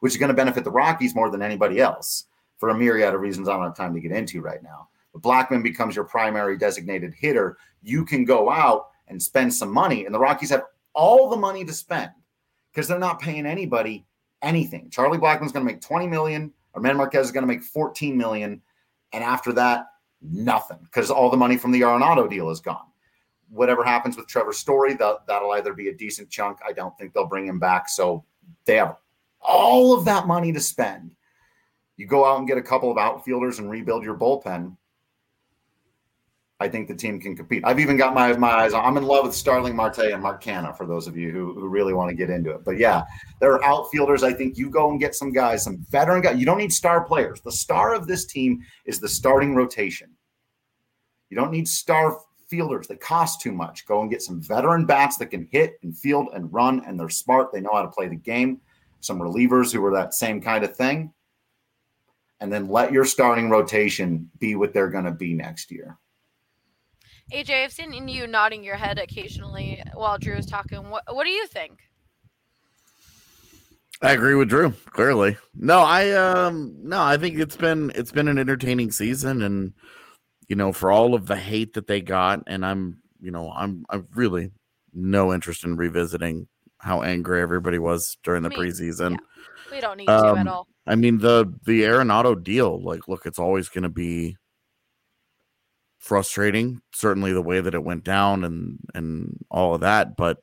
which 0.00 0.12
is 0.12 0.18
going 0.18 0.28
to 0.28 0.34
benefit 0.34 0.64
the 0.64 0.70
Rockies 0.70 1.14
more 1.14 1.30
than 1.30 1.42
anybody 1.42 1.80
else 1.80 2.26
for 2.58 2.70
a 2.70 2.74
myriad 2.76 3.14
of 3.14 3.20
reasons 3.20 3.48
I 3.48 3.54
don't 3.54 3.64
have 3.64 3.76
time 3.76 3.94
to 3.94 4.00
get 4.00 4.12
into 4.12 4.40
right 4.40 4.62
now. 4.62 4.88
But 5.12 5.22
Blackmon 5.22 5.62
becomes 5.62 5.96
your 5.96 6.04
primary 6.04 6.58
designated 6.58 7.14
hitter. 7.14 7.56
You 7.82 8.04
can 8.04 8.24
go 8.24 8.50
out 8.50 8.88
and 9.06 9.22
spend 9.22 9.52
some 9.54 9.72
money, 9.72 10.04
and 10.04 10.14
the 10.14 10.18
Rockies 10.18 10.50
have 10.50 10.64
all 10.94 11.30
the 11.30 11.36
money 11.36 11.64
to 11.64 11.72
spend 11.72 12.10
because 12.70 12.88
they're 12.88 12.98
not 12.98 13.20
paying 13.20 13.46
anybody 13.46 14.06
anything. 14.42 14.90
Charlie 14.90 15.18
Blackmon's 15.18 15.52
going 15.52 15.66
to 15.66 15.72
make 15.72 15.80
20 15.80 16.06
million, 16.06 16.52
German 16.74 16.96
Marquez 16.96 17.26
is 17.26 17.32
going 17.32 17.42
to 17.42 17.52
make 17.52 17.62
14 17.62 18.16
million, 18.16 18.62
and 19.12 19.24
after 19.24 19.52
that, 19.54 19.86
nothing 20.20 20.78
because 20.82 21.10
all 21.10 21.30
the 21.30 21.36
money 21.36 21.56
from 21.56 21.70
the 21.70 21.80
Arenado 21.80 22.28
deal 22.28 22.50
is 22.50 22.60
gone. 22.60 22.86
Whatever 23.50 23.82
happens 23.82 24.16
with 24.16 24.26
Trevor 24.26 24.52
Story, 24.52 24.94
that, 24.94 25.26
that'll 25.26 25.52
either 25.52 25.72
be 25.72 25.88
a 25.88 25.94
decent 25.94 26.28
chunk. 26.28 26.58
I 26.66 26.72
don't 26.72 26.96
think 26.98 27.14
they'll 27.14 27.26
bring 27.26 27.46
him 27.46 27.58
back. 27.58 27.88
So 27.88 28.24
they 28.66 28.76
have 28.76 28.96
all 29.40 29.96
of 29.96 30.04
that 30.04 30.26
money 30.26 30.52
to 30.52 30.60
spend. 30.60 31.12
You 31.96 32.06
go 32.06 32.24
out 32.24 32.38
and 32.38 32.46
get 32.46 32.58
a 32.58 32.62
couple 32.62 32.90
of 32.90 32.98
outfielders 32.98 33.58
and 33.58 33.70
rebuild 33.70 34.04
your 34.04 34.16
bullpen. 34.16 34.76
I 36.60 36.68
think 36.68 36.88
the 36.88 36.94
team 36.94 37.20
can 37.20 37.36
compete. 37.36 37.62
I've 37.64 37.78
even 37.78 37.96
got 37.96 38.14
my, 38.14 38.32
my 38.36 38.50
eyes 38.50 38.72
on. 38.72 38.84
I'm 38.84 38.96
in 38.96 39.04
love 39.04 39.24
with 39.24 39.34
Starling 39.34 39.76
Marte 39.76 39.98
and 39.98 40.20
Mark 40.20 40.42
Canha 40.42 40.76
for 40.76 40.86
those 40.86 41.06
of 41.06 41.16
you 41.16 41.30
who, 41.30 41.54
who 41.54 41.68
really 41.68 41.94
want 41.94 42.10
to 42.10 42.16
get 42.16 42.30
into 42.30 42.50
it. 42.50 42.64
But 42.64 42.78
yeah, 42.78 43.04
there 43.40 43.52
are 43.52 43.64
outfielders. 43.64 44.24
I 44.24 44.32
think 44.32 44.58
you 44.58 44.68
go 44.68 44.90
and 44.90 44.98
get 44.98 45.14
some 45.14 45.32
guys, 45.32 45.62
some 45.62 45.78
veteran 45.90 46.20
guys. 46.20 46.38
You 46.38 46.46
don't 46.46 46.58
need 46.58 46.72
star 46.72 47.04
players. 47.04 47.40
The 47.40 47.52
star 47.52 47.94
of 47.94 48.08
this 48.08 48.26
team 48.26 48.64
is 48.86 48.98
the 48.98 49.08
starting 49.08 49.54
rotation. 49.54 50.10
You 51.30 51.36
don't 51.36 51.52
need 51.52 51.68
star 51.68 52.18
fielders. 52.48 52.88
They 52.88 52.96
cost 52.96 53.40
too 53.40 53.52
much. 53.52 53.86
Go 53.86 54.02
and 54.02 54.10
get 54.10 54.22
some 54.22 54.40
veteran 54.40 54.84
bats 54.84 55.16
that 55.18 55.26
can 55.26 55.48
hit 55.52 55.78
and 55.82 55.96
field 55.96 56.28
and 56.34 56.52
run, 56.52 56.82
and 56.86 56.98
they're 56.98 57.08
smart. 57.08 57.52
They 57.52 57.60
know 57.60 57.72
how 57.72 57.82
to 57.82 57.88
play 57.88 58.08
the 58.08 58.16
game 58.16 58.60
some 59.00 59.18
relievers 59.18 59.72
who 59.72 59.84
are 59.84 59.92
that 59.92 60.14
same 60.14 60.40
kind 60.40 60.64
of 60.64 60.76
thing, 60.76 61.12
and 62.40 62.52
then 62.52 62.68
let 62.68 62.92
your 62.92 63.04
starting 63.04 63.50
rotation 63.50 64.30
be 64.38 64.54
what 64.54 64.72
they're 64.72 64.90
going 64.90 65.04
to 65.04 65.12
be 65.12 65.34
next 65.34 65.70
year. 65.70 65.98
AJ, 67.32 67.64
I've 67.64 67.72
seen 67.72 68.08
you 68.08 68.26
nodding 68.26 68.64
your 68.64 68.76
head 68.76 68.98
occasionally 68.98 69.82
while 69.94 70.18
Drew 70.18 70.36
is 70.36 70.46
talking. 70.46 70.88
What 70.88 71.04
What 71.10 71.24
do 71.24 71.30
you 71.30 71.46
think? 71.46 71.80
I 74.00 74.12
agree 74.12 74.36
with 74.36 74.48
Drew. 74.48 74.72
Clearly, 74.90 75.36
no, 75.54 75.80
I 75.80 76.12
um, 76.12 76.76
no, 76.80 77.02
I 77.02 77.16
think 77.16 77.38
it's 77.38 77.56
been 77.56 77.92
it's 77.94 78.12
been 78.12 78.28
an 78.28 78.38
entertaining 78.38 78.92
season, 78.92 79.42
and 79.42 79.72
you 80.48 80.56
know, 80.56 80.72
for 80.72 80.90
all 80.90 81.14
of 81.14 81.26
the 81.26 81.36
hate 81.36 81.74
that 81.74 81.86
they 81.86 82.00
got, 82.00 82.42
and 82.46 82.64
I'm, 82.64 83.02
you 83.20 83.30
know, 83.30 83.52
I'm, 83.52 83.84
I'm 83.90 84.08
really 84.14 84.50
no 84.94 85.32
interest 85.32 85.62
in 85.64 85.76
revisiting 85.76 86.48
how 86.78 87.02
angry 87.02 87.42
everybody 87.42 87.78
was 87.78 88.16
during 88.22 88.42
the 88.42 88.50
I 88.52 88.56
mean, 88.56 88.60
preseason. 88.60 89.10
Yeah. 89.12 89.16
We 89.70 89.80
don't 89.80 89.98
need 89.98 90.08
um, 90.08 90.34
to 90.34 90.40
at 90.40 90.48
all. 90.48 90.66
I 90.86 90.94
mean 90.94 91.18
the 91.18 91.52
the 91.66 91.82
Arenado 91.82 92.42
deal, 92.42 92.82
like, 92.82 93.08
look, 93.08 93.26
it's 93.26 93.38
always 93.38 93.68
going 93.68 93.82
to 93.82 93.88
be 93.88 94.36
frustrating. 95.98 96.80
Certainly 96.94 97.32
the 97.32 97.42
way 97.42 97.60
that 97.60 97.74
it 97.74 97.84
went 97.84 98.04
down 98.04 98.44
and 98.44 98.78
and 98.94 99.44
all 99.50 99.74
of 99.74 99.82
that, 99.82 100.16
but 100.16 100.38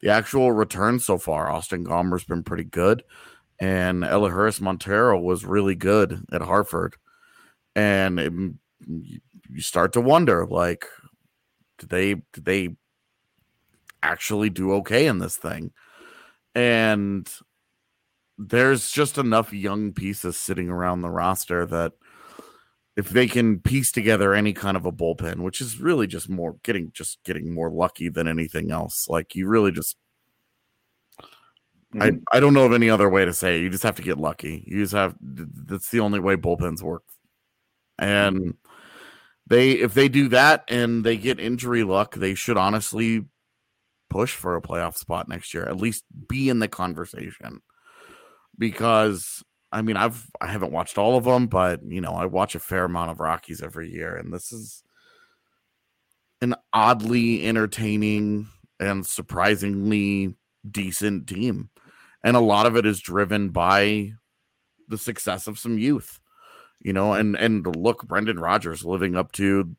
the 0.00 0.10
actual 0.10 0.52
return 0.52 1.00
so 1.00 1.18
far, 1.18 1.50
Austin 1.50 1.82
Gomber's 1.82 2.24
been 2.24 2.44
pretty 2.44 2.62
good, 2.62 3.02
and 3.58 4.04
Elehuris 4.04 4.60
Montero 4.60 5.18
was 5.18 5.44
really 5.44 5.74
good 5.74 6.24
at 6.30 6.42
Hartford, 6.42 6.94
and 7.74 8.20
it, 8.20 8.32
you 9.50 9.60
start 9.60 9.94
to 9.94 10.00
wonder, 10.00 10.46
like, 10.46 10.84
did 11.78 11.88
they 11.88 12.14
did 12.32 12.44
they 12.44 12.76
actually 14.08 14.50
do 14.50 14.72
okay 14.72 15.06
in 15.06 15.18
this 15.18 15.36
thing. 15.36 15.72
And 16.54 17.28
there's 18.38 18.90
just 18.90 19.18
enough 19.18 19.52
young 19.52 19.92
pieces 19.92 20.36
sitting 20.36 20.68
around 20.68 21.02
the 21.02 21.10
roster 21.10 21.66
that 21.66 21.92
if 22.96 23.10
they 23.10 23.26
can 23.26 23.60
piece 23.60 23.92
together 23.92 24.34
any 24.34 24.52
kind 24.52 24.76
of 24.76 24.86
a 24.86 24.92
bullpen, 24.92 25.40
which 25.40 25.60
is 25.60 25.80
really 25.80 26.06
just 26.06 26.28
more 26.28 26.56
getting 26.62 26.90
just 26.92 27.18
getting 27.24 27.52
more 27.52 27.70
lucky 27.70 28.08
than 28.08 28.26
anything 28.26 28.70
else. 28.70 29.08
Like 29.08 29.34
you 29.34 29.46
really 29.46 29.70
just 29.70 29.96
mm-hmm. 31.94 32.02
I, 32.02 32.36
I 32.36 32.40
don't 32.40 32.54
know 32.54 32.64
of 32.64 32.72
any 32.72 32.90
other 32.90 33.08
way 33.08 33.24
to 33.24 33.32
say 33.32 33.56
it. 33.56 33.62
You 33.62 33.70
just 33.70 33.84
have 33.84 33.96
to 33.96 34.02
get 34.02 34.18
lucky. 34.18 34.64
You 34.66 34.82
just 34.82 34.94
have 34.94 35.14
that's 35.20 35.90
the 35.90 36.00
only 36.00 36.18
way 36.18 36.36
bullpens 36.36 36.82
work. 36.82 37.04
And 37.98 38.54
they 39.46 39.72
if 39.72 39.94
they 39.94 40.08
do 40.08 40.28
that 40.28 40.64
and 40.68 41.04
they 41.04 41.16
get 41.16 41.40
injury 41.40 41.84
luck, 41.84 42.14
they 42.14 42.34
should 42.34 42.56
honestly 42.56 43.26
push 44.10 44.34
for 44.34 44.56
a 44.56 44.62
playoff 44.62 44.96
spot 44.96 45.28
next 45.28 45.54
year, 45.54 45.64
at 45.64 45.76
least 45.76 46.04
be 46.28 46.48
in 46.48 46.58
the 46.58 46.68
conversation. 46.68 47.60
Because 48.58 49.42
I 49.70 49.82
mean, 49.82 49.96
I've 49.96 50.26
I 50.40 50.46
haven't 50.48 50.72
watched 50.72 50.98
all 50.98 51.16
of 51.16 51.24
them, 51.24 51.46
but 51.46 51.80
you 51.84 52.00
know, 52.00 52.12
I 52.12 52.26
watch 52.26 52.54
a 52.54 52.60
fair 52.60 52.84
amount 52.84 53.10
of 53.10 53.20
Rockies 53.20 53.62
every 53.62 53.92
year, 53.92 54.16
and 54.16 54.32
this 54.32 54.52
is 54.52 54.82
an 56.40 56.54
oddly 56.72 57.46
entertaining 57.46 58.48
and 58.80 59.04
surprisingly 59.06 60.36
decent 60.68 61.26
team. 61.26 61.70
And 62.22 62.36
a 62.36 62.40
lot 62.40 62.66
of 62.66 62.76
it 62.76 62.86
is 62.86 63.00
driven 63.00 63.50
by 63.50 64.12
the 64.88 64.98
success 64.98 65.46
of 65.46 65.58
some 65.58 65.78
youth. 65.78 66.20
You 66.80 66.92
know, 66.92 67.12
and 67.12 67.36
and 67.36 67.66
look, 67.76 68.06
Brendan 68.06 68.38
Rodgers 68.38 68.84
living 68.84 69.16
up 69.16 69.32
to 69.32 69.76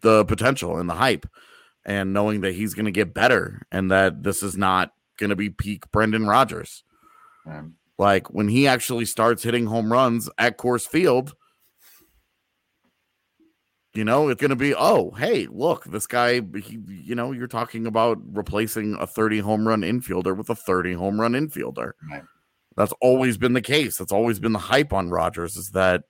the 0.00 0.24
potential 0.26 0.78
and 0.78 0.88
the 0.88 0.94
hype 0.94 1.26
and 1.84 2.12
knowing 2.12 2.42
that 2.42 2.54
he's 2.54 2.74
going 2.74 2.86
to 2.86 2.92
get 2.92 3.14
better 3.14 3.62
and 3.72 3.90
that 3.90 4.22
this 4.22 4.42
is 4.42 4.56
not 4.56 4.92
going 5.18 5.30
to 5.30 5.36
be 5.36 5.50
peak 5.50 5.90
Brendan 5.90 6.26
Rodgers. 6.26 6.84
Um, 7.46 7.74
like 7.98 8.30
when 8.30 8.48
he 8.48 8.66
actually 8.66 9.04
starts 9.04 9.42
hitting 9.42 9.66
home 9.66 9.92
runs 9.92 10.28
at 10.38 10.58
Coors 10.58 10.86
Field, 10.86 11.34
You 13.94 14.04
know, 14.04 14.30
it's 14.30 14.40
going 14.40 14.50
to 14.50 14.56
be, 14.56 14.74
oh, 14.74 15.10
hey, 15.10 15.46
look, 15.50 15.84
this 15.84 16.06
guy, 16.06 16.40
he, 16.56 16.78
you 16.88 17.14
know, 17.14 17.32
you're 17.32 17.46
talking 17.46 17.86
about 17.86 18.18
replacing 18.24 18.96
a 18.98 19.06
30 19.06 19.40
home 19.40 19.68
run 19.68 19.82
infielder 19.82 20.34
with 20.34 20.48
a 20.48 20.54
30 20.54 20.94
home 20.94 21.20
run 21.20 21.32
infielder. 21.32 21.92
Right. 22.10 22.22
That's 22.74 22.94
always 23.02 23.36
been 23.36 23.52
the 23.52 23.60
case. 23.60 23.98
That's 23.98 24.12
always 24.12 24.38
been 24.38 24.52
the 24.52 24.58
hype 24.58 24.94
on 24.94 25.10
Rodgers 25.10 25.56
is 25.56 25.72
that 25.72 26.04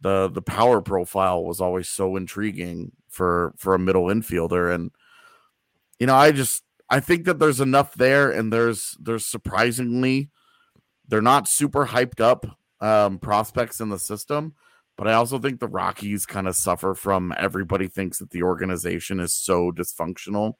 the 0.00 0.28
the 0.28 0.42
power 0.42 0.80
profile 0.80 1.44
was 1.44 1.60
always 1.60 1.88
so 1.88 2.14
intriguing 2.14 2.92
for 3.08 3.54
for 3.56 3.74
a 3.74 3.78
middle 3.78 4.04
infielder 4.04 4.74
and 4.74 4.90
you 5.98 6.06
know, 6.06 6.14
I 6.14 6.30
just 6.30 6.62
I 6.88 7.00
think 7.00 7.24
that 7.24 7.38
there's 7.38 7.60
enough 7.60 7.94
there 7.94 8.30
and 8.30 8.52
there's 8.52 8.96
there's 9.00 9.26
surprisingly 9.26 10.30
they're 11.08 11.20
not 11.22 11.48
super 11.48 11.86
hyped 11.86 12.20
up 12.20 12.46
um 12.80 13.18
prospects 13.18 13.80
in 13.80 13.88
the 13.88 13.98
system 13.98 14.54
but 14.98 15.06
I 15.06 15.12
also 15.12 15.38
think 15.38 15.60
the 15.60 15.68
Rockies 15.68 16.26
kind 16.26 16.48
of 16.48 16.56
suffer 16.56 16.92
from 16.92 17.32
everybody 17.38 17.86
thinks 17.86 18.18
that 18.18 18.30
the 18.30 18.42
organization 18.42 19.20
is 19.20 19.32
so 19.32 19.70
dysfunctional 19.70 20.54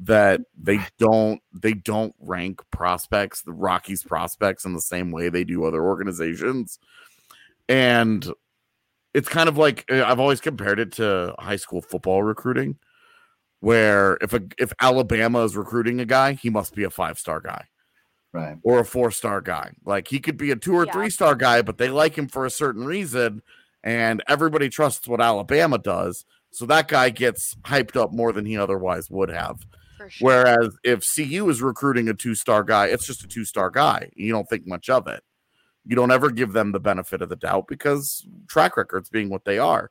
that 0.00 0.40
they 0.60 0.80
don't 0.98 1.40
they 1.52 1.74
don't 1.74 2.14
rank 2.18 2.60
prospects, 2.72 3.42
the 3.42 3.52
Rockies 3.52 4.02
prospects 4.02 4.64
in 4.64 4.74
the 4.74 4.80
same 4.80 5.12
way 5.12 5.28
they 5.28 5.44
do 5.44 5.64
other 5.64 5.82
organizations. 5.82 6.80
And 7.68 8.26
it's 9.14 9.28
kind 9.28 9.48
of 9.48 9.56
like 9.56 9.84
uh, 9.90 10.04
I've 10.04 10.20
always 10.20 10.40
compared 10.40 10.78
it 10.78 10.92
to 10.92 11.34
high 11.38 11.56
school 11.56 11.80
football 11.82 12.22
recruiting 12.22 12.76
where 13.60 14.18
if 14.20 14.32
a 14.32 14.42
if 14.58 14.72
Alabama 14.80 15.42
is 15.44 15.56
recruiting 15.56 16.00
a 16.00 16.04
guy, 16.04 16.32
he 16.34 16.50
must 16.50 16.74
be 16.74 16.84
a 16.84 16.90
five-star 16.90 17.40
guy 17.40 17.64
Right. 18.32 18.56
or 18.62 18.80
a 18.80 18.84
four-star 18.84 19.40
guy. 19.40 19.72
Like 19.84 20.06
he 20.08 20.20
could 20.20 20.36
be 20.36 20.50
a 20.50 20.56
two 20.56 20.74
or 20.74 20.86
Yeah. 20.86 20.92
three-star 20.92 21.34
guy, 21.34 21.62
but 21.62 21.78
they 21.78 21.88
like 21.88 22.16
him 22.16 22.28
for 22.28 22.44
a 22.46 22.50
certain 22.50 22.84
reason 22.84 23.42
and 23.82 24.22
everybody 24.28 24.68
trusts 24.68 25.08
what 25.08 25.20
Alabama 25.20 25.78
does. 25.78 26.24
So 26.50 26.66
that 26.66 26.88
guy 26.88 27.10
gets 27.10 27.54
hyped 27.64 27.96
up 27.96 28.12
more 28.12 28.32
than 28.32 28.44
he 28.46 28.56
otherwise 28.58 29.10
would 29.10 29.28
have. 29.30 29.66
Sure. 30.08 30.28
Whereas 30.28 30.76
if 30.84 31.04
CU 31.04 31.48
is 31.48 31.60
recruiting 31.60 32.08
a 32.08 32.14
two 32.14 32.34
star 32.34 32.62
guy, 32.62 32.86
it's 32.86 33.06
just 33.06 33.24
a 33.24 33.28
two 33.28 33.44
star 33.44 33.70
guy. 33.70 34.10
You 34.14 34.30
don't 34.32 34.48
think 34.48 34.66
much 34.66 34.88
of 34.88 35.08
it. 35.08 35.22
You 35.88 35.96
don't 35.96 36.10
ever 36.10 36.30
give 36.30 36.52
them 36.52 36.72
the 36.72 36.80
benefit 36.80 37.22
of 37.22 37.30
the 37.30 37.36
doubt 37.36 37.66
because 37.66 38.26
track 38.46 38.76
records 38.76 39.08
being 39.08 39.30
what 39.30 39.46
they 39.46 39.58
are. 39.58 39.90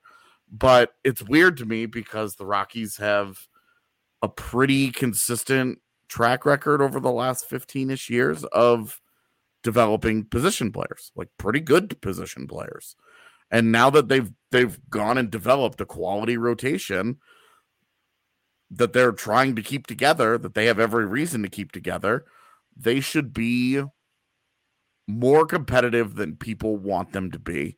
But 0.50 0.93
it's 1.04 1.24
weird 1.24 1.58
to 1.58 1.66
me 1.66 1.88
because 1.88 2.36
the 2.36 2.45
Rockies 2.45 2.98
have 2.98 3.48
a 4.22 4.30
pretty 4.30 4.91
consistent 4.91 5.80
track 6.08 6.45
record 6.45 6.84
over 6.84 7.00
the 7.00 7.12
last 7.12 7.50
15 7.50 7.89
ish 7.89 8.12
years 8.12 8.43
of 8.45 9.02
developing 9.64 10.24
position 10.24 10.72
players, 10.72 11.12
like 11.16 11.30
pretty 11.39 11.60
good 11.60 12.00
position 12.00 12.45
players. 12.45 12.95
And 13.50 13.72
now 13.72 13.89
that 13.89 14.08
they've 14.08 14.32
they've 14.52 14.80
gone 14.91 15.18
and 15.18 15.32
developed 15.32 15.82
a 15.82 15.86
quality 15.86 16.38
rotation 16.38 17.18
that 18.70 18.93
they're 18.93 19.14
trying 19.14 19.56
to 19.56 19.64
keep 19.64 19.88
together, 19.88 20.38
that 20.38 20.54
they 20.54 20.68
have 20.68 20.80
every 20.80 21.08
reason 21.08 21.41
to 21.41 21.50
keep 21.50 21.72
together, 21.72 22.26
they 22.76 23.00
should 23.00 23.34
be 23.34 23.82
more 25.08 25.45
competitive 25.45 26.16
than 26.16 26.36
people 26.36 26.78
want 26.78 27.14
them 27.14 27.32
to 27.32 27.39
be, 27.39 27.78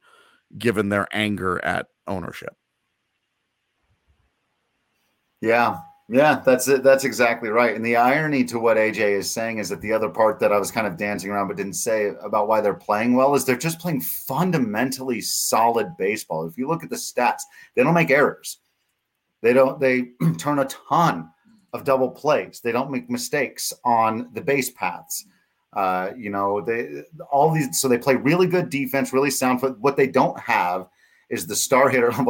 given 0.57 0.89
their 0.89 1.07
anger 1.11 1.63
at 1.63 1.87
ownership. 2.07 2.55
Yeah, 5.41 5.79
yeah, 6.11 6.41
that's 6.43 6.67
it. 6.67 6.81
That's 6.81 7.03
exactly 7.03 7.49
right. 7.49 7.75
And 7.75 7.85
the 7.85 7.95
irony 7.95 8.43
to 8.45 8.57
what 8.57 8.77
AJ 8.77 8.97
is 8.97 9.31
saying 9.31 9.59
is 9.59 9.69
that 9.69 9.79
the 9.79 9.93
other 9.93 10.09
part 10.09 10.39
that 10.39 10.51
I 10.51 10.57
was 10.57 10.71
kind 10.71 10.87
of 10.87 10.97
dancing 10.97 11.29
around 11.29 11.49
but 11.49 11.57
didn't 11.57 11.73
say 11.73 12.13
about 12.21 12.47
why 12.47 12.61
they're 12.61 12.73
playing 12.73 13.13
well 13.13 13.35
is 13.35 13.45
they're 13.45 13.55
just 13.55 13.79
playing 13.79 14.01
fundamentally 14.01 15.21
solid 15.21 15.95
baseball. 15.97 16.47
If 16.47 16.57
you 16.57 16.67
look 16.67 16.83
at 16.83 16.89
the 16.89 16.95
stats, 16.95 17.41
they 17.75 17.83
don't 17.83 17.93
make 17.93 18.09
errors. 18.09 18.57
They 19.43 19.53
don't. 19.53 19.79
They 19.79 20.09
turn 20.39 20.57
a 20.57 20.65
ton 20.65 21.29
of 21.73 21.83
double 21.83 22.09
plays. 22.09 22.59
They 22.59 22.71
don't 22.71 22.91
make 22.91 23.07
mistakes 23.09 23.71
on 23.85 24.29
the 24.33 24.41
base 24.41 24.71
paths. 24.71 25.25
Uh, 25.73 26.11
you 26.17 26.29
know, 26.29 26.61
they 26.61 27.03
all 27.31 27.53
these. 27.53 27.79
So 27.79 27.87
they 27.87 27.97
play 27.97 28.15
really 28.15 28.47
good 28.47 28.69
defense, 28.69 29.13
really 29.13 29.29
sound. 29.29 29.61
But 29.61 29.79
what 29.79 29.97
they 29.97 30.07
don't 30.07 30.39
have 30.39 30.87
is 31.29 31.45
the 31.45 31.55
star 31.55 31.89
hitter. 31.89 32.11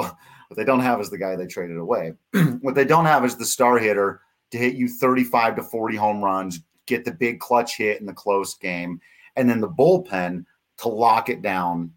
What 0.50 0.58
they 0.58 0.66
don't 0.66 0.80
have 0.80 1.00
is 1.00 1.12
the 1.12 1.18
guy 1.20 1.36
they 1.36 1.46
traded 1.46 1.78
away. 1.78 2.14
what 2.62 2.74
they 2.74 2.84
don't 2.84 3.06
have 3.06 3.24
is 3.24 3.36
the 3.36 3.46
star 3.46 3.78
hitter 3.78 4.22
to 4.50 4.58
hit 4.58 4.74
you 4.74 4.88
35 4.88 5.58
to 5.58 5.62
40 5.62 5.96
home 5.96 6.24
runs, 6.24 6.62
get 6.88 7.06
the 7.06 7.12
big 7.12 7.40
clutch 7.40 7.78
hit 7.78 8.00
in 8.00 8.08
the 8.08 8.14
close 8.14 8.56
game, 8.56 9.00
and 9.36 9.48
then 9.48 9.62
the 9.62 9.70
bullpen 9.70 10.46
to 10.80 10.88
lock 10.90 11.30
it 11.30 11.44
down 11.44 11.94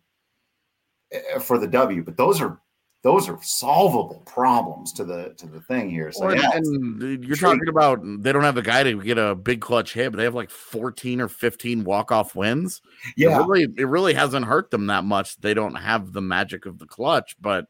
eh, 1.12 1.38
for 1.38 1.58
the 1.58 1.66
W. 1.66 2.02
But 2.04 2.18
those 2.18 2.42
are 2.42 2.60
those 3.02 3.28
are 3.28 3.38
solvable 3.42 4.22
problems 4.26 4.92
to 4.94 5.04
the 5.04 5.34
to 5.38 5.46
the 5.46 5.60
thing 5.62 5.90
here. 5.90 6.12
So 6.12 6.24
Or- 6.26 6.36
yeah, 6.36 6.50
and 6.54 7.24
you're 7.24 7.36
talking 7.36 7.68
about 7.68 8.00
they 8.22 8.32
don't 8.32 8.44
have 8.44 8.54
the 8.54 8.62
guy 8.62 8.82
to 8.84 9.02
get 9.02 9.18
a 9.18 9.34
big 9.34 9.60
clutch 9.60 9.92
hit, 9.94 10.10
but 10.12 10.18
they 10.18 10.24
have 10.24 10.34
like 10.34 10.50
14 10.50 11.20
or 11.20 11.28
15 11.28 11.84
walk 11.84 12.12
off 12.12 12.34
wins. 12.34 12.80
yeah. 13.16 13.40
It 13.40 13.46
really, 13.46 13.74
it 13.76 13.86
really 13.88 14.14
hasn't 14.14 14.46
hurt 14.46 14.70
them 14.70 14.86
that 14.86 15.02
much. 15.04 15.36
They 15.40 15.52
don't 15.54 15.74
have 15.74 16.12
the 16.12 16.22
magic 16.22 16.64
of 16.66 16.78
the 16.78 16.86
clutch, 16.86 17.34
but 17.40 17.66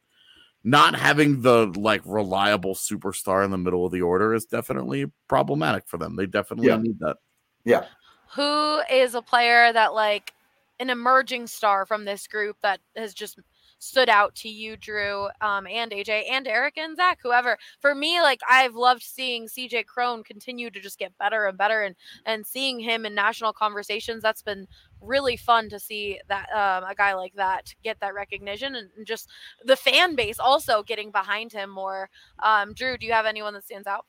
not 0.64 0.95
having 0.95 1.41
the 1.43 1.72
like 1.76 2.03
reliable 2.05 2.74
superstar 2.74 3.45
in 3.45 3.51
the 3.51 3.59
middle 3.59 3.85
of 3.87 3.93
the 3.93 4.03
order 4.03 4.35
is 4.35 4.45
definitely 4.45 5.07
problematic 5.28 5.89
for 5.89 5.97
them. 5.97 6.14
They 6.14 6.26
definitely 6.26 6.68
Yeah. 6.68 6.76
need 6.76 6.99
that. 7.01 7.16
Yeah. 7.64 7.87
Who 8.35 8.80
is 8.91 9.14
a 9.14 9.22
player 9.22 9.72
that 9.72 9.95
like 9.95 10.33
an 10.78 10.91
emerging 10.91 11.47
star 11.47 11.87
from 11.87 12.05
this 12.05 12.26
group 12.26 12.57
that 12.62 12.80
has 12.97 13.12
just 13.14 13.39
stood 13.83 14.09
out 14.09 14.33
to 14.37 14.49
you, 14.49 14.76
Drew, 14.76 15.28
um, 15.41 15.66
and 15.66 15.91
AJ, 15.91 16.30
and 16.30 16.47
Eric 16.47 16.78
and 16.78 16.97
Zach, 16.97 17.18
whoever. 17.20 17.59
For 17.80 17.95
me, 17.95 18.20
like 18.20 18.41
I've 18.49 18.76
loved 18.76 19.03
seeing 19.03 19.49
CJ 19.49 19.87
Cron 19.87 20.22
continue 20.22 20.70
to 20.70 20.80
just 20.80 20.99
get 20.99 21.18
better 21.18 21.47
and 21.47 21.59
better, 21.59 21.83
and 21.83 21.97
and 22.24 22.47
seeing 22.47 22.78
him 22.78 23.05
in 23.05 23.14
national 23.14 23.53
conversations. 23.53 24.22
That's 24.22 24.43
been 24.43 24.68
really 25.01 25.37
fun 25.37 25.68
to 25.70 25.80
see 25.80 26.20
that 26.28 26.49
um, 26.53 26.89
a 26.89 26.95
guy 26.95 27.14
like 27.14 27.35
that 27.35 27.74
get 27.83 27.99
that 28.01 28.14
recognition, 28.14 28.76
and, 28.76 28.89
and 28.97 29.07
just 29.07 29.28
the 29.64 29.76
fan 29.76 30.14
base 30.14 30.39
also 30.39 30.83
getting 30.85 31.11
behind 31.11 31.53
him 31.53 31.68
more. 31.68 32.09
Um, 32.39 32.74
Drew, 32.74 32.97
do 32.97 33.07
you 33.07 33.12
have 33.12 33.26
anyone 33.26 33.55
that 33.55 33.64
stands 33.64 33.89
out? 33.89 34.07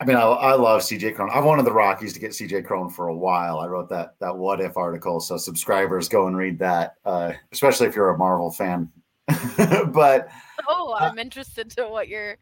I 0.00 0.04
mean, 0.04 0.16
I, 0.16 0.22
I 0.22 0.54
love 0.54 0.82
CJ 0.82 1.14
Cron. 1.14 1.30
I've 1.32 1.44
wanted 1.44 1.64
the 1.64 1.72
Rockies 1.72 2.12
to 2.14 2.20
get 2.20 2.32
CJ 2.32 2.64
Cron 2.66 2.90
for 2.90 3.08
a 3.08 3.16
while. 3.16 3.60
I 3.60 3.66
wrote 3.66 3.88
that 3.90 4.14
that 4.20 4.36
what 4.36 4.60
if 4.60 4.76
article, 4.76 5.20
so 5.20 5.36
subscribers 5.36 6.08
go 6.08 6.26
and 6.26 6.36
read 6.36 6.58
that, 6.58 6.96
uh, 7.04 7.32
especially 7.52 7.86
if 7.86 7.94
you're 7.96 8.10
a 8.10 8.18
Marvel 8.18 8.50
fan. 8.50 8.90
but 9.92 10.28
Oh, 10.68 10.96
I'm 10.98 11.18
interested 11.18 11.70
to 11.72 11.84
what 11.88 12.08
your 12.08 12.36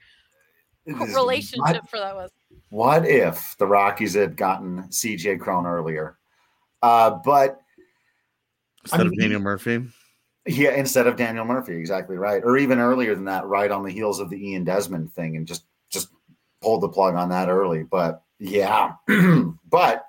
it 0.87 0.97
co- 0.97 1.05
is- 1.05 1.15
relationship 1.15 1.87
for 1.89 1.99
that 1.99 2.15
was. 2.15 2.31
What 2.71 3.07
if 3.07 3.55
the 3.59 3.67
Rockies 3.67 4.15
had 4.15 4.37
gotten 4.37 4.85
CJ 4.85 5.39
Cron 5.41 5.67
earlier? 5.67 6.19
Uh, 6.83 7.11
but 7.25 7.61
Instead 8.85 9.01
I 9.03 9.05
of 9.05 9.17
Daniel 9.19 9.41
Murphy. 9.41 9.85
yeah, 10.47 10.73
instead 10.73 11.07
of 11.07 11.17
Daniel 11.17 11.45
Murphy, 11.45 11.77
exactly 11.77 12.17
right, 12.17 12.43
or 12.45 12.57
even 12.57 12.79
earlier 12.81 13.15
than 13.15 13.27
that, 13.27 13.47
right 13.47 13.71
on 13.71 13.85
the 13.85 13.91
heels 13.93 14.19
of 14.19 14.29
the 14.31 14.49
Ian 14.51 14.65
Desmond 14.65 15.13
thing, 15.13 15.37
and 15.37 15.47
just 15.47 15.63
just 15.63 15.67
pulled 16.63 16.83
the 16.83 16.89
plug 16.89 17.15
on 17.15 17.29
that 17.31 17.49
early. 17.49 17.83
But 17.83 18.23
yeah, 18.39 18.95
but 19.71 20.07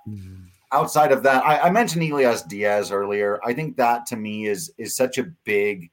outside 0.72 1.12
of 1.12 1.24
that, 1.24 1.46
I, 1.46 1.60
I 1.60 1.70
mentioned 1.72 2.04
Elias 2.04 2.42
Diaz 2.44 2.92
earlier. 2.92 3.40
I 3.44 3.54
think 3.54 3.78
that 3.78 4.06
to 4.08 4.16
me 4.16 4.48
is 4.48 4.72
is 4.78 4.96
such 4.96 5.18
a 5.18 5.32
big 5.44 5.92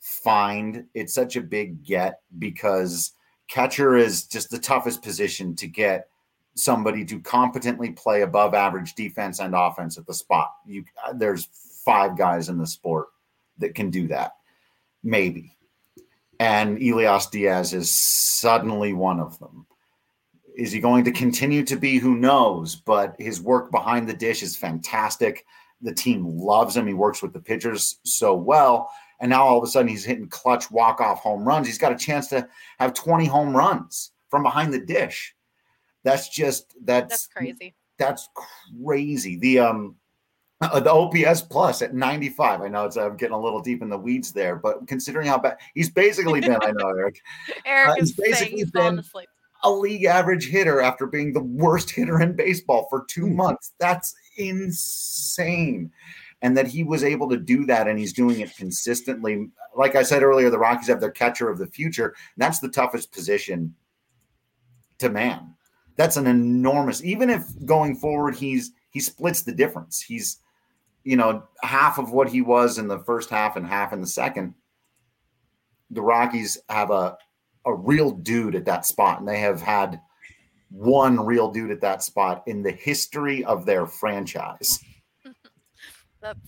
find. 0.00 0.84
It's 0.94 1.14
such 1.14 1.36
a 1.36 1.40
big 1.40 1.84
get 1.84 2.20
because 2.38 3.12
catcher 3.48 3.96
is 3.96 4.24
just 4.24 4.50
the 4.50 4.58
toughest 4.58 5.02
position 5.02 5.54
to 5.56 5.66
get 5.66 6.08
somebody 6.54 7.04
to 7.06 7.20
competently 7.20 7.90
play 7.90 8.22
above 8.22 8.54
average 8.54 8.94
defense 8.94 9.40
and 9.40 9.54
offense 9.54 9.98
at 9.98 10.06
the 10.06 10.14
spot. 10.14 10.52
You 10.66 10.84
uh, 11.06 11.12
there's 11.12 11.48
five 11.84 12.16
guys 12.16 12.48
in 12.48 12.58
the 12.58 12.66
sport 12.66 13.08
that 13.58 13.74
can 13.74 13.90
do 13.90 14.08
that, 14.08 14.32
maybe. 15.02 15.56
And 16.38 16.82
Elias 16.82 17.26
Diaz 17.26 17.74
is 17.74 17.92
suddenly 17.92 18.92
one 18.94 19.20
of 19.20 19.38
them. 19.38 19.66
Is 20.56 20.72
he 20.72 20.80
going 20.80 21.04
to 21.04 21.12
continue 21.12 21.64
to 21.64 21.76
be? 21.76 21.98
Who 21.98 22.16
knows? 22.16 22.76
But 22.76 23.16
his 23.18 23.40
work 23.40 23.70
behind 23.70 24.08
the 24.08 24.14
dish 24.14 24.42
is 24.42 24.56
fantastic. 24.56 25.46
The 25.82 25.94
team 25.94 26.26
loves 26.26 26.76
him. 26.76 26.86
He 26.86 26.94
works 26.94 27.22
with 27.22 27.32
the 27.32 27.40
pitchers 27.40 27.98
so 28.04 28.34
well. 28.34 28.90
And 29.20 29.30
now 29.30 29.44
all 29.44 29.58
of 29.58 29.64
a 29.64 29.66
sudden 29.66 29.88
he's 29.88 30.04
hitting 30.04 30.28
clutch 30.28 30.70
walk 30.70 31.00
off 31.00 31.20
home 31.20 31.44
runs. 31.46 31.66
He's 31.66 31.78
got 31.78 31.92
a 31.92 31.96
chance 31.96 32.28
to 32.28 32.48
have 32.78 32.94
20 32.94 33.26
home 33.26 33.54
runs 33.56 34.12
from 34.30 34.42
behind 34.42 34.72
the 34.72 34.80
dish. 34.80 35.34
That's 36.04 36.28
just 36.28 36.74
that's 36.84 37.10
That's 37.10 37.26
crazy. 37.26 37.74
that's 37.98 38.28
crazy. 38.34 39.36
The 39.36 39.58
um 39.60 39.96
uh, 40.62 40.80
the 40.80 40.92
OPS 40.92 41.42
plus 41.42 41.80
at 41.80 41.94
95. 41.94 42.60
I 42.60 42.68
know 42.68 42.84
it's 42.84 42.96
I'm 42.96 43.16
getting 43.16 43.34
a 43.34 43.40
little 43.40 43.60
deep 43.60 43.82
in 43.82 43.88
the 43.88 43.98
weeds 43.98 44.32
there, 44.32 44.56
but 44.56 44.86
considering 44.86 45.26
how 45.26 45.38
bad 45.38 45.56
he's 45.74 45.90
basically 45.90 46.40
been, 46.40 46.58
I 46.60 46.70
know 46.72 46.88
Eric, 46.88 47.20
Eric 47.64 47.98
he's 47.98 48.10
is 48.10 48.16
basically 48.16 48.64
been-. 48.64 49.02
A 49.62 49.70
league 49.70 50.04
average 50.04 50.48
hitter 50.48 50.80
after 50.80 51.06
being 51.06 51.32
the 51.32 51.42
worst 51.42 51.90
hitter 51.90 52.20
in 52.20 52.34
baseball 52.34 52.86
for 52.88 53.04
two 53.08 53.26
hmm. 53.26 53.36
months. 53.36 53.72
That's 53.78 54.14
insane. 54.36 55.92
and 56.42 56.56
that 56.56 56.66
he 56.66 56.82
was 56.84 57.04
able 57.04 57.28
to 57.28 57.36
do 57.36 57.66
that 57.66 57.86
and 57.86 57.98
he's 57.98 58.12
doing 58.12 58.40
it 58.40 58.56
consistently. 58.56 59.50
Like 59.76 59.94
I 59.94 60.02
said 60.02 60.22
earlier, 60.22 60.50
the 60.50 60.58
Rockies 60.58 60.88
have 60.88 61.00
their 61.00 61.10
catcher 61.10 61.50
of 61.50 61.58
the 61.58 61.66
future. 61.66 62.14
That's 62.36 62.60
the 62.60 62.68
toughest 62.68 63.12
position 63.12 63.74
to 64.98 65.10
man. 65.10 65.54
That's 65.96 66.16
an 66.16 66.26
enormous, 66.26 67.04
even 67.04 67.28
if 67.28 67.44
going 67.66 67.96
forward 67.96 68.34
he's 68.34 68.72
he 68.90 69.00
splits 69.00 69.42
the 69.42 69.52
difference. 69.52 70.00
He's 70.00 70.38
you 71.04 71.16
know 71.16 71.44
half 71.62 71.98
of 71.98 72.12
what 72.12 72.30
he 72.30 72.40
was 72.40 72.78
in 72.78 72.88
the 72.88 73.00
first 73.00 73.28
half 73.28 73.56
and 73.56 73.66
half 73.66 73.92
in 73.92 74.00
the 74.00 74.06
second. 74.06 74.54
The 75.90 76.02
Rockies 76.02 76.56
have 76.68 76.90
a 76.90 77.18
a 77.66 77.74
real 77.74 78.10
dude 78.10 78.54
at 78.54 78.64
that 78.64 78.86
spot, 78.86 79.20
and 79.20 79.28
they 79.28 79.40
have 79.40 79.60
had 79.60 80.00
one 80.70 81.24
real 81.24 81.50
dude 81.50 81.70
at 81.70 81.80
that 81.80 82.02
spot 82.02 82.42
in 82.46 82.62
the 82.62 82.70
history 82.70 83.44
of 83.44 83.66
their 83.66 83.86
franchise. 83.86 84.78
That's 86.20 86.38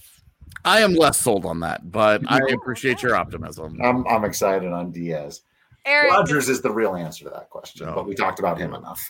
I 0.65 0.81
am 0.81 0.95
less 0.95 1.19
sold 1.19 1.45
on 1.45 1.61
that, 1.61 1.91
but 1.91 2.23
I 2.29 2.39
appreciate 2.53 3.03
your 3.03 3.17
optimism. 3.17 3.81
I'm 3.83 4.07
I'm 4.07 4.25
excited 4.25 4.73
on 4.73 4.93
Diaz. 4.93 5.43
Eric. 5.85 6.13
Rodgers 6.13 6.49
is 6.49 6.63
the 6.63 6.71
real 6.71 6.95
answer 6.95 7.25
to 7.25 7.31
that 7.31 7.51
question, 7.51 7.87
No. 7.87 7.95
but 7.95 8.07
we 8.07 8.15
talked 8.15 8.39
about 8.39 8.59
him 8.59 8.73
enough. 8.73 9.03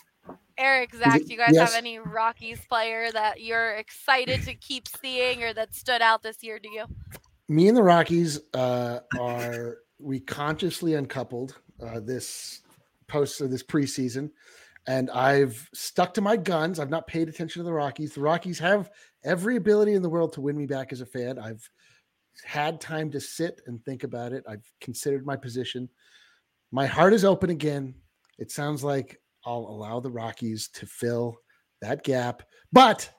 Eric, 0.57 0.95
Zach, 0.95 1.23
do 1.23 1.31
you 1.31 1.37
guys 1.37 1.51
yes. 1.53 1.73
have 1.73 1.77
any 1.77 1.99
Rockies 1.99 2.59
player 2.67 3.11
that 3.11 3.41
you're 3.41 3.73
excited 3.75 4.43
to 4.43 4.55
keep 4.55 4.87
seeing 4.87 5.43
or 5.43 5.53
that 5.53 5.75
stood 5.75 6.01
out 6.01 6.23
this 6.23 6.41
year 6.41 6.57
to 6.57 6.67
you? 6.69 6.85
me 7.49 7.67
and 7.67 7.77
the 7.77 7.83
Rockies 7.83 8.39
uh, 8.53 8.99
are 9.19 9.77
we 9.99 10.19
consciously 10.19 10.95
uncoupled 10.95 11.59
uh, 11.83 11.99
this 11.99 12.61
post 13.07 13.41
or 13.41 13.47
this 13.47 13.63
preseason, 13.63 14.31
and 14.87 15.09
I've 15.11 15.69
stuck 15.73 16.13
to 16.15 16.21
my 16.21 16.37
guns. 16.37 16.79
I've 16.79 16.89
not 16.89 17.07
paid 17.07 17.29
attention 17.29 17.59
to 17.61 17.63
the 17.63 17.73
Rockies. 17.73 18.13
The 18.13 18.21
Rockies 18.21 18.59
have 18.59 18.89
every 19.23 19.55
ability 19.55 19.93
in 19.93 20.01
the 20.01 20.09
world 20.09 20.33
to 20.33 20.41
win 20.41 20.57
me 20.57 20.65
back 20.65 20.91
as 20.91 21.01
a 21.01 21.05
fan. 21.05 21.39
I've 21.39 21.67
had 22.43 22.81
time 22.81 23.11
to 23.11 23.19
sit 23.19 23.61
and 23.67 23.83
think 23.83 24.03
about 24.03 24.33
it. 24.33 24.43
I've 24.47 24.65
considered 24.81 25.25
my 25.25 25.35
position. 25.35 25.89
My 26.71 26.85
heart 26.85 27.13
is 27.13 27.23
open 27.23 27.49
again. 27.49 27.93
It 28.39 28.51
sounds 28.51 28.83
like 28.83 29.21
I'll 29.45 29.59
allow 29.59 29.99
the 29.99 30.11
Rockies 30.11 30.67
to 30.69 30.85
fill 30.85 31.37
that 31.81 32.03
gap, 32.03 32.43
but 32.71 33.09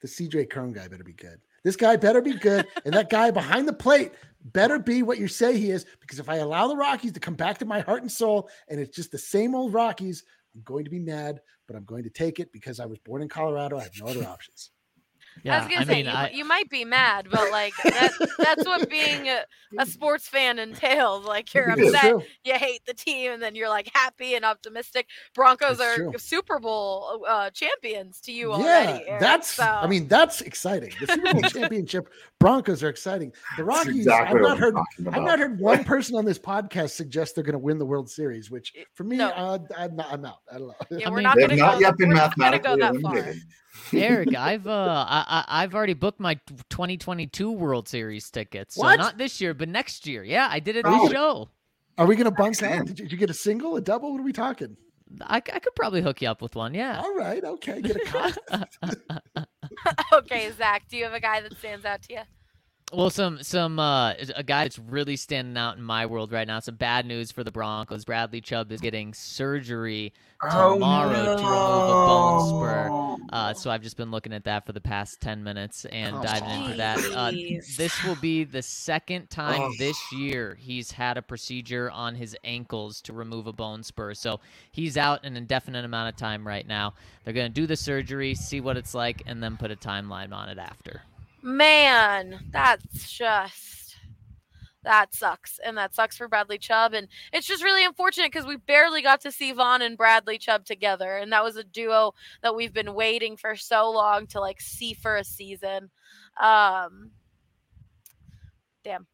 the 0.00 0.08
CJ 0.08 0.50
Kern 0.50 0.72
guy 0.72 0.88
better 0.88 1.04
be 1.04 1.12
good. 1.12 1.40
This 1.64 1.76
guy 1.76 1.96
better 1.96 2.20
be 2.20 2.34
good. 2.34 2.66
And 2.84 2.94
that 2.94 3.10
guy 3.10 3.30
behind 3.30 3.68
the 3.68 3.72
plate 3.72 4.12
better 4.44 4.78
be 4.78 5.02
what 5.02 5.18
you 5.18 5.28
say 5.28 5.56
he 5.56 5.70
is. 5.70 5.86
Because 6.00 6.18
if 6.18 6.28
I 6.28 6.36
allow 6.36 6.68
the 6.68 6.76
Rockies 6.76 7.12
to 7.12 7.20
come 7.20 7.34
back 7.34 7.58
to 7.58 7.64
my 7.64 7.80
heart 7.80 8.02
and 8.02 8.10
soul 8.10 8.48
and 8.68 8.80
it's 8.80 8.94
just 8.94 9.12
the 9.12 9.18
same 9.18 9.54
old 9.54 9.72
Rockies, 9.72 10.24
I'm 10.54 10.62
going 10.62 10.84
to 10.84 10.90
be 10.90 10.98
mad, 10.98 11.40
but 11.66 11.76
I'm 11.76 11.84
going 11.84 12.04
to 12.04 12.10
take 12.10 12.40
it 12.40 12.52
because 12.52 12.80
I 12.80 12.86
was 12.86 12.98
born 12.98 13.22
in 13.22 13.28
Colorado. 13.28 13.78
I 13.78 13.84
have 13.84 13.92
no 14.00 14.06
other 14.06 14.24
options. 14.26 14.70
I 15.48 15.58
was 15.58 15.68
gonna 15.68 15.84
say 15.86 16.02
mean, 16.02 16.06
you, 16.06 16.10
I, 16.12 16.30
you 16.30 16.44
might 16.44 16.68
be 16.70 16.84
mad, 16.84 17.28
but 17.30 17.50
like 17.50 17.74
that, 17.92 18.14
that's 18.42 18.64
what 18.66 18.88
being 18.88 19.28
a, 19.28 19.44
a 19.78 19.86
sports 19.86 20.28
fan 20.28 20.58
entails. 20.58 21.24
Like 21.26 21.52
you're 21.54 21.70
It 21.70 21.78
is. 21.78 21.94
upset, 21.94 22.10
True. 22.10 22.22
you 22.44 22.54
hate 22.54 22.82
the 22.86 22.94
team, 22.94 23.32
and 23.32 23.42
then 23.42 23.54
you're 23.54 23.68
like 23.68 23.90
happy 23.94 24.34
and 24.34 24.44
optimistic. 24.44 25.06
Broncos 25.34 25.80
It's 25.80 25.80
are 25.80 25.94
true. 25.96 26.12
Super 26.18 26.58
Bowl 26.58 27.24
uh, 27.28 27.50
champions 27.50 28.20
to 28.22 28.32
you 28.32 28.52
Yeah, 28.52 28.56
already. 28.56 29.04
Eric, 29.06 29.20
that's. 29.20 29.58
I 29.58 29.86
mean, 29.86 30.08
that's 30.08 30.40
exciting. 30.42 30.92
The 31.00 31.06
Super 31.06 31.28
Bowl 31.30 31.42
championship 31.44 32.08
Broncos 32.42 32.82
are 32.82 32.88
exciting. 32.88 33.30
The 33.56 33.64
That's 33.64 33.78
Rockies. 33.86 33.96
exactly 33.98 34.36
I've 34.40 34.42
not 34.42 34.58
heard. 34.58 34.74
I've 35.12 35.22
not 35.22 35.38
heard 35.38 35.58
one 35.60 35.84
person 35.84 36.16
on 36.16 36.24
this 36.24 36.38
podcast 36.38 36.90
suggest 36.90 37.34
they're 37.34 37.44
going 37.44 37.52
to 37.54 37.58
win 37.58 37.78
the 37.78 37.86
World 37.86 38.10
Series. 38.10 38.50
Which 38.50 38.72
for 38.94 39.04
me, 39.04 39.16
No. 39.18 39.28
uh, 39.30 39.58
I'm 39.78 39.96
not. 39.96 40.12
I'm 40.12 40.24
out. 40.24 40.38
I 40.52 40.58
don't 40.58 40.66
know. 40.68 40.74
yeah, 40.98 41.08
we're 41.08 41.16
mean- 41.16 41.22
not 41.24 41.36
They've 41.36 41.48
gonna 41.48 41.60
not 41.60 41.74
go, 41.74 41.80
yet 41.80 41.96
been 41.96 42.08
we're 42.08 42.14
not 42.16 42.36
gonna 42.36 42.50
mathematically 42.50 42.76
go 42.76 42.92
that 42.92 43.00
far. 43.02 43.12
eliminated. 43.16 43.42
Eric, 43.94 44.36
I've 44.36 44.66
uh, 44.66 45.04
I, 45.08 45.44
I- 45.48 45.62
I've 45.62 45.74
already 45.74 45.94
booked 45.94 46.20
my 46.20 46.34
2022 46.70 47.50
World 47.52 47.88
Series 47.88 48.28
tickets. 48.30 48.74
So 48.74 48.82
What? 48.82 48.98
not 48.98 49.18
this 49.18 49.40
year, 49.40 49.54
but 49.54 49.68
next 49.68 50.06
year. 50.06 50.24
Yeah, 50.24 50.48
I 50.50 50.60
did 50.60 50.76
it 50.76 50.84
Oh. 50.86 50.92
on 50.92 51.04
the 51.06 51.12
show. 51.14 51.48
Are 51.98 52.06
we 52.06 52.16
going 52.16 52.24
to 52.24 52.30
bunk 52.30 52.56
that? 52.58 52.86
Did 52.86 52.98
you, 52.98 53.04
did 53.04 53.12
you 53.12 53.18
get 53.18 53.30
a 53.30 53.34
single, 53.34 53.76
a 53.76 53.80
double? 53.80 54.10
What 54.12 54.20
are 54.20 54.24
we 54.24 54.32
talking? 54.32 54.76
I, 55.20 55.36
I 55.36 55.40
could 55.40 55.74
probably 55.76 56.00
hook 56.00 56.22
you 56.22 56.28
up 56.28 56.40
with 56.40 56.56
one. 56.56 56.72
Yeah. 56.72 56.98
All 57.00 57.14
right. 57.14 57.44
Okay. 57.44 57.82
Get 57.82 57.96
a 57.96 58.32
cop. 58.50 58.68
okay, 60.12 60.50
Zach, 60.52 60.84
do 60.88 60.96
you 60.96 61.04
have 61.04 61.12
a 61.14 61.20
guy 61.20 61.40
that 61.40 61.56
stands 61.56 61.84
out 61.84 62.02
to 62.02 62.12
you? 62.14 62.20
Well, 62.92 63.08
some 63.08 63.42
some 63.42 63.78
uh, 63.78 64.12
a 64.36 64.42
guy 64.42 64.64
that's 64.64 64.78
really 64.78 65.16
standing 65.16 65.56
out 65.56 65.78
in 65.78 65.82
my 65.82 66.04
world 66.04 66.30
right 66.30 66.46
now. 66.46 66.60
Some 66.60 66.74
bad 66.74 67.06
news 67.06 67.32
for 67.32 67.42
the 67.42 67.50
Broncos. 67.50 68.04
Bradley 68.04 68.42
Chubb 68.42 68.70
is 68.70 68.82
getting 68.82 69.14
surgery 69.14 70.12
Oh, 70.42 70.74
tomorrow 70.74 71.12
to 71.36 71.42
remove 71.42 71.88
a 71.88 72.06
bone 72.06 72.48
spur. 72.48 73.16
Uh, 73.32 73.54
so 73.54 73.70
I've 73.70 73.80
just 73.80 73.96
been 73.96 74.10
looking 74.10 74.34
at 74.34 74.44
that 74.44 74.66
for 74.66 74.72
the 74.72 74.80
past 74.80 75.22
ten 75.22 75.42
minutes 75.42 75.86
and 75.86 76.16
Oh, 76.16 76.22
diving 76.22 76.50
into 76.64 76.76
that. 76.76 76.98
Uh, 77.14 77.30
this 77.78 78.04
will 78.04 78.16
be 78.16 78.44
the 78.44 78.60
second 78.60 79.30
time 79.30 79.60
Oh. 79.62 79.72
this 79.78 79.96
year 80.12 80.58
he's 80.60 80.90
had 80.92 81.16
a 81.16 81.22
procedure 81.22 81.90
on 81.92 82.14
his 82.14 82.36
ankles 82.44 83.00
to 83.02 83.14
remove 83.14 83.46
a 83.46 83.54
bone 83.54 83.82
spur. 83.82 84.12
So 84.12 84.40
he's 84.70 84.98
out 84.98 85.24
an 85.24 85.36
indefinite 85.38 85.86
amount 85.86 86.10
of 86.10 86.16
time 86.16 86.46
right 86.46 86.66
now. 86.66 86.92
They're 87.24 87.32
gonna 87.32 87.48
do 87.48 87.66
the 87.66 87.76
surgery, 87.76 88.34
see 88.34 88.60
what 88.60 88.76
it's 88.76 88.92
like, 88.94 89.22
and 89.24 89.42
then 89.42 89.56
put 89.56 89.70
a 89.70 89.76
timeline 89.76 90.32
on 90.34 90.50
it 90.50 90.58
after. 90.58 91.00
Man, 91.42 92.38
that's 92.50 93.10
just 93.12 93.96
that 94.84 95.14
sucks, 95.14 95.60
and 95.64 95.76
that 95.76 95.94
sucks 95.94 96.16
for 96.16 96.28
Bradley 96.28 96.58
Chubb, 96.58 96.92
and 96.92 97.08
it's 97.32 97.46
just 97.46 97.62
really 97.62 97.84
unfortunate 97.84 98.32
because 98.32 98.46
we 98.46 98.56
barely 98.56 99.02
got 99.02 99.20
to 99.22 99.32
see 99.32 99.52
Vaughn 99.52 99.82
and 99.82 99.96
Bradley 99.96 100.38
Chubb 100.38 100.64
together, 100.64 101.16
and 101.16 101.32
that 101.32 101.44
was 101.44 101.56
a 101.56 101.64
duo 101.64 102.14
that 102.42 102.54
we've 102.54 102.72
been 102.72 102.94
waiting 102.94 103.36
for 103.36 103.56
so 103.56 103.90
long 103.90 104.26
to 104.28 104.40
like 104.40 104.60
see 104.60 104.94
for 104.94 105.16
a 105.16 105.24
season. 105.24 105.90
Um, 106.40 107.10
damn. 108.84 109.06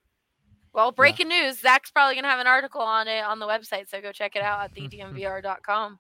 Well, 0.73 0.93
breaking 0.93 1.29
news: 1.29 1.61
Zach's 1.61 1.91
probably 1.91 2.15
gonna 2.15 2.29
have 2.29 2.41
an 2.41 2.47
article 2.47 2.81
on 2.81 3.09
it 3.09 3.25
on 3.25 3.39
the 3.39 3.47
website, 3.47 3.89
so 3.89 4.01
go 4.01 4.13
check 4.13 4.37
it 4.37 4.43
out 4.43 4.65
at 4.65 4.75
thednvr.com. 4.75 5.99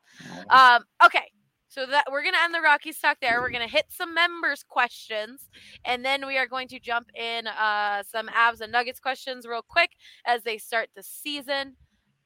Um, 0.50 0.84
okay. 1.04 1.30
So 1.68 1.86
that 1.86 2.06
we're 2.10 2.22
gonna 2.22 2.38
end 2.42 2.54
the 2.54 2.60
Rockies 2.60 2.98
talk 2.98 3.18
there. 3.20 3.40
We're 3.40 3.50
gonna 3.50 3.68
hit 3.68 3.86
some 3.90 4.14
members 4.14 4.64
questions, 4.66 5.48
and 5.84 6.04
then 6.04 6.26
we 6.26 6.38
are 6.38 6.46
going 6.46 6.68
to 6.68 6.80
jump 6.80 7.08
in 7.14 7.46
uh, 7.46 8.02
some 8.10 8.28
abs 8.34 8.60
and 8.60 8.72
nuggets 8.72 9.00
questions 9.00 9.46
real 9.46 9.64
quick 9.66 9.90
as 10.26 10.42
they 10.42 10.58
start 10.58 10.88
the 10.96 11.02
season. 11.02 11.76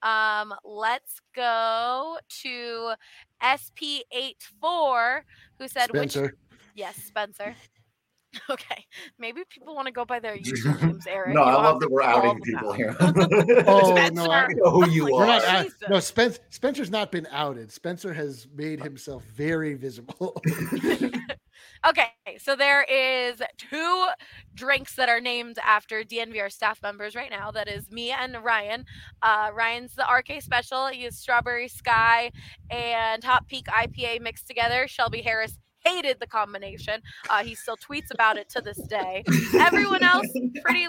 Um, 0.03 0.53
let's 0.65 1.21
go 1.35 2.19
to 2.43 2.95
SP84, 3.43 5.23
who 5.59 5.69
said 5.69 5.93
which 5.93 6.17
yes, 6.75 6.97
Spencer. 6.97 7.55
Okay, 8.51 8.85
maybe 9.19 9.43
people 9.51 9.75
want 9.75 9.87
to 9.87 9.93
go 9.93 10.05
by 10.07 10.19
their 10.19 10.37
usernames, 10.39 11.03
Eric. 11.09 11.35
No, 11.35 11.43
You 11.45 11.51
I 11.51 11.55
love 11.55 11.81
that 11.81 11.91
we're 11.91 12.03
outing 12.03 12.41
people 12.41 12.71
out. 12.71 12.77
here. 12.77 12.97
Oh 13.67 13.91
Spencer. 13.95 14.13
no, 14.15 14.31
I, 14.31 14.45
I 14.45 14.49
know 14.55 14.71
who 14.71 14.89
you 14.91 15.05
we're 15.13 15.27
not. 15.27 15.45
out- 15.45 15.67
no, 15.91 16.01
Spence, 16.01 16.41
Spencer's 16.51 16.91
not 16.91 17.13
been 17.13 17.27
outed. 17.31 17.71
Spencer 17.71 18.13
has 18.15 18.47
made 18.55 18.81
himself 18.83 19.23
very 19.35 19.75
visible. 19.75 20.41
Okay, 21.87 22.09
so 22.39 22.55
there 22.55 22.85
is 22.85 23.43
two 23.57 24.07
drinks 24.55 24.95
that 24.97 25.09
are 25.09 25.21
named 25.21 25.59
after 25.65 26.03
DNVR 26.05 26.51
staff 26.51 26.81
members 26.83 27.17
right 27.17 27.31
now. 27.31 27.51
That 27.51 27.69
is 27.69 27.91
me 27.91 28.13
and 28.13 28.37
Ryan. 28.43 28.85
Uh, 29.21 29.51
Ryan's 29.53 29.95
the 29.95 30.05
RK 30.11 30.43
special. 30.43 30.87
He 30.89 31.05
is 31.05 31.19
Strawberry 31.19 31.67
Sky 31.69 32.31
and 32.71 33.23
Hot 33.25 33.47
Peak 33.49 33.67
IPA 33.67 34.21
mixed 34.21 34.47
together. 34.47 34.87
Shelby 34.87 35.23
Harris 35.23 35.59
hated 35.85 36.21
the 36.21 36.27
combination. 36.27 37.03
Uh, 37.29 37.43
he 37.43 37.55
still 37.55 37.77
tweets 37.77 38.13
about 38.13 38.37
it 38.37 38.49
to 38.51 38.61
this 38.61 38.79
day. 38.89 39.25
Everyone 39.55 40.03
else 40.03 40.29
pretty 40.65 40.87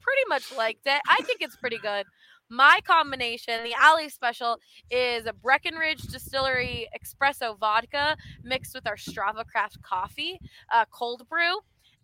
pretty 0.00 0.22
much 0.28 0.54
liked 0.56 0.86
it. 0.86 1.00
I 1.08 1.22
think 1.22 1.40
it's 1.40 1.56
pretty 1.56 1.78
good. 1.78 2.04
My 2.50 2.80
combination, 2.84 3.64
the 3.64 3.74
Alley 3.74 4.10
special, 4.10 4.58
is 4.90 5.26
a 5.26 5.32
Breckenridge 5.32 6.02
Distillery 6.02 6.86
espresso 6.94 7.58
vodka 7.58 8.16
mixed 8.42 8.74
with 8.74 8.86
our 8.86 8.96
Strava 8.96 9.46
Craft 9.46 9.80
coffee, 9.82 10.38
uh, 10.72 10.84
cold 10.90 11.26
brew. 11.28 11.60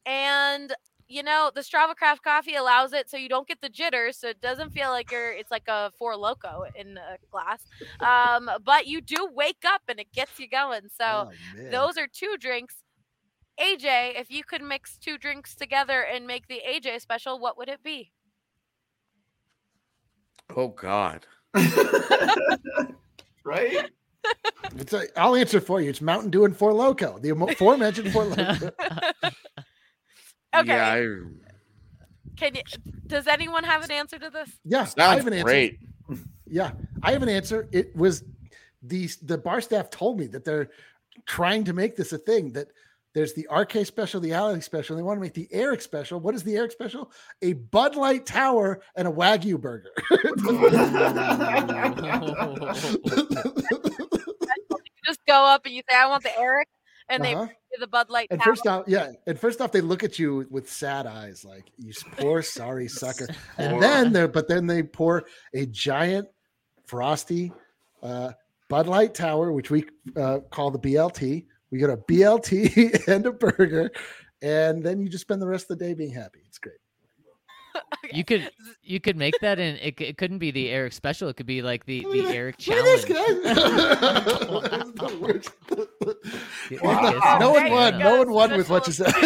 And 0.06 0.74
you 1.10 1.24
know, 1.24 1.50
the 1.52 1.60
Strava 1.60 1.96
Craft 1.96 2.22
coffee 2.22 2.54
allows 2.54 2.92
it 2.92 3.10
so 3.10 3.16
you 3.16 3.28
don't 3.28 3.48
get 3.48 3.60
the 3.60 3.68
jitters, 3.68 4.16
so 4.16 4.28
it 4.28 4.40
doesn't 4.40 4.70
feel 4.70 4.90
like 4.90 5.10
you're 5.10 5.32
it's 5.32 5.50
like 5.50 5.66
a 5.66 5.90
four 5.98 6.16
loco 6.16 6.64
in 6.76 6.96
a 6.96 7.16
glass. 7.32 7.64
Um, 7.98 8.48
but 8.64 8.86
you 8.86 9.00
do 9.00 9.28
wake 9.34 9.64
up 9.66 9.82
and 9.88 9.98
it 9.98 10.12
gets 10.12 10.38
you 10.38 10.48
going. 10.48 10.82
So 10.96 11.28
Oh, 11.28 11.30
those 11.70 11.98
are 11.98 12.06
two 12.06 12.36
drinks. 12.38 12.76
AJ, 13.60 14.20
if 14.20 14.30
you 14.30 14.44
could 14.44 14.62
mix 14.62 14.96
two 14.98 15.18
drinks 15.18 15.56
together 15.56 16.02
and 16.02 16.26
make 16.26 16.46
the 16.46 16.62
AJ 16.66 17.00
special, 17.00 17.40
what 17.40 17.58
would 17.58 17.68
it 17.68 17.82
be? 17.82 18.12
Oh 20.56 20.68
God. 20.68 21.26
right? 23.44 23.90
It's 24.76 24.92
a, 24.92 25.06
I'll 25.18 25.34
answer 25.34 25.60
for 25.60 25.80
you. 25.80 25.90
It's 25.90 26.00
Mountain 26.00 26.30
Dew 26.30 26.44
and 26.44 26.56
Four 26.56 26.72
Loco. 26.72 27.18
The 27.18 27.32
amo- 27.32 27.48
aforementioned 27.48 28.12
Four 28.12 28.26
Loco. 28.26 28.70
Okay. 30.54 30.66
Yeah, 30.68 30.92
I, 30.92 31.06
Can 32.36 32.54
you, 32.56 32.62
does 33.06 33.26
anyone 33.26 33.64
have 33.64 33.82
an 33.84 33.90
answer 33.90 34.18
to 34.18 34.30
this? 34.30 34.50
Yeah, 34.64 34.86
I 34.98 35.16
have 35.16 35.26
an 35.26 35.32
answer. 35.34 35.44
great. 35.44 35.78
Yeah, 36.46 36.72
I 37.02 37.12
have 37.12 37.22
an 37.22 37.28
answer. 37.28 37.68
It 37.72 37.94
was 37.94 38.24
the 38.82 39.08
the 39.22 39.38
bar 39.38 39.60
staff 39.60 39.90
told 39.90 40.18
me 40.18 40.26
that 40.28 40.44
they're 40.44 40.70
trying 41.26 41.64
to 41.64 41.72
make 41.72 41.96
this 41.96 42.12
a 42.12 42.18
thing 42.18 42.52
that 42.52 42.68
There's 43.12 43.34
the 43.34 43.46
RK 43.54 43.84
special, 43.86 44.20
the 44.20 44.32
Alex 44.32 44.64
special. 44.66 44.96
They 44.96 45.02
want 45.02 45.16
to 45.18 45.20
make 45.20 45.34
the 45.34 45.48
Eric 45.52 45.82
special. 45.82 46.18
What 46.20 46.34
is 46.34 46.42
the 46.44 46.56
Eric 46.56 46.70
special? 46.72 47.10
A 47.42 47.52
Bud 47.54 47.96
Light 47.96 48.24
Tower 48.24 48.80
and 48.96 49.06
a 49.08 49.10
Wagyu 49.10 49.60
burger. 49.60 49.90
Just 55.04 55.20
go 55.26 55.44
up 55.46 55.64
and 55.66 55.74
you 55.74 55.82
say, 55.90 55.96
"I 55.96 56.06
want 56.06 56.22
the 56.22 56.38
Eric," 56.38 56.68
and 57.08 57.24
they 57.24 57.34
Uh-huh. 57.34 57.46
bring 57.46 57.56
you 57.56 57.59
the 57.80 57.86
Bud 57.86 58.10
Light. 58.10 58.28
And 58.30 58.40
Tower. 58.40 58.52
first 58.52 58.66
off, 58.66 58.84
yeah, 58.86 59.10
and 59.26 59.38
first 59.38 59.60
off, 59.60 59.72
they 59.72 59.80
look 59.80 60.04
at 60.04 60.18
you 60.18 60.46
with 60.50 60.70
sad 60.70 61.06
eyes, 61.06 61.44
like 61.44 61.70
you 61.78 61.92
poor 62.18 62.42
sorry 62.42 62.88
sucker. 63.02 63.26
And 63.58 63.82
then 63.82 64.12
they 64.12 64.26
but 64.26 64.48
then 64.48 64.66
they 64.66 64.82
pour 64.82 65.24
a 65.54 65.66
giant 65.66 66.28
frosty 66.86 67.52
uh, 68.02 68.32
Bud 68.68 68.86
Light 68.86 69.14
Tower, 69.14 69.52
which 69.52 69.70
we 69.70 69.84
uh, 70.16 70.40
call 70.50 70.70
the 70.70 70.78
BLT. 70.78 71.46
We 71.70 71.78
get 71.78 71.90
a 71.90 71.96
BLT 71.96 73.08
and 73.08 73.26
a 73.26 73.32
burger, 73.32 73.90
and 74.42 74.82
then 74.82 75.00
you 75.00 75.08
just 75.08 75.22
spend 75.22 75.42
the 75.42 75.46
rest 75.46 75.70
of 75.70 75.78
the 75.78 75.84
day 75.84 75.94
being 75.94 76.12
happy. 76.12 76.39
It's 78.02 78.12
great. 78.12 78.14
You 78.14 78.24
could 78.24 78.50
you 78.82 79.00
could 79.00 79.16
make 79.16 79.34
that 79.40 79.58
and 79.58 79.78
it, 79.78 80.00
it 80.00 80.16
couldn't 80.18 80.38
be 80.38 80.50
the 80.50 80.70
Eric 80.70 80.92
special. 80.94 81.28
It 81.28 81.36
could 81.36 81.46
be 81.46 81.60
like 81.62 81.84
the 81.84 82.00
the 82.12 82.26
Eric 82.28 82.56
Look 82.66 82.84
this 82.84 83.04
challenge. 83.04 83.08
guy. 83.08 83.24
It's 84.80 84.92
the 84.92 85.18
worst. 85.20 85.50
The 85.68 86.78
Wow. 86.82 87.38
No 87.40 87.50
one 87.52 87.70
won. 87.70 87.98
No 87.98 88.18
one 88.18 88.30
won 88.32 88.56
with 88.56 88.70
what 88.70 88.86
you 88.86 88.92
said. 88.92 89.12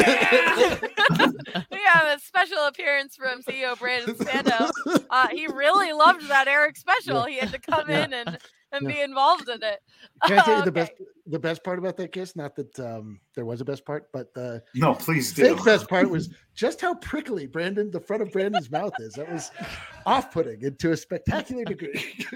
we 1.70 1.78
have 1.92 2.06
a 2.16 2.18
special 2.20 2.58
appearance 2.66 3.16
from 3.16 3.42
CEO 3.42 3.78
Brandon 3.78 4.14
Spando. 4.14 4.70
Uh, 5.10 5.28
he 5.28 5.46
really 5.46 5.92
loved 5.92 6.28
that 6.28 6.48
Eric 6.48 6.76
special. 6.76 7.24
He 7.24 7.38
had 7.38 7.52
to 7.52 7.58
come 7.58 7.88
Yeah. 7.88 8.04
in 8.04 8.12
and, 8.14 8.38
and 8.74 8.86
Yeah. 8.88 8.94
be 8.94 9.00
involved 9.02 9.48
in 9.48 9.62
it. 9.62 9.80
Can 10.26 10.38
I 10.38 10.42
tell 10.44 10.56
you 10.56 10.62
the 10.62 10.70
Okay. 10.70 10.80
best 10.80 10.92
the 11.26 11.38
best 11.38 11.64
part 11.64 11.78
about 11.78 11.96
that 11.96 12.12
kiss? 12.12 12.36
Not 12.36 12.54
that 12.56 12.78
um, 12.80 13.18
there 13.34 13.44
was 13.46 13.60
a 13.60 13.64
best 13.64 13.84
part, 13.86 14.10
but 14.12 14.32
the 14.34 14.62
No, 14.74 14.94
please 14.94 15.32
do. 15.32 15.54
fake 15.54 15.64
best 15.64 15.88
part 15.88 16.08
was 16.10 16.28
just 16.54 16.80
how 16.80 16.94
prickly 16.96 17.46
Brandon, 17.46 17.90
the 17.90 18.00
front 18.00 18.22
of 18.22 18.30
Brandon's 18.30 18.70
mouth 18.70 18.92
is. 18.98 19.14
That 19.14 19.30
was 19.32 19.50
off-putting 20.06 20.64
and 20.64 20.78
to 20.80 20.92
a 20.92 20.96
spectacular 20.96 21.64
degree. 21.64 22.26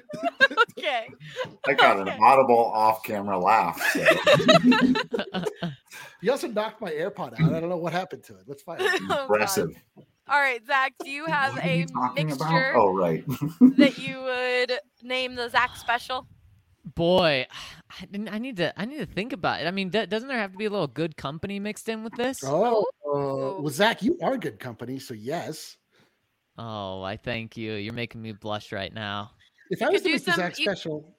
Okay. 0.78 1.08
I 1.66 1.74
got 1.74 1.98
an 1.98 2.08
Okay. 2.08 2.18
audible 2.22 2.56
off-camera 2.72 3.36
laugh. 3.36 3.80
so. 3.92 4.04
he 6.20 6.30
also 6.30 6.46
knocked 6.46 6.80
my 6.80 6.90
AirPod 6.90 7.32
out. 7.40 7.52
I 7.52 7.58
don't 7.60 7.68
know 7.68 7.76
what 7.76 7.92
happened 7.92 8.22
to 8.24 8.34
it. 8.34 8.42
Let's 8.46 8.62
find 8.62 8.80
out. 8.80 8.88
Oh, 9.10 9.22
Impressive. 9.22 9.70
All 10.30 10.38
right, 10.38 10.64
Zach, 10.66 10.92
do 11.02 11.10
you 11.10 11.24
have 11.26 11.54
What 11.54 11.64
are 11.64 11.68
you 11.74 11.84
a 11.84 11.86
talking 11.86 12.26
mixture 12.26 12.72
Oh, 12.76 12.94
right. 12.94 13.24
that 13.76 13.98
you 14.06 14.20
would 14.22 14.72
name 15.02 15.34
the 15.34 15.48
Zach 15.48 15.76
special? 15.76 16.26
Boy, 16.94 17.46
I, 18.00 18.04
didn't- 18.06 18.28
I 18.32 18.38
need 18.38 18.56
to 18.58 18.78
I 18.78 18.84
need 18.84 18.98
to 18.98 19.06
think 19.06 19.32
about 19.32 19.60
it. 19.60 19.66
I 19.66 19.70
mean, 19.70 19.88
do- 19.90 20.06
doesn't 20.06 20.28
there 20.28 20.38
have 20.38 20.52
to 20.52 20.58
be 20.58 20.66
a 20.66 20.70
little 20.70 20.86
good 20.86 21.16
company 21.16 21.58
mixed 21.60 21.88
in 21.88 22.04
with 22.04 22.14
this? 22.14 22.40
Oh, 22.44 22.80
uh, 23.06 23.60
well, 23.62 23.68
Zach, 23.70 24.02
you 24.02 24.18
are 24.22 24.36
good 24.36 24.58
company, 24.58 24.98
so 24.98 25.14
yes. 25.14 25.76
Oh, 26.58 27.02
I 27.02 27.16
thank 27.16 27.56
you. 27.56 27.74
You're 27.74 27.94
making 27.94 28.20
me 28.20 28.32
blush 28.32 28.72
right 28.72 28.92
now. 28.92 29.30
If 29.70 29.80
You 29.80 29.86
I 29.86 29.90
was 29.90 30.00
could 30.02 30.04
to 30.04 30.08
do 30.10 30.14
make 30.16 30.24
the 30.24 30.30
some- 30.32 30.40
Zach 30.40 30.58
you- 30.58 30.64
special, 30.64 31.14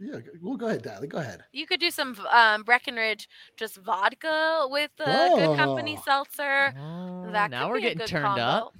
yeah, 0.00 0.18
well, 0.42 0.56
go 0.56 0.66
ahead, 0.68 0.82
Dally. 0.82 1.08
Go 1.08 1.18
ahead. 1.18 1.44
You 1.52 1.66
could 1.66 1.80
do 1.80 1.90
some 1.90 2.16
um, 2.30 2.62
Breckenridge 2.62 3.28
just 3.56 3.76
vodka 3.76 4.66
with 4.70 4.90
the 4.98 5.04
good 5.04 5.56
company 5.56 5.96
Oh. 5.98 6.02
seltzer. 6.04 6.74
Oh, 6.78 7.30
That 7.32 7.50
now 7.50 7.64
could 7.64 7.70
we're 7.70 7.76
be 7.80 7.80
a 7.80 7.82
getting 7.90 7.98
good 7.98 8.06
turned 8.08 8.24
combo. 8.24 8.42
up. 8.42 8.74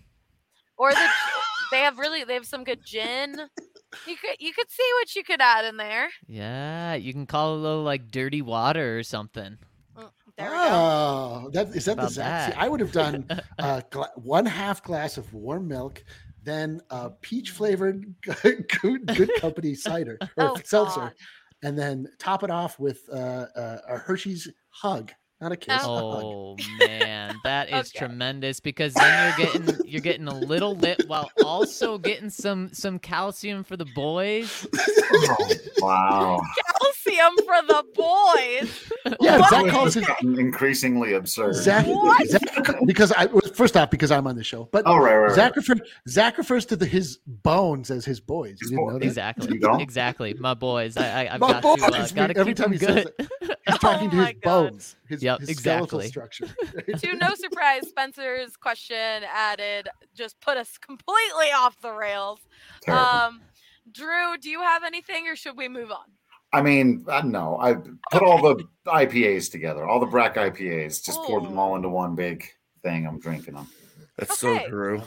Or 0.76 0.90
the 0.92 1.08
they 1.72 1.80
have 1.80 1.98
really 1.98 2.24
they 2.24 2.34
have 2.34 2.46
some 2.46 2.62
good 2.64 2.80
gin. 2.84 3.34
You 4.06 4.16
could 4.16 4.36
you 4.38 4.52
could 4.52 4.70
see 4.70 4.88
what 5.00 5.14
you 5.16 5.24
could 5.24 5.40
add 5.40 5.64
in 5.64 5.76
there. 5.76 6.08
Yeah, 6.26 6.94
you 6.94 7.12
can 7.12 7.26
call 7.26 7.54
it 7.54 7.58
a 7.58 7.60
little 7.62 7.82
like 7.82 8.10
dirty 8.10 8.42
water 8.42 8.98
or 8.98 9.02
something. 9.02 9.58
Mm, 9.96 10.10
There. 10.36 10.50
Oh, 10.52 11.50
that 11.52 11.68
is 11.74 11.86
that 11.86 11.96
the 11.96 12.02
about 12.02 12.12
Zach? 12.12 12.52
See. 12.52 12.58
I 12.58 12.68
would 12.68 12.80
have 12.80 12.92
done 12.92 13.26
uh, 13.58 13.80
gla- 13.90 14.12
one 14.16 14.46
half 14.46 14.82
glass 14.82 15.16
of 15.18 15.32
warm 15.34 15.66
milk, 15.66 16.04
then 16.49 16.80
a 16.90 17.11
peach 17.11 17.51
flavored 17.51 18.14
good, 18.42 19.07
good 19.07 19.30
company 19.36 19.74
cider 19.74 20.18
or 20.36 20.49
Oh, 20.55 20.61
seltzer, 20.64 21.01
God. 21.01 21.12
and 21.62 21.78
then 21.78 22.07
top 22.18 22.42
it 22.42 22.51
off 22.51 22.78
with 22.78 23.01
uh, 23.12 23.46
uh, 23.57 23.78
a 23.88 23.99
Hershey's 23.99 24.49
hug, 24.70 25.12
not 25.40 25.53
a 25.53 25.57
kiss. 25.57 25.82
a 25.84 25.86
hug. 25.88 26.24
Oh 26.24 26.57
man, 26.80 27.40
that 27.44 27.68
is 27.72 27.90
Okay. 27.90 28.07
tremendous 28.07 28.61
because 28.61 28.94
then 28.96 29.18
you're 29.18 29.32
getting 29.32 29.80
you're 29.84 30.01
getting 30.01 30.28
a 30.28 30.38
little 30.40 30.74
lit 30.76 31.01
while 31.07 31.30
also 31.42 31.99
getting 31.99 32.30
some 32.30 32.72
some 32.72 32.99
calcium 32.99 33.64
for 33.64 33.76
the 33.76 33.84
boys. 33.84 34.66
Oh, 35.11 35.51
wow. 35.80 36.40
Calcium 37.18 37.36
for 37.46 37.66
the 37.66 37.84
boys. 37.94 38.84
Yeah, 39.22 39.38
What? 39.38 39.48
Zach 39.50 39.68
calls 39.68 39.94
has 39.94 40.04
it 40.06 40.38
increasingly 40.38 41.14
absurd. 41.14 41.54
Zach, 41.54 41.86
What? 41.86 42.28
Zach 42.28 42.42
because 42.84 43.10
I 43.12 43.26
first 43.54 43.74
off 43.76 43.90
because 43.90 44.10
I'm 44.10 44.26
on 44.26 44.36
the 44.36 44.44
show, 44.44 44.68
but 44.70 44.82
Oh, 44.86 44.98
right, 44.98 45.14
right, 45.16 45.26
right. 45.28 45.34
Zach, 45.34 45.56
refer, 45.56 45.74
Zach 46.08 46.36
refers 46.36 46.66
to 46.66 46.76
the, 46.76 46.84
his 46.84 47.18
bones 47.26 47.90
as 47.90 48.04
his 48.04 48.20
boys. 48.20 48.58
You 48.60 48.66
His 48.66 48.70
didn't 48.70 48.84
boys. 48.84 49.00
know? 49.00 49.06
Exactly, 49.06 49.54
You 49.54 49.60
don't? 49.60 49.80
exactly. 49.80 50.34
My 50.34 50.52
boys, 50.52 50.96
I, 50.98 51.24
I 51.24 51.34
I've 51.34 51.40
My 51.40 51.60
got 51.60 51.62
to 51.62 51.84
uh, 51.86 52.08
got 52.14 52.26
to 52.26 52.38
every 52.38 52.52
keep 52.54 52.56
time 52.56 52.70
them 52.70 52.72
he 52.72 52.78
says 52.78 53.06
good. 53.16 53.28
He's 53.66 53.78
talking 53.78 54.08
Oh 54.08 54.10
to 54.10 54.16
his 54.16 54.26
God. 54.26 54.40
bones, 54.42 54.96
his, 55.08 55.22
Yep, 55.22 55.40
his 55.40 55.56
skeletal 55.56 56.00
exactly. 56.00 56.08
structure. 56.08 56.46
to 56.98 57.16
no 57.16 57.34
surprise, 57.34 57.88
Spencer's 57.88 58.56
question 58.56 59.22
added 59.32 59.88
just 60.14 60.38
put 60.40 60.58
us 60.58 60.76
completely 60.78 61.50
off 61.56 61.80
the 61.80 61.92
rails. 61.92 62.40
Terrible. 62.82 63.04
Um, 63.06 63.40
Drew, 63.90 64.36
do 64.38 64.50
you 64.50 64.60
have 64.60 64.84
anything, 64.84 65.26
or 65.28 65.34
should 65.36 65.56
we 65.56 65.68
move 65.68 65.90
on? 65.90 66.04
I 66.53 66.62
mean, 66.62 67.05
I 67.09 67.20
don't 67.20 67.32
know. 67.32 67.59
I 67.61 67.74
put 68.11 68.22
all 68.22 68.40
the 68.40 68.64
IPAs 68.86 69.51
together, 69.51 69.86
all 69.86 70.01
the 70.01 70.07
Brack 70.07 70.36
IPAs, 70.36 71.05
just 71.05 71.20
pour 71.20 71.40
them 71.40 71.59
all 71.59 71.72
oh. 71.72 71.76
into 71.76 71.88
one 71.90 72.14
big 72.14 72.44
thing. 72.82 73.07
I'm 73.07 73.20
drinking 73.20 73.55
them. 73.55 73.66
That's 74.16 74.42
Okay. 74.42 74.64
so 74.64 74.68
true. 74.68 75.03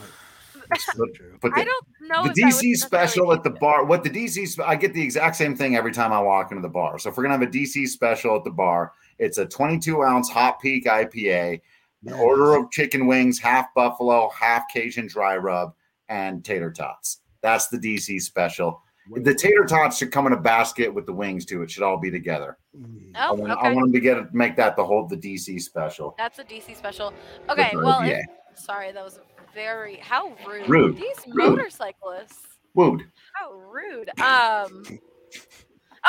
Put, 0.70 1.42
put 1.42 1.54
I 1.56 1.64
the, 1.64 1.66
don't 1.66 2.10
know. 2.10 2.24
the 2.24 2.30
if 2.30 2.56
DC 2.56 2.78
special 2.78 3.34
at 3.34 3.44
the 3.44 3.50
bar. 3.50 3.84
What 3.84 4.04
the 4.04 4.10
DC? 4.10 4.64
I 4.66 4.76
get 4.76 4.94
the 4.94 5.02
exact 5.02 5.36
same 5.36 5.56
thing 5.56 5.76
every 5.76 5.92
time 5.92 6.14
I 6.14 6.22
walk 6.22 6.52
into 6.52 6.62
the 6.62 6.70
bar. 6.70 6.98
So 7.00 7.10
if 7.10 7.18
we're 7.18 7.24
gonna 7.24 7.38
have 7.38 7.48
a 7.48 7.52
DC 7.52 7.88
special 7.88 8.36
at 8.38 8.44
the 8.44 8.52
bar, 8.52 8.94
it's 9.20 9.38
a 9.38 9.46
22 9.46 10.04
ounce 10.04 10.30
Hot 10.30 10.62
Peak 10.62 10.86
IPA, 10.86 11.60
an 12.06 12.14
order 12.14 12.56
of 12.56 12.72
chicken 12.72 13.06
wings, 13.06 13.38
half 13.38 13.74
buffalo, 13.76 14.30
half 14.30 14.64
Cajun 14.72 15.08
dry 15.08 15.36
rub, 15.36 15.74
and 16.08 16.46
tater 16.46 16.72
tots. 16.72 17.18
That's 17.42 17.68
the 17.68 17.78
DC 17.78 18.22
special. 18.22 18.82
The 19.14 19.34
tater 19.36 19.66
tots 19.66 19.98
should 19.98 20.12
come 20.12 20.28
in 20.28 20.34
a 20.34 20.40
basket 20.40 20.94
with 20.94 21.06
the 21.06 21.14
wings 21.14 21.46
too. 21.46 21.62
It 21.64 21.70
should 21.72 21.84
all 21.84 21.98
be 21.98 22.10
together. 22.12 22.58
Mm. 22.80 23.12
I 23.16 23.28
Oh, 23.28 23.34
want, 23.34 23.52
I 23.52 23.56
okay. 23.56 23.74
want 23.74 23.86
them 23.88 23.94
to 23.94 24.00
get 24.00 24.18
it, 24.18 24.34
make 24.34 24.56
that 24.56 24.76
the 24.76 24.86
whole 24.86 25.06
the 25.08 25.18
DC 25.18 25.60
special. 25.62 26.16
That's 26.18 26.40
a 26.40 26.44
DC 26.44 26.76
special. 26.78 27.14
Okay, 27.50 27.70
the 27.74 27.80
well, 27.80 28.00
IPA. 28.02 28.20
if- 28.54 28.60
sorry, 28.60 28.92
that 28.92 29.04
was 29.04 29.20
very 29.54 29.96
how 29.98 30.34
rude. 30.48 30.70
Rude. 30.70 30.98
These 30.98 31.26
Rude. 31.28 31.58
motorcyclists. 31.58 32.40
Wood. 32.74 33.04
How 33.34 33.52
rude. 33.54 34.10
Um. 34.22 34.84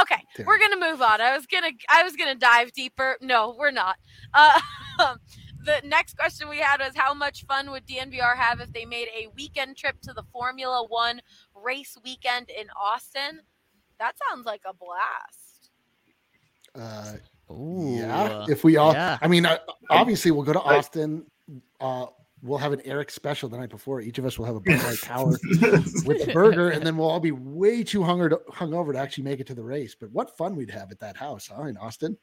Okay, 0.01 0.17
we're 0.47 0.59
gonna 0.59 0.79
move 0.81 1.03
on. 1.03 1.21
I 1.21 1.37
was 1.37 1.47
gonna, 1.47 1.71
I 1.91 2.03
was 2.03 2.17
gonna 2.17 2.35
dive 2.35 2.73
deeper. 2.73 3.19
No, 3.21 3.55
we're 3.59 3.71
not. 3.73 3.97
Uh, 4.33 4.59
the 5.65 5.81
next 5.85 6.17
question 6.17 6.49
we 6.49 6.59
had 6.59 6.81
was, 6.81 6.93
how 6.95 7.15
much 7.15 7.45
fun 7.45 7.71
would 7.71 7.87
DNVR 7.87 8.37
have 8.37 8.61
if 8.61 8.73
they 8.73 8.85
made 8.85 9.09
a 9.09 9.29
weekend 9.37 9.77
trip 9.77 10.01
to 10.03 10.13
the 10.13 10.25
Formula 10.33 10.85
One 10.89 11.21
race 11.55 11.97
weekend 12.05 12.51
in 12.51 12.67
Austin? 12.71 13.41
That 13.99 14.15
sounds 14.29 14.47
like 14.47 14.63
a 14.67 14.75
blast. 14.75 15.71
Uh, 16.75 17.53
Ooh, 17.53 17.97
yeah, 17.99 18.47
if 18.49 18.65
we 18.65 18.77
all, 18.77 18.93
yeah. 18.93 19.19
I 19.21 19.29
mean, 19.29 19.47
uh, 19.47 19.59
obviously 19.91 20.31
we'll 20.31 20.45
go 20.45 20.55
to 20.55 20.61
Austin. 20.61 21.27
Uh, 21.81 22.07
we'll 22.43 22.59
have 22.59 22.73
an 22.73 22.81
Eric 22.85 23.11
special 23.11 23.49
the 23.49 23.59
night 23.59 23.71
before. 23.71 24.01
Each 24.01 24.19
of 24.19 24.25
us 24.25 24.39
will 24.39 24.47
have 24.47 24.57
a 24.57 24.61
Bud 24.61 24.83
Light 24.83 24.99
Tower 25.03 25.27
with 26.07 26.27
the 26.27 26.31
burger, 26.33 26.71
and 26.71 26.85
then 26.85 26.97
we'll 26.97 27.09
all 27.09 27.21
be 27.21 27.33
way 27.33 27.85
too 27.85 28.03
hunger 28.03 28.29
to, 28.29 28.41
hungover 28.51 28.93
to 28.93 28.99
actually 28.99 29.25
make 29.25 29.41
it 29.41 29.47
to 29.49 29.55
the 29.55 29.63
race. 29.63 29.95
But 29.95 30.11
what 30.13 30.37
fun 30.37 30.57
we'd 30.57 30.71
have 30.71 30.91
at 30.91 31.01
that 31.01 31.17
house, 31.17 31.51
huh? 31.55 31.65
In 31.65 31.77
Austin, 31.77 32.17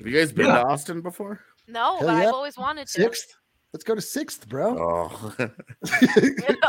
Have 0.00 0.06
you 0.08 0.18
guys 0.18 0.32
been 0.32 0.46
Yeah. 0.46 0.62
to 0.62 0.66
Austin 0.66 1.02
before? 1.02 1.40
No, 1.68 1.98
Hell 1.98 2.06
but 2.08 2.12
yeah. 2.16 2.28
I've 2.28 2.34
always 2.34 2.56
wanted 2.56 2.86
to. 2.88 2.92
sixth. 2.92 3.36
Let's 3.74 3.84
go 3.84 3.94
to 3.94 4.00
sixth, 4.00 4.48
bro. 4.48 4.76
Oh, 4.80 5.34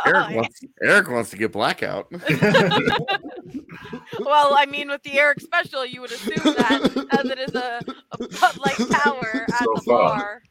Eric 0.06 0.36
wants 0.36 0.60
Eric 0.84 1.10
wants 1.10 1.30
to 1.32 1.38
get 1.38 1.52
blackout. 1.52 2.08
well, 4.20 4.54
I 4.56 4.66
mean, 4.70 4.90
with 4.90 5.02
the 5.04 5.14
Eric 5.20 5.40
special, 5.42 5.86
you 5.86 6.02
would 6.02 6.12
assume 6.12 6.36
that 6.58 7.08
as 7.20 7.26
it 7.26 7.40
is 7.40 7.56
a, 7.56 7.80
a 8.12 8.18
Bud 8.18 8.58
Light 8.58 8.78
Tower 8.92 9.46
at 9.50 9.64
So 9.64 9.74
the 9.76 9.82
fun. 9.82 9.96
bar. 9.98 10.42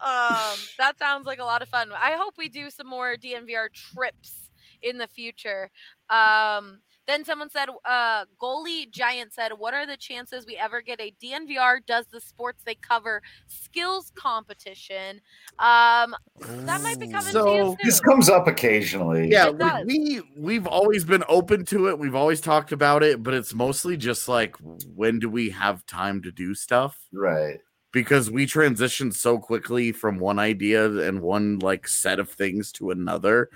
Um, 0.00 0.58
that 0.78 0.96
sounds 0.98 1.26
like 1.26 1.40
a 1.40 1.44
lot 1.44 1.62
of 1.62 1.68
fun. 1.68 1.90
I 1.92 2.12
hope 2.12 2.34
we 2.38 2.48
do 2.48 2.70
some 2.70 2.86
more 2.86 3.16
DNVR 3.16 3.68
trips 3.72 4.50
in 4.82 4.96
the 4.98 5.08
future. 5.08 5.70
Um, 6.08 6.78
then 7.08 7.24
someone 7.24 7.50
said, 7.50 7.68
uh, 7.84 8.26
goalie 8.40 8.88
giant 8.92 9.32
said, 9.32 9.52
"What 9.58 9.74
are 9.74 9.86
the 9.86 9.96
chances 9.96 10.46
we 10.46 10.56
ever 10.56 10.80
get 10.82 11.00
a 11.00 11.12
DNVR 11.20 11.80
does 11.86 12.06
the 12.06 12.20
sports 12.20 12.62
they 12.64 12.76
cover 12.76 13.22
skills 13.48 14.12
competition?" 14.14 15.20
Um, 15.58 16.14
that 16.66 16.82
might 16.82 17.00
be 17.00 17.08
coming 17.08 17.32
to 17.32 17.38
you 17.40 17.64
So, 17.64 17.66
soon. 17.70 17.76
This 17.82 18.00
comes 18.00 18.28
up 18.28 18.46
occasionally. 18.46 19.28
yeah, 19.30 19.48
It 19.48 19.86
we 19.86 20.22
we've 20.36 20.66
always 20.66 21.04
been 21.04 21.24
open 21.28 21.64
to 21.66 21.88
it. 21.88 21.98
We've 21.98 22.14
always 22.14 22.40
talked 22.40 22.70
about 22.72 23.02
it, 23.02 23.22
but 23.22 23.34
it's 23.34 23.54
mostly 23.54 23.96
just 23.96 24.28
like 24.28 24.54
when 24.58 25.18
do 25.18 25.28
we 25.30 25.50
have 25.50 25.84
time 25.86 26.22
to 26.22 26.30
do 26.30 26.54
stuff? 26.54 26.98
Right. 27.12 27.60
because 27.90 28.30
we 28.30 28.44
transition 28.44 29.10
so 29.10 29.38
quickly 29.38 29.92
from 29.92 30.18
one 30.18 30.38
idea 30.38 30.84
and 31.08 31.22
one 31.22 31.58
like 31.60 31.88
set 31.88 32.18
of 32.20 32.28
things 32.30 32.70
to 32.72 32.90
another. 32.90 33.48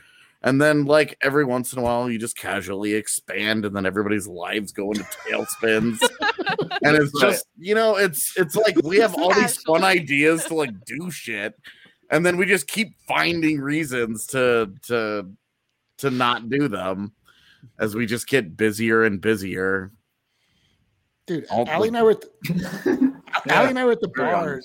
And 0.45 0.61
then, 0.61 0.87
like 0.87 1.17
every 1.23 1.45
once 1.45 1.73
in 1.73 1.79
a 1.79 1.83
while, 1.83 2.11
you 2.11 2.19
just 2.19 2.37
casually 2.37 2.95
expand, 2.95 3.65
and 3.65 3.75
then 3.77 3.87
everybody's 3.87 4.27
lives 4.27 4.73
go 4.73 4.91
into 4.91 5.05
tailspins. 5.05 6.01
and 6.83 6.97
it's 6.97 7.13
just, 7.21 7.47
you 7.59 7.75
know, 7.75 7.97
it's 7.97 8.37
it's 8.37 8.57
like 8.57 8.77
we 8.83 8.97
have 8.99 9.15
all 9.15 9.33
these 9.33 9.57
fun 9.59 9.85
ideas 9.85 10.45
to 10.47 10.55
like 10.55 10.85
do 10.85 11.11
shit, 11.11 11.55
and 12.11 12.27
then 12.27 12.37
we 12.37 12.47
just 12.47 12.67
keep 12.67 12.97
finding 13.07 13.61
reasons 13.61 14.27
to 14.29 14.73
to 14.89 15.29
to 15.99 16.11
not 16.11 16.49
do 16.49 16.67
them 16.67 17.13
as 17.79 17.95
we 17.95 18.07
just 18.07 18.27
get 18.27 18.57
busier 18.57 19.05
and 19.05 19.21
busier. 19.21 19.93
Dude, 21.27 21.47
All- 21.51 21.69
Allie 21.69 21.89
and 21.89 21.97
I 21.97 22.03
were 22.03 22.11
at 22.13 22.21
the, 22.21 23.13
Yeah, 23.47 23.55
Allie 23.55 23.71
and 23.71 23.79
I 23.79 23.85
were 23.85 23.93
at 23.93 24.01
the 24.01 24.11
very 24.15 24.33
bar. 24.33 24.63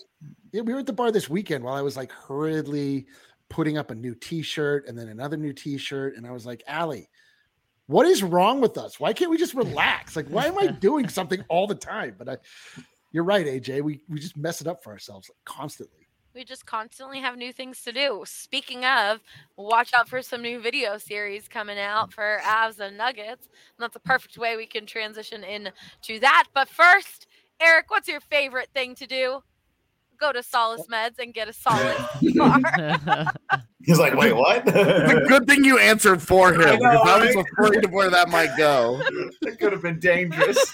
Yeah, 0.51 0.61
we 0.61 0.73
were 0.73 0.79
at 0.79 0.85
the 0.85 0.93
bar 0.93 1.11
this 1.11 1.29
weekend 1.29 1.63
while 1.63 1.75
I 1.75 1.81
was 1.81 1.95
like 1.97 2.11
hurriedly 2.11 3.05
putting 3.49 3.77
up 3.77 3.91
a 3.91 3.95
new 3.95 4.15
T-shirt 4.15 4.87
and 4.87 4.97
then 4.97 5.07
another 5.07 5.37
new 5.37 5.53
T-shirt, 5.53 6.15
and 6.15 6.25
I 6.25 6.31
was 6.31 6.45
like, 6.45 6.63
Allie, 6.67 7.09
what 7.87 8.05
is 8.05 8.21
wrong 8.21 8.61
with 8.61 8.77
us? 8.77 8.99
Why 8.99 9.13
can't 9.13 9.31
we 9.31 9.37
just 9.37 9.53
relax? 9.53 10.15
Like, 10.15 10.27
why 10.27 10.45
am 10.45 10.57
I 10.57 10.67
doing 10.79 11.07
something 11.07 11.43
all 11.47 11.67
the 11.67 11.75
time? 11.75 12.15
But 12.17 12.29
I, 12.29 12.37
you're 13.11 13.23
right, 13.23 13.45
AJ. 13.45 13.81
We 13.81 14.01
we 14.09 14.19
just 14.19 14.37
mess 14.37 14.61
it 14.61 14.67
up 14.67 14.83
for 14.83 14.91
ourselves 14.91 15.29
like, 15.29 15.37
constantly. 15.45 16.07
We 16.35 16.43
just 16.43 16.67
constantly 16.67 17.19
have 17.19 17.35
new 17.35 17.51
things 17.51 17.81
to 17.83 17.91
do. 17.91 18.23
Speaking 18.27 18.85
of, 18.85 19.21
watch 19.55 19.91
out 19.95 20.07
for 20.07 20.21
some 20.21 20.43
new 20.43 20.61
video 20.61 20.99
series 20.99 21.47
coming 21.47 21.79
out 21.79 22.13
for 22.13 22.39
Avs 22.43 22.79
and 22.79 22.95
Nuggets. 22.95 23.47
And 23.47 23.79
that's 23.79 23.95
a 23.95 23.99
perfect 23.99 24.37
way 24.37 24.55
we 24.55 24.67
can 24.67 24.85
transition 24.85 25.43
into 25.43 26.19
that. 26.19 26.43
But 26.53 26.69
first, 26.69 27.25
Eric, 27.59 27.89
what's 27.89 28.07
your 28.07 28.19
favorite 28.19 28.69
thing 28.71 28.93
to 28.95 29.07
do? 29.07 29.41
Go 30.19 30.31
to 30.31 30.41
Solace 30.41 30.87
Meds 30.91 31.19
and 31.19 31.33
get 31.33 31.47
a 31.47 31.53
solid 31.53 31.95
bar. 32.35 33.31
He's 33.83 33.99
like, 33.99 34.15
wait, 34.15 34.33
what? 34.35 34.63
It's 34.67 35.13
a 35.13 35.25
good 35.27 35.47
thing 35.47 35.63
you 35.63 35.77
answered 35.79 36.21
for 36.21 36.53
him 36.53 36.61
I 36.61 36.75
know, 36.75 36.77
because 36.77 37.07
I 37.07 37.25
was 37.25 37.35
right? 37.35 37.45
afraid 37.57 37.85
of 37.85 37.91
where 37.91 38.09
that 38.09 38.27
might 38.27 38.55
go. 38.57 39.01
It 39.43 39.59
could 39.59 39.71
have 39.71 39.81
been 39.81 39.99
dangerous. 39.99 40.57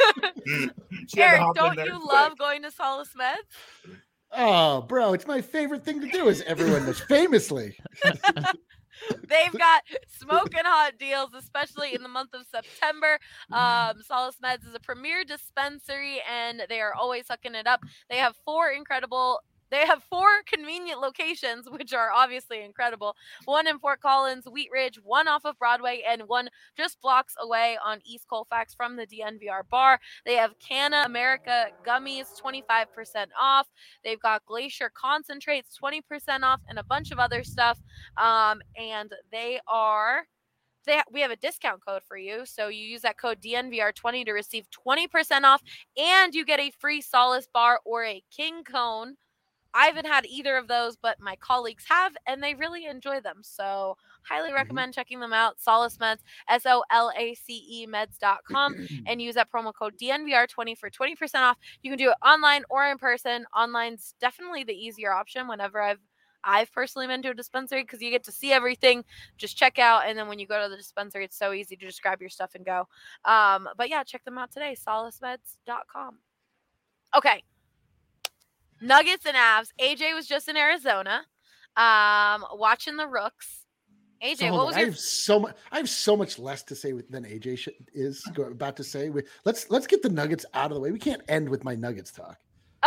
She 1.07 1.19
had 1.19 1.37
to 1.37 1.43
Eric, 1.43 1.55
don't 1.55 1.77
you 1.85 1.91
quick. 1.99 2.11
love 2.11 2.37
going 2.37 2.63
to 2.63 2.71
Solace 2.71 3.13
Meds? 3.19 3.95
Oh, 4.31 4.81
bro, 4.81 5.13
it's 5.13 5.27
my 5.27 5.41
favorite 5.41 5.85
thing 5.85 6.01
to 6.01 6.07
do, 6.07 6.27
as 6.29 6.41
everyone 6.41 6.85
knows. 6.85 6.99
Famously, 7.01 7.77
They've 9.27 9.57
got 9.57 9.83
smoking 10.07 10.63
hot 10.63 10.93
deals, 10.97 11.33
especially 11.33 11.93
in 11.93 12.03
the 12.03 12.09
month 12.09 12.33
of 12.33 12.45
September. 12.51 13.19
Um, 13.51 14.01
Solace 14.05 14.37
Meds 14.43 14.67
is 14.67 14.75
a 14.75 14.79
premier 14.79 15.23
dispensary, 15.23 16.21
and 16.29 16.63
they 16.69 16.81
are 16.81 16.93
always 16.93 17.25
hooking 17.29 17.55
it 17.55 17.67
up. 17.67 17.81
They 18.09 18.17
have 18.17 18.35
four 18.45 18.69
incredible. 18.69 19.41
They 19.73 19.87
have 19.87 20.03
four 20.03 20.27
convenient 20.45 21.01
locations, 21.01 21.67
which 21.67 21.93
are 21.93 22.11
obviously 22.11 22.61
incredible. 22.63 23.15
One 23.45 23.65
in 23.65 23.79
Fort 23.79 24.01
Collins, 24.01 24.45
Wheat 24.45 24.69
Ridge, 24.71 24.99
one 25.03 25.27
off 25.27 25.45
of 25.45 25.57
Broadway, 25.57 26.03
and 26.07 26.21
one 26.27 26.47
just 26.77 27.01
blocks 27.01 27.33
away 27.41 27.79
on 27.83 27.99
East 28.05 28.27
Colfax 28.27 28.75
from 28.75 28.95
the 28.95 29.07
DNVR 29.07 29.67
bar. 29.71 29.99
They 30.27 30.35
have 30.35 30.59
Canna 30.59 31.01
America 31.07 31.69
gummies, 31.83 32.39
25% 32.39 32.85
off. 33.39 33.67
They've 34.03 34.19
got 34.19 34.45
Glacier 34.45 34.91
concentrates, 34.93 35.75
20% 35.83 36.43
off, 36.43 36.61
and 36.69 36.77
a 36.77 36.83
bunch 36.83 37.09
of 37.09 37.17
other 37.17 37.43
stuff. 37.43 37.81
Um, 38.17 38.61
and 38.77 39.11
they 39.31 39.59
are 39.67 40.27
they 40.85 41.01
we 41.11 41.21
have 41.21 41.31
a 41.31 41.35
discount 41.35 41.83
code 41.83 42.03
for 42.07 42.17
you. 42.17 42.45
So 42.45 42.67
you 42.67 42.85
use 42.85 43.01
that 43.01 43.17
code 43.17 43.41
DNVR20 43.41 44.25
to 44.25 44.33
receive 44.33 44.65
20% 44.87 45.43
off 45.43 45.61
and 45.97 46.35
you 46.35 46.45
get 46.45 46.59
a 46.59 46.71
free 46.79 47.01
Solace 47.01 47.47
bar 47.51 47.79
or 47.85 48.03
a 48.03 48.23
King 48.29 48.63
Cone. 48.63 49.15
I 49.73 49.85
haven't 49.87 50.07
had 50.07 50.25
either 50.25 50.57
of 50.57 50.67
those, 50.67 50.95
but 50.95 51.19
my 51.19 51.35
colleagues 51.37 51.85
have, 51.89 52.15
and 52.27 52.41
they 52.41 52.53
really 52.53 52.85
enjoy 52.85 53.21
them. 53.21 53.39
So, 53.41 53.97
highly 54.23 54.53
recommend 54.53 54.93
checking 54.93 55.19
them 55.19 55.33
out. 55.33 55.59
Solace 55.59 55.97
Meds, 55.97 56.19
S 56.47 56.65
O 56.65 56.83
L 56.91 57.11
A 57.17 57.33
C 57.35 57.65
E 57.69 57.87
meds.com, 57.87 58.87
and 59.07 59.21
use 59.21 59.35
that 59.35 59.51
promo 59.51 59.73
code 59.73 59.95
DNVR20 59.97 60.77
for 60.77 60.89
20% 60.89 61.35
off. 61.41 61.57
You 61.81 61.91
can 61.91 61.97
do 61.97 62.09
it 62.09 62.17
online 62.25 62.63
or 62.69 62.85
in 62.85 62.97
person. 62.97 63.45
Online's 63.53 64.15
definitely 64.19 64.63
the 64.63 64.73
easier 64.73 65.11
option 65.11 65.47
whenever 65.47 65.81
I've 65.81 65.99
I've 66.43 66.71
personally 66.71 67.07
been 67.07 67.21
to 67.21 67.29
a 67.29 67.33
dispensary 67.33 67.83
because 67.83 68.01
you 68.01 68.09
get 68.09 68.23
to 68.25 68.31
see 68.31 68.51
everything, 68.51 69.03
just 69.37 69.57
check 69.57 69.79
out, 69.79 70.03
and 70.05 70.17
then 70.17 70.27
when 70.27 70.39
you 70.39 70.47
go 70.47 70.61
to 70.61 70.69
the 70.69 70.77
dispensary, 70.77 71.25
it's 71.25 71.37
so 71.37 71.53
easy 71.53 71.75
to 71.75 71.85
just 71.85 72.01
grab 72.01 72.19
your 72.19 72.29
stuff 72.29 72.55
and 72.55 72.65
go. 72.65 72.87
Um, 73.25 73.69
but 73.77 73.89
yeah, 73.89 74.03
check 74.03 74.23
them 74.25 74.37
out 74.37 74.51
today, 74.51 74.75
solacemeds.com. 74.75 76.17
Okay. 77.15 77.43
Nuggets 78.81 79.25
and 79.25 79.35
Avs. 79.35 79.67
AJ 79.79 80.13
was 80.15 80.27
just 80.27 80.47
in 80.49 80.57
Arizona, 80.57 81.23
um, 81.77 82.45
watching 82.53 82.97
the 82.97 83.07
Rooks. 83.07 83.65
AJ, 84.23 84.37
So 84.37 84.51
what 84.53 84.59
on, 84.61 84.65
was 84.67 84.75
I 84.75 84.79
your 84.79 84.89
have 84.89 84.97
so 84.99 85.39
much. 85.39 85.55
I 85.71 85.77
have 85.77 85.89
so 85.89 86.15
much 86.15 86.39
less 86.39 86.63
to 86.63 86.75
say 86.75 86.93
with, 86.93 87.09
than 87.09 87.25
AJ 87.25 87.57
sh- 87.59 87.67
is 87.93 88.23
about 88.37 88.77
to 88.77 88.83
say. 88.83 89.09
We, 89.09 89.23
let's 89.43 89.69
let's 89.69 89.85
get 89.87 90.01
the 90.01 90.09
Nuggets 90.09 90.45
out 90.53 90.71
of 90.71 90.75
the 90.75 90.79
way. 90.81 90.91
We 90.91 90.99
can't 90.99 91.21
end 91.27 91.49
with 91.49 91.63
my 91.63 91.75
Nuggets 91.75 92.11
talk. 92.11 92.37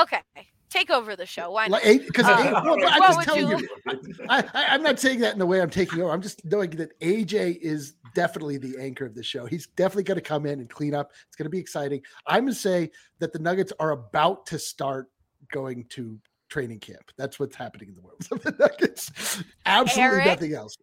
okay? 0.00 0.22
Take 0.68 0.90
over 0.90 1.14
the 1.14 1.26
show. 1.26 1.52
Why 1.52 1.68
not? 1.68 1.82
Because 1.84 2.24
Uh, 2.26 2.60
well, 2.64 2.78
I'm 2.84 3.00
just 3.14 3.22
telling 3.22 3.48
you, 3.48 3.58
you- 3.58 4.14
I, 4.28 4.38
I, 4.52 4.64
I'm 4.70 4.82
not 4.82 4.98
saying 4.98 5.20
that 5.20 5.32
in 5.32 5.38
the 5.38 5.46
way 5.46 5.60
I'm 5.62 5.70
taking 5.70 6.02
over. 6.02 6.10
I'm 6.12 6.20
just 6.20 6.44
knowing 6.44 6.70
that 6.70 6.98
AJ 7.00 7.58
is 7.58 7.92
definitely 8.14 8.58
the 8.58 8.76
anchor 8.78 9.06
of 9.06 9.14
the 9.14 9.22
show. 9.22 9.46
He's 9.46 9.68
definitely 9.68 10.02
going 10.02 10.16
to 10.16 10.22
come 10.22 10.44
in 10.44 10.58
and 10.58 10.68
clean 10.68 10.92
up. 10.94 11.12
It's 11.28 11.36
going 11.36 11.44
to 11.44 11.50
be 11.50 11.58
exciting. 11.60 12.02
I'm 12.26 12.42
going 12.44 12.54
to 12.54 12.58
say 12.58 12.90
that 13.20 13.32
the 13.32 13.38
Nuggets 13.38 13.72
are 13.78 13.92
about 13.92 14.44
to 14.46 14.58
start 14.58 15.06
going 15.52 15.84
to 15.90 16.18
training 16.48 16.80
camp. 16.80 17.10
That's 17.16 17.38
what's 17.38 17.56
happening 17.56 17.88
in 17.88 17.94
the 17.94 18.02
world 18.02 18.26
of 18.30 18.42
the 18.42 18.52
Nuggets. 18.58 19.42
Absolutely 19.66 20.16
Eric? 20.16 20.26
nothing 20.26 20.54
else. 20.54 20.76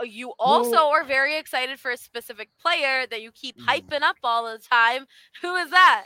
Uh, 0.00 0.04
You 0.04 0.32
also 0.38 0.88
are 0.88 1.04
very 1.04 1.38
excited 1.38 1.78
for 1.78 1.90
a 1.90 1.96
specific 1.96 2.50
player 2.60 3.06
that 3.06 3.22
you 3.22 3.30
keep 3.32 3.58
hyping 3.60 4.02
up 4.02 4.16
all 4.22 4.44
the 4.50 4.58
time. 4.58 5.06
Who 5.42 5.54
is 5.56 5.70
that? 5.70 6.04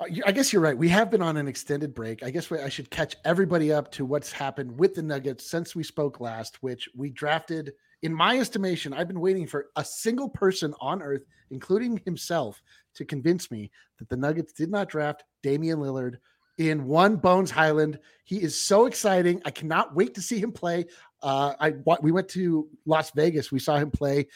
Uh, 0.00 0.06
I 0.26 0.32
guess 0.32 0.52
you're 0.52 0.62
right. 0.62 0.78
We 0.78 0.88
have 0.90 1.10
been 1.10 1.22
on 1.22 1.36
an 1.36 1.48
extended 1.48 1.94
break. 1.94 2.22
I 2.22 2.30
guess 2.30 2.50
I 2.52 2.68
should 2.68 2.90
catch 2.90 3.16
everybody 3.24 3.72
up 3.72 3.90
to 3.92 4.04
what's 4.04 4.30
happened 4.30 4.78
with 4.78 4.94
the 4.94 5.02
Nuggets 5.02 5.50
since 5.50 5.74
we 5.74 5.82
spoke 5.82 6.20
last, 6.20 6.62
which 6.62 6.88
we 6.94 7.10
drafted. 7.10 7.72
In 8.02 8.14
my 8.14 8.38
estimation, 8.38 8.92
I've 8.92 9.08
been 9.08 9.20
waiting 9.20 9.46
for 9.46 9.66
a 9.74 9.84
single 9.84 10.28
person 10.28 10.72
on 10.80 11.02
earth, 11.02 11.24
including 11.50 12.00
himself, 12.04 12.62
to 12.94 13.04
convince 13.04 13.50
me 13.50 13.72
that 13.98 14.08
the 14.08 14.16
Nuggets 14.16 14.52
did 14.52 14.70
not 14.70 14.88
draft 14.88 15.24
Damian 15.42 15.80
Lillard 15.80 16.18
in 16.58 16.86
one 16.86 17.16
Bones 17.16 17.50
Hyland. 17.50 17.98
He 18.24 18.42
is 18.42 18.60
so 18.60 18.86
exciting. 18.86 19.40
I 19.44 19.50
cannot 19.50 19.94
wait 19.94 20.14
to 20.14 20.22
see 20.22 20.38
him 20.38 20.52
play. 20.52 20.86
Uh, 21.22 21.54
I 21.58 21.74
we 22.02 22.12
went 22.12 22.28
to 22.30 22.68
Las 22.84 23.10
Vegas. 23.12 23.50
We 23.50 23.58
saw 23.58 23.76
him 23.76 23.90
play 23.90 24.26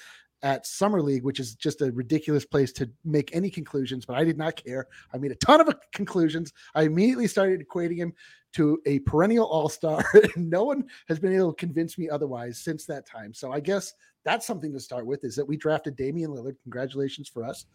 at 0.42 0.66
Summer 0.66 1.00
League, 1.00 1.22
which 1.22 1.38
is 1.38 1.54
just 1.54 1.82
a 1.82 1.92
ridiculous 1.92 2.44
place 2.44 2.72
to 2.72 2.90
make 3.04 3.34
any 3.34 3.48
conclusions, 3.48 4.04
but 4.04 4.16
I 4.16 4.24
did 4.24 4.36
not 4.36 4.56
care. 4.56 4.88
I 5.14 5.18
made 5.18 5.30
a 5.30 5.36
ton 5.36 5.60
of 5.60 5.72
conclusions. 5.92 6.52
I 6.74 6.82
immediately 6.82 7.28
started 7.28 7.64
equating 7.64 7.96
him 7.96 8.12
to 8.54 8.80
a 8.86 8.98
perennial 9.00 9.46
all 9.46 9.68
star. 9.68 10.04
no 10.36 10.64
one 10.64 10.84
has 11.08 11.18
been 11.18 11.32
able 11.32 11.52
to 11.52 11.56
convince 11.56 11.96
me 11.96 12.10
otherwise 12.10 12.58
since 12.58 12.84
that 12.86 13.06
time. 13.06 13.32
So 13.32 13.52
I 13.52 13.60
guess 13.60 13.94
that's 14.24 14.46
something 14.46 14.72
to 14.72 14.80
start 14.80 15.06
with 15.06 15.24
is 15.24 15.36
that 15.36 15.46
we 15.46 15.56
drafted 15.56 15.96
Damian 15.96 16.30
Lillard. 16.30 16.56
Congratulations 16.64 17.28
for 17.28 17.44
us. 17.44 17.66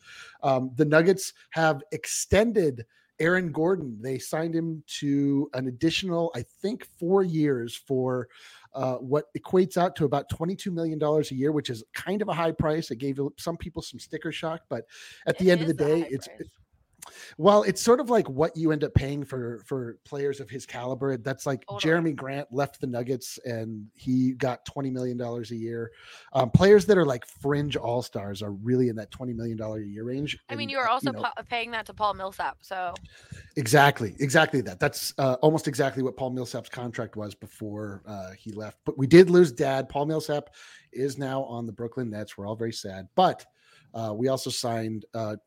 Um, 0.44 0.72
the 0.76 0.86
Nuggets 0.86 1.34
have 1.52 1.82
extended 1.92 2.86
Aaron 3.20 3.52
Gordon. 3.52 3.98
They 4.02 4.20
signed 4.20 4.56
him 4.56 4.84
to 5.00 5.50
an 5.54 5.68
additional, 5.68 6.32
I 6.36 6.44
think, 6.62 6.88
four 7.00 7.24
years 7.24 7.76
for 7.76 8.28
uh, 8.74 8.96
what 8.96 9.26
equates 9.38 9.78
out 9.78 9.96
to 9.98 10.06
about 10.06 10.30
$22 10.30 10.72
million 10.72 11.02
a 11.02 11.22
year, 11.34 11.52
which 11.52 11.70
is 11.70 11.84
kind 11.94 12.22
of 12.22 12.28
a 12.28 12.34
high 12.34 12.52
price. 12.52 12.92
It 12.92 12.98
gave 12.98 13.20
some 13.38 13.58
people 13.58 13.82
some 13.82 14.00
sticker 14.00 14.32
shock, 14.32 14.62
but 14.70 14.86
at 15.26 15.38
the 15.38 15.50
It 15.50 15.54
end 15.54 15.62
of 15.62 15.68
the 15.68 15.74
day, 15.74 16.08
it's 16.10 16.28
price. 16.28 16.50
Well, 17.38 17.64
it's 17.64 17.82
sort 17.82 18.00
of 18.00 18.10
like 18.10 18.30
what 18.30 18.56
you 18.56 18.72
end 18.72 18.84
up 18.84 18.94
paying 18.94 19.24
for 19.24 19.64
for 19.66 19.98
players 20.06 20.40
of 20.40 20.50
his 20.50 20.66
caliber. 20.66 21.18
That's 21.18 21.46
like. 21.46 21.66
Jerami 21.88 22.16
Grant 22.16 22.48
left 22.52 22.82
the 22.82 22.88
Nuggets 22.88 23.40
and 23.46 23.88
he 23.96 24.34
got 24.34 24.66
twenty 24.66 24.90
million 24.90 25.18
dollars 25.18 25.52
a 25.52 25.56
year. 25.56 25.92
Um, 26.34 26.50
players 26.50 26.86
that 26.88 26.98
are 26.98 27.06
like 27.06 27.26
fringe 27.26 27.76
all 27.76 28.02
stars 28.02 28.42
are 28.42 28.52
really 28.52 28.90
in 28.90 28.96
that 28.96 29.12
twenty 29.12 29.34
million 29.34 29.58
dollar 29.58 29.80
a 29.80 29.86
year 29.86 30.04
range. 30.04 30.38
I 30.50 30.56
mean, 30.56 30.70
you 30.70 30.78
are 30.78 30.88
uh, 30.88 30.94
also 30.94 31.12
know, 31.12 31.22
pa- 31.22 31.34
paying 31.50 31.72
that 31.72 31.86
to 31.88 31.94
Paul 31.94 32.14
Millsap. 32.14 32.58
So 32.62 32.94
Exactly, 33.58 34.16
exactly 34.20 34.62
that. 34.62 34.80
That's 34.80 35.14
uh, 35.18 35.36
almost 35.42 35.68
exactly 35.68 36.04
what 36.04 36.16
Paul 36.16 36.30
Millsap's 36.30 36.70
contract 36.70 37.16
was 37.16 37.34
before 37.34 38.04
uh, 38.08 38.32
he 38.38 38.52
left. 38.52 38.78
But 38.86 38.98
we 38.98 39.08
did 39.08 39.30
lose 39.30 39.52
dad. 39.52 39.90
Paul 39.90 40.06
Millsap 40.06 40.54
is 40.94 41.18
now 41.18 41.44
on 41.44 41.66
the 41.66 41.72
Brooklyn 41.72 42.10
Nets. 42.10 42.38
We're 42.38 42.48
all 42.48 42.56
very 42.56 42.74
sad. 42.74 43.08
But 43.16 43.46
uh, 43.94 44.14
we 44.16 44.28
also 44.28 44.50
signed. 44.50 45.06
Uh, 45.14 45.38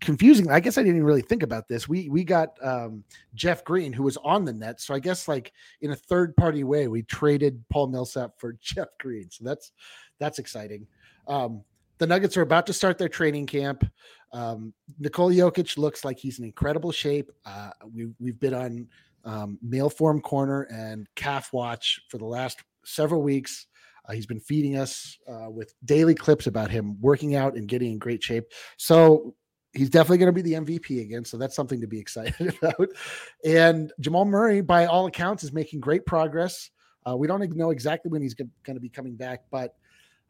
confusing. 0.00 0.50
I 0.50 0.60
guess 0.60 0.78
I 0.78 0.82
didn't 0.82 1.04
really 1.04 1.22
think 1.22 1.42
about 1.42 1.68
this. 1.68 1.88
We 1.88 2.08
we 2.08 2.24
got 2.24 2.50
um, 2.62 3.04
Jeff 3.34 3.64
Green, 3.64 3.92
who 3.92 4.02
was 4.02 4.16
on 4.18 4.44
the 4.44 4.52
Nets. 4.52 4.84
So 4.84 4.94
I 4.94 4.98
guess 4.98 5.28
like 5.28 5.52
in 5.80 5.90
a 5.92 5.96
third 5.96 6.36
party 6.36 6.64
way, 6.64 6.88
we 6.88 7.02
traded 7.02 7.62
Paul 7.68 7.88
Millsap 7.88 8.32
for 8.38 8.52
Jeff 8.60 8.88
Green. 8.98 9.30
So 9.30 9.44
that's 9.44 9.72
that's 10.18 10.38
exciting. 10.38 10.86
Um, 11.26 11.62
the 11.98 12.06
Nuggets 12.06 12.36
are 12.36 12.42
about 12.42 12.66
to 12.66 12.72
start 12.72 12.96
their 12.96 13.08
training 13.08 13.46
camp. 13.46 13.88
Um, 14.32 14.72
Nikola 14.98 15.32
Jokic 15.32 15.76
looks 15.76 16.04
like 16.04 16.18
he's 16.18 16.38
in 16.38 16.44
incredible 16.44 16.92
shape. 16.92 17.30
Uh, 17.44 17.70
we, 17.92 18.08
we've 18.18 18.40
been 18.40 18.54
on 18.54 18.88
um, 19.24 19.58
Mail 19.62 19.90
Form 19.90 20.20
Corner 20.20 20.62
and 20.70 21.06
Calf 21.14 21.52
Watch 21.52 22.00
for 22.08 22.16
the 22.16 22.24
last 22.24 22.62
several 22.84 23.22
weeks. 23.22 23.66
Uh, 24.08 24.12
he's 24.12 24.26
been 24.26 24.40
feeding 24.40 24.76
us 24.76 25.18
uh, 25.28 25.50
with 25.50 25.74
daily 25.84 26.14
clips 26.14 26.46
about 26.46 26.70
him 26.70 26.98
working 27.00 27.36
out 27.36 27.54
and 27.54 27.68
getting 27.68 27.92
in 27.92 27.98
great 27.98 28.22
shape. 28.22 28.44
So 28.78 29.34
he's 29.72 29.90
definitely 29.90 30.18
going 30.18 30.34
to 30.34 30.42
be 30.42 30.42
the 30.42 30.54
MVP 30.54 31.02
again. 31.02 31.24
So 31.24 31.36
that's 31.36 31.54
something 31.54 31.80
to 31.80 31.86
be 31.86 31.98
excited 31.98 32.54
about. 32.62 32.88
And 33.44 33.92
Jamal 34.00 34.24
Murray, 34.24 34.60
by 34.60 34.86
all 34.86 35.06
accounts, 35.06 35.44
is 35.44 35.52
making 35.52 35.80
great 35.80 36.06
progress. 36.06 36.70
Uh, 37.08 37.16
we 37.16 37.26
don't 37.26 37.56
know 37.56 37.70
exactly 37.70 38.10
when 38.10 38.22
he's 38.22 38.34
going 38.34 38.50
to 38.66 38.80
be 38.80 38.88
coming 38.88 39.16
back, 39.16 39.42
but 39.50 39.74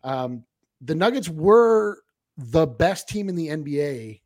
um, 0.05 0.45
the 0.81 0.95
Nuggets 0.95 1.29
were 1.29 1.99
the 2.37 2.67
best 2.67 3.09
team 3.09 3.29
in 3.29 3.35
the 3.35 3.49
NBA 3.49 4.21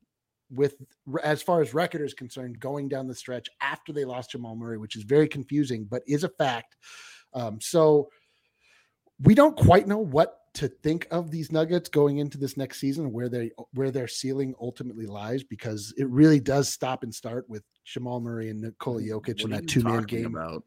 with 0.50 0.76
as 1.22 1.42
far 1.42 1.60
as 1.60 1.74
record 1.74 2.02
is 2.02 2.14
concerned 2.14 2.60
going 2.60 2.88
down 2.88 3.06
the 3.06 3.14
stretch 3.14 3.48
after 3.60 3.92
they 3.92 4.04
lost 4.04 4.30
Jamal 4.30 4.54
Murray, 4.54 4.78
which 4.78 4.94
is 4.94 5.02
very 5.02 5.26
confusing, 5.26 5.84
but 5.84 6.02
is 6.06 6.22
a 6.22 6.28
fact. 6.28 6.76
Um, 7.32 7.60
so 7.60 8.08
we 9.20 9.34
don't 9.34 9.56
quite 9.56 9.88
know 9.88 9.98
what 9.98 10.38
to 10.54 10.68
think 10.68 11.06
of 11.10 11.30
these 11.30 11.50
Nuggets 11.50 11.88
going 11.88 12.18
into 12.18 12.38
this 12.38 12.56
next 12.56 12.78
season, 12.78 13.12
where 13.12 13.28
they 13.28 13.50
where 13.72 13.90
their 13.90 14.08
ceiling 14.08 14.54
ultimately 14.60 15.06
lies, 15.06 15.42
because 15.42 15.92
it 15.96 16.08
really 16.08 16.40
does 16.40 16.68
stop 16.68 17.02
and 17.02 17.14
start 17.14 17.48
with 17.48 17.62
Jamal 17.84 18.20
Murray 18.20 18.50
and 18.50 18.60
Nikola 18.60 19.02
Jokic 19.02 19.44
in 19.44 19.50
that 19.50 19.66
two 19.66 19.82
man 19.82 20.04
game. 20.04 20.26
About? 20.26 20.62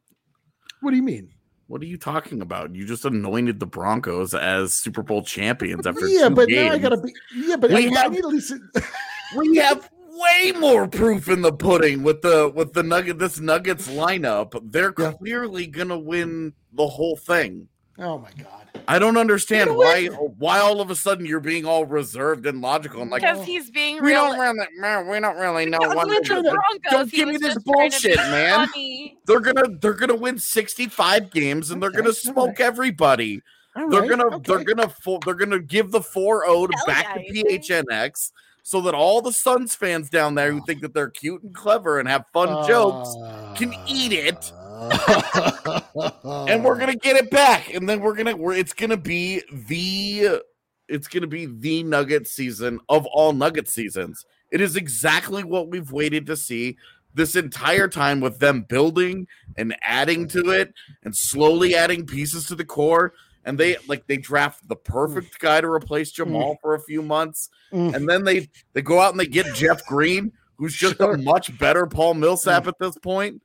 What 0.81 0.91
do 0.91 0.97
you 0.97 1.03
mean? 1.03 1.29
What 1.67 1.81
are 1.81 1.85
you 1.85 1.97
talking 1.97 2.41
about? 2.41 2.75
You 2.75 2.85
just 2.85 3.03
anointed 3.03 3.59
the 3.59 3.65
Broncos 3.65 4.33
as 4.33 4.73
Super 4.73 5.03
Bowl 5.03 5.21
champions 5.21 5.85
after 5.85 6.07
yeah, 6.07 6.29
but 6.29 6.47
games. 6.47 6.69
now 6.69 6.75
I 6.75 6.77
gotta 6.77 7.01
be. 7.01 7.13
Yeah, 7.35 7.55
but 7.57 7.71
We 7.71 7.95
I, 7.95 8.03
I 8.03 8.07
need 8.07 8.21
to 8.21 8.27
listen. 8.27 8.69
we 9.37 9.57
have 9.57 9.89
way 10.09 10.53
more 10.59 10.87
proof 10.87 11.29
in 11.29 11.41
the 11.41 11.51
pudding 11.51 12.03
with 12.03 12.21
the 12.21 12.51
with 12.53 12.73
the 12.73 12.83
nugget 12.83 13.19
this 13.19 13.39
Nuggets 13.39 13.87
lineup. 13.87 14.59
They're 14.71 14.93
Yeah. 14.97 15.13
clearly 15.13 15.67
gonna 15.67 15.99
win 15.99 16.53
the 16.73 16.87
whole 16.87 17.15
thing. 17.17 17.67
Oh 17.99 18.17
my 18.19 18.29
god! 18.41 18.67
I 18.87 18.99
don't 18.99 19.17
understand 19.17 19.75
why 19.75 20.07
why 20.07 20.59
all 20.59 20.79
of 20.79 20.89
a 20.89 20.95
sudden 20.95 21.25
you're 21.25 21.39
being 21.39 21.65
all 21.65 21.85
reserved 21.85 22.45
and 22.45 22.61
logical 22.61 23.01
and 23.01 23.11
like 23.11 23.21
because 23.21 23.45
he's 23.45 23.69
being 23.69 24.01
we 24.01 24.11
real. 24.11 24.25
don't 24.27 24.39
really 24.39 25.09
we 25.09 25.19
don't 25.19 25.37
really 25.37 25.65
know 25.65 25.79
Because 25.79 25.95
what 25.95 26.07
with 26.07 26.23
to 26.23 26.35
the 26.35 26.41
do. 26.43 26.49
Broncos, 26.49 26.91
Don't 26.91 27.11
give 27.11 27.27
me 27.27 27.37
this 27.37 27.55
just 27.55 27.65
trying 27.65 27.91
to 27.91 28.01
be 28.01 28.07
bullshit, 28.15 28.17
man. 28.31 28.67
funny. 28.67 29.17
They're 29.25 29.39
gonna 29.39 29.77
they're 29.79 29.93
gonna 29.93 30.15
win 30.15 30.37
65 30.39 31.31
games 31.31 31.71
and 31.71 31.81
they're 31.81 31.91
gonna 31.91 32.09
all 32.09 32.13
smoke 32.13 32.59
everybody. 32.59 33.41
All 33.75 33.89
They're 33.89 34.07
gonna 34.07 34.39
they're 34.39 34.63
gonna 34.63 34.89
fo- 34.89 35.19
they're 35.25 35.35
gonna 35.35 35.59
give 35.59 35.91
the 35.91 35.99
4-0 35.99 36.67
to 36.69 36.83
back 36.87 37.19
yeah, 37.27 37.43
to? 37.43 37.59
PHNX 37.59 38.31
so 38.63 38.81
that 38.81 38.93
all 38.93 39.21
the 39.21 39.31
Suns 39.31 39.75
fans 39.75 40.09
down 40.09 40.35
there 40.35 40.51
who 40.51 40.59
ah. 40.59 40.65
think 40.65 40.81
that 40.81 40.93
they're 40.93 41.09
cute 41.09 41.41
and 41.43 41.53
clever 41.53 41.99
and 41.99 42.09
have 42.09 42.25
fun 42.33 42.67
jokes 42.67 43.15
can 43.57 43.73
eat 43.87 44.11
it. 44.11 44.51
And 44.77 46.63
we're 46.63 46.77
gonna 46.77 46.95
get 46.95 47.15
it 47.15 47.29
back. 47.29 47.73
And 47.73 47.87
then 47.87 47.99
we're 48.01 48.15
gonna 48.15 48.35
we're, 48.35 48.53
it's 48.53 48.73
gonna 48.73 48.97
be 48.97 49.41
the 49.51 50.41
it's 50.87 51.07
gonna 51.07 51.27
be 51.27 51.45
the 51.45 51.83
nugget 51.83 52.27
season 52.27 52.79
of 52.89 53.05
all 53.07 53.33
nugget 53.33 53.67
seasons. 53.67 54.25
It 54.51 54.61
is 54.61 54.75
exactly 54.75 55.43
what 55.43 55.69
we've 55.69 55.91
waited 55.91 56.25
to 56.27 56.37
see 56.37 56.77
this 57.13 57.35
entire 57.35 57.87
time 57.87 58.21
with 58.21 58.39
them 58.39 58.61
building 58.61 59.27
and 59.57 59.75
adding 59.81 60.27
to 60.29 60.51
it 60.51 60.73
and 61.03 61.15
slowly 61.15 61.75
adding 61.75 62.05
pieces 62.05 62.45
to 62.47 62.55
the 62.55 62.65
core. 62.65 63.13
And 63.43 63.57
they 63.57 63.77
like 63.87 64.05
they 64.07 64.17
draft 64.17 64.67
the 64.67 64.75
perfect 64.75 65.39
guy 65.39 65.61
to 65.61 65.67
replace 65.67 66.11
Jamal 66.11 66.57
for 66.61 66.75
a 66.75 66.81
few 66.81 67.01
months. 67.01 67.49
Mm. 67.73 67.95
and 67.95 68.07
then 68.09 68.23
they 68.23 68.49
they 68.73 68.81
go 68.81 68.99
out 68.99 69.11
and 69.11 69.19
they 69.19 69.25
get 69.27 69.53
Jeff 69.55 69.85
Green 69.85 70.31
who's 70.57 70.73
just 70.75 70.97
Sure. 70.97 71.13
a 71.13 71.17
much 71.17 71.57
better 71.59 71.85
Paul 71.85 72.13
Millsap 72.15 72.65
at 72.67 72.79
this 72.79 72.97
point 72.97 73.41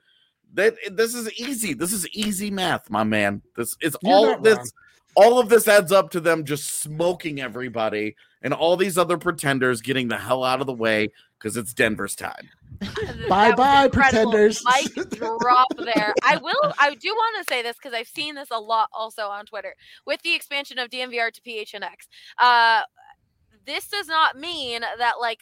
that 0.54 0.74
this 0.90 1.14
is 1.14 1.32
easy. 1.32 1.74
This 1.74 1.92
is 1.92 2.08
easy 2.08 2.50
math, 2.50 2.90
my 2.90 3.04
man. 3.04 3.42
This 3.56 3.76
is 3.80 3.96
You're 4.02 4.12
all 4.12 4.34
of 4.34 4.42
this. 4.42 4.56
wrong. 4.56 4.66
All 5.14 5.38
of 5.38 5.50
this 5.50 5.68
adds 5.68 5.92
up 5.92 6.10
to 6.12 6.20
them 6.20 6.44
just 6.44 6.80
smoking 6.80 7.40
everybody 7.40 8.16
and 8.40 8.54
all 8.54 8.76
these 8.76 8.96
other 8.96 9.18
pretenders 9.18 9.82
getting 9.82 10.08
the 10.08 10.16
hell 10.16 10.42
out 10.42 10.60
of 10.62 10.66
the 10.66 10.72
way 10.72 11.10
because 11.38 11.56
it's 11.56 11.74
Denver's 11.74 12.16
time. 12.16 12.48
bye 13.28 13.52
bye, 13.52 13.88
pretenders. 13.88 14.62
Mic 14.64 15.10
drop 15.10 15.68
there. 15.76 16.14
I 16.22 16.36
will. 16.38 16.72
I 16.78 16.94
do 16.94 17.08
want 17.08 17.36
to 17.38 17.52
say 17.52 17.62
this 17.62 17.76
because 17.76 17.92
I've 17.92 18.08
seen 18.08 18.34
this 18.34 18.48
a 18.50 18.58
lot 18.58 18.88
also 18.92 19.28
on 19.28 19.44
Twitter 19.44 19.74
with 20.06 20.22
the 20.22 20.34
expansion 20.34 20.78
of 20.78 20.88
DNVR 20.88 21.30
to 21.32 21.40
PHNX. 21.42 22.08
Uh, 22.38 22.80
this 23.66 23.88
does 23.88 24.08
not 24.08 24.38
mean 24.38 24.80
that 24.98 25.14
like 25.20 25.40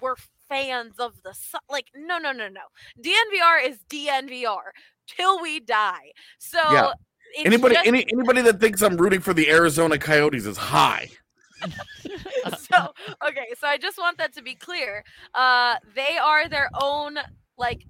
we're 0.00 0.16
fans 0.50 0.94
of 0.98 1.14
the 1.24 1.32
Sun. 1.32 1.60
Like 1.70 1.86
no, 1.94 2.18
no, 2.18 2.32
no, 2.32 2.48
no. 2.48 2.60
DNVR 3.02 3.66
is 3.66 3.78
DNVR 3.88 4.72
till 5.08 5.40
we 5.40 5.60
die. 5.60 6.12
So. 6.38 6.58
Yeah. 6.70 6.92
it's 7.34 7.46
Anybody, 7.46 7.76
just- 7.76 7.86
any 7.86 8.06
anybody 8.12 8.42
that 8.42 8.60
thinks 8.60 8.82
I'm 8.82 8.96
rooting 8.98 9.20
for 9.20 9.32
the 9.32 9.48
Arizona 9.50 9.96
Coyotes 9.98 10.44
is 10.46 10.58
high. 10.58 11.08
so 12.58 12.88
okay 13.28 13.48
so 13.60 13.66
i 13.68 13.76
just 13.76 13.98
want 13.98 14.16
that 14.16 14.32
to 14.32 14.42
be 14.42 14.54
clear 14.54 15.04
uh 15.34 15.76
they 15.94 16.16
are 16.16 16.48
their 16.48 16.70
own 16.80 17.18
like 17.58 17.84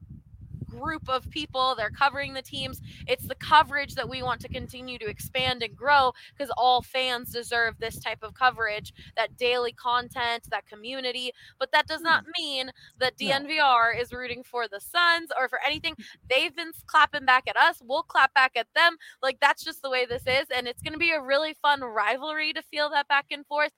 group 0.80 1.08
of 1.08 1.28
people 1.30 1.74
they're 1.76 1.90
covering 1.90 2.34
the 2.34 2.42
teams. 2.42 2.80
It's 3.06 3.26
the 3.26 3.34
coverage 3.36 3.94
that 3.94 4.08
we 4.08 4.22
want 4.22 4.40
to 4.42 4.48
continue 4.48 4.98
to 4.98 5.08
expand 5.08 5.62
and 5.62 5.76
grow 5.76 6.12
because 6.36 6.50
all 6.56 6.82
fans 6.82 7.30
deserve 7.32 7.74
this 7.78 7.98
type 7.98 8.22
of 8.22 8.34
coverage 8.34 8.92
that 9.16 9.36
daily 9.36 9.72
content 9.72 10.44
that 10.50 10.66
community. 10.66 11.32
But 11.58 11.72
that 11.72 11.86
does 11.86 12.00
not 12.00 12.24
mean 12.38 12.70
that 12.98 13.14
No. 13.20 13.30
dnvr 13.30 14.00
is 14.00 14.12
rooting 14.12 14.42
for 14.42 14.68
the 14.68 14.80
suns 14.80 15.30
or 15.38 15.48
for 15.48 15.60
anything. 15.66 15.94
They've 16.28 16.54
been 16.54 16.72
clapping 16.86 17.24
back 17.26 17.44
at 17.48 17.56
us. 17.56 17.80
We'll 17.84 18.02
clap 18.02 18.32
back 18.34 18.52
at 18.56 18.66
them. 18.74 18.96
Like 19.22 19.38
that's 19.40 19.62
just 19.64 19.82
the 19.82 19.90
way 19.90 20.06
this 20.06 20.22
is 20.26 20.46
and 20.54 20.66
it's 20.66 20.82
going 20.82 20.92
to 20.92 20.98
be 20.98 21.12
a 21.12 21.20
really 21.22 21.54
fun 21.62 21.80
rivalry 21.82 22.52
to 22.52 22.62
feel 22.62 22.90
that 22.90 23.08
back 23.08 23.26
and 23.30 23.46
forth. 23.46 23.72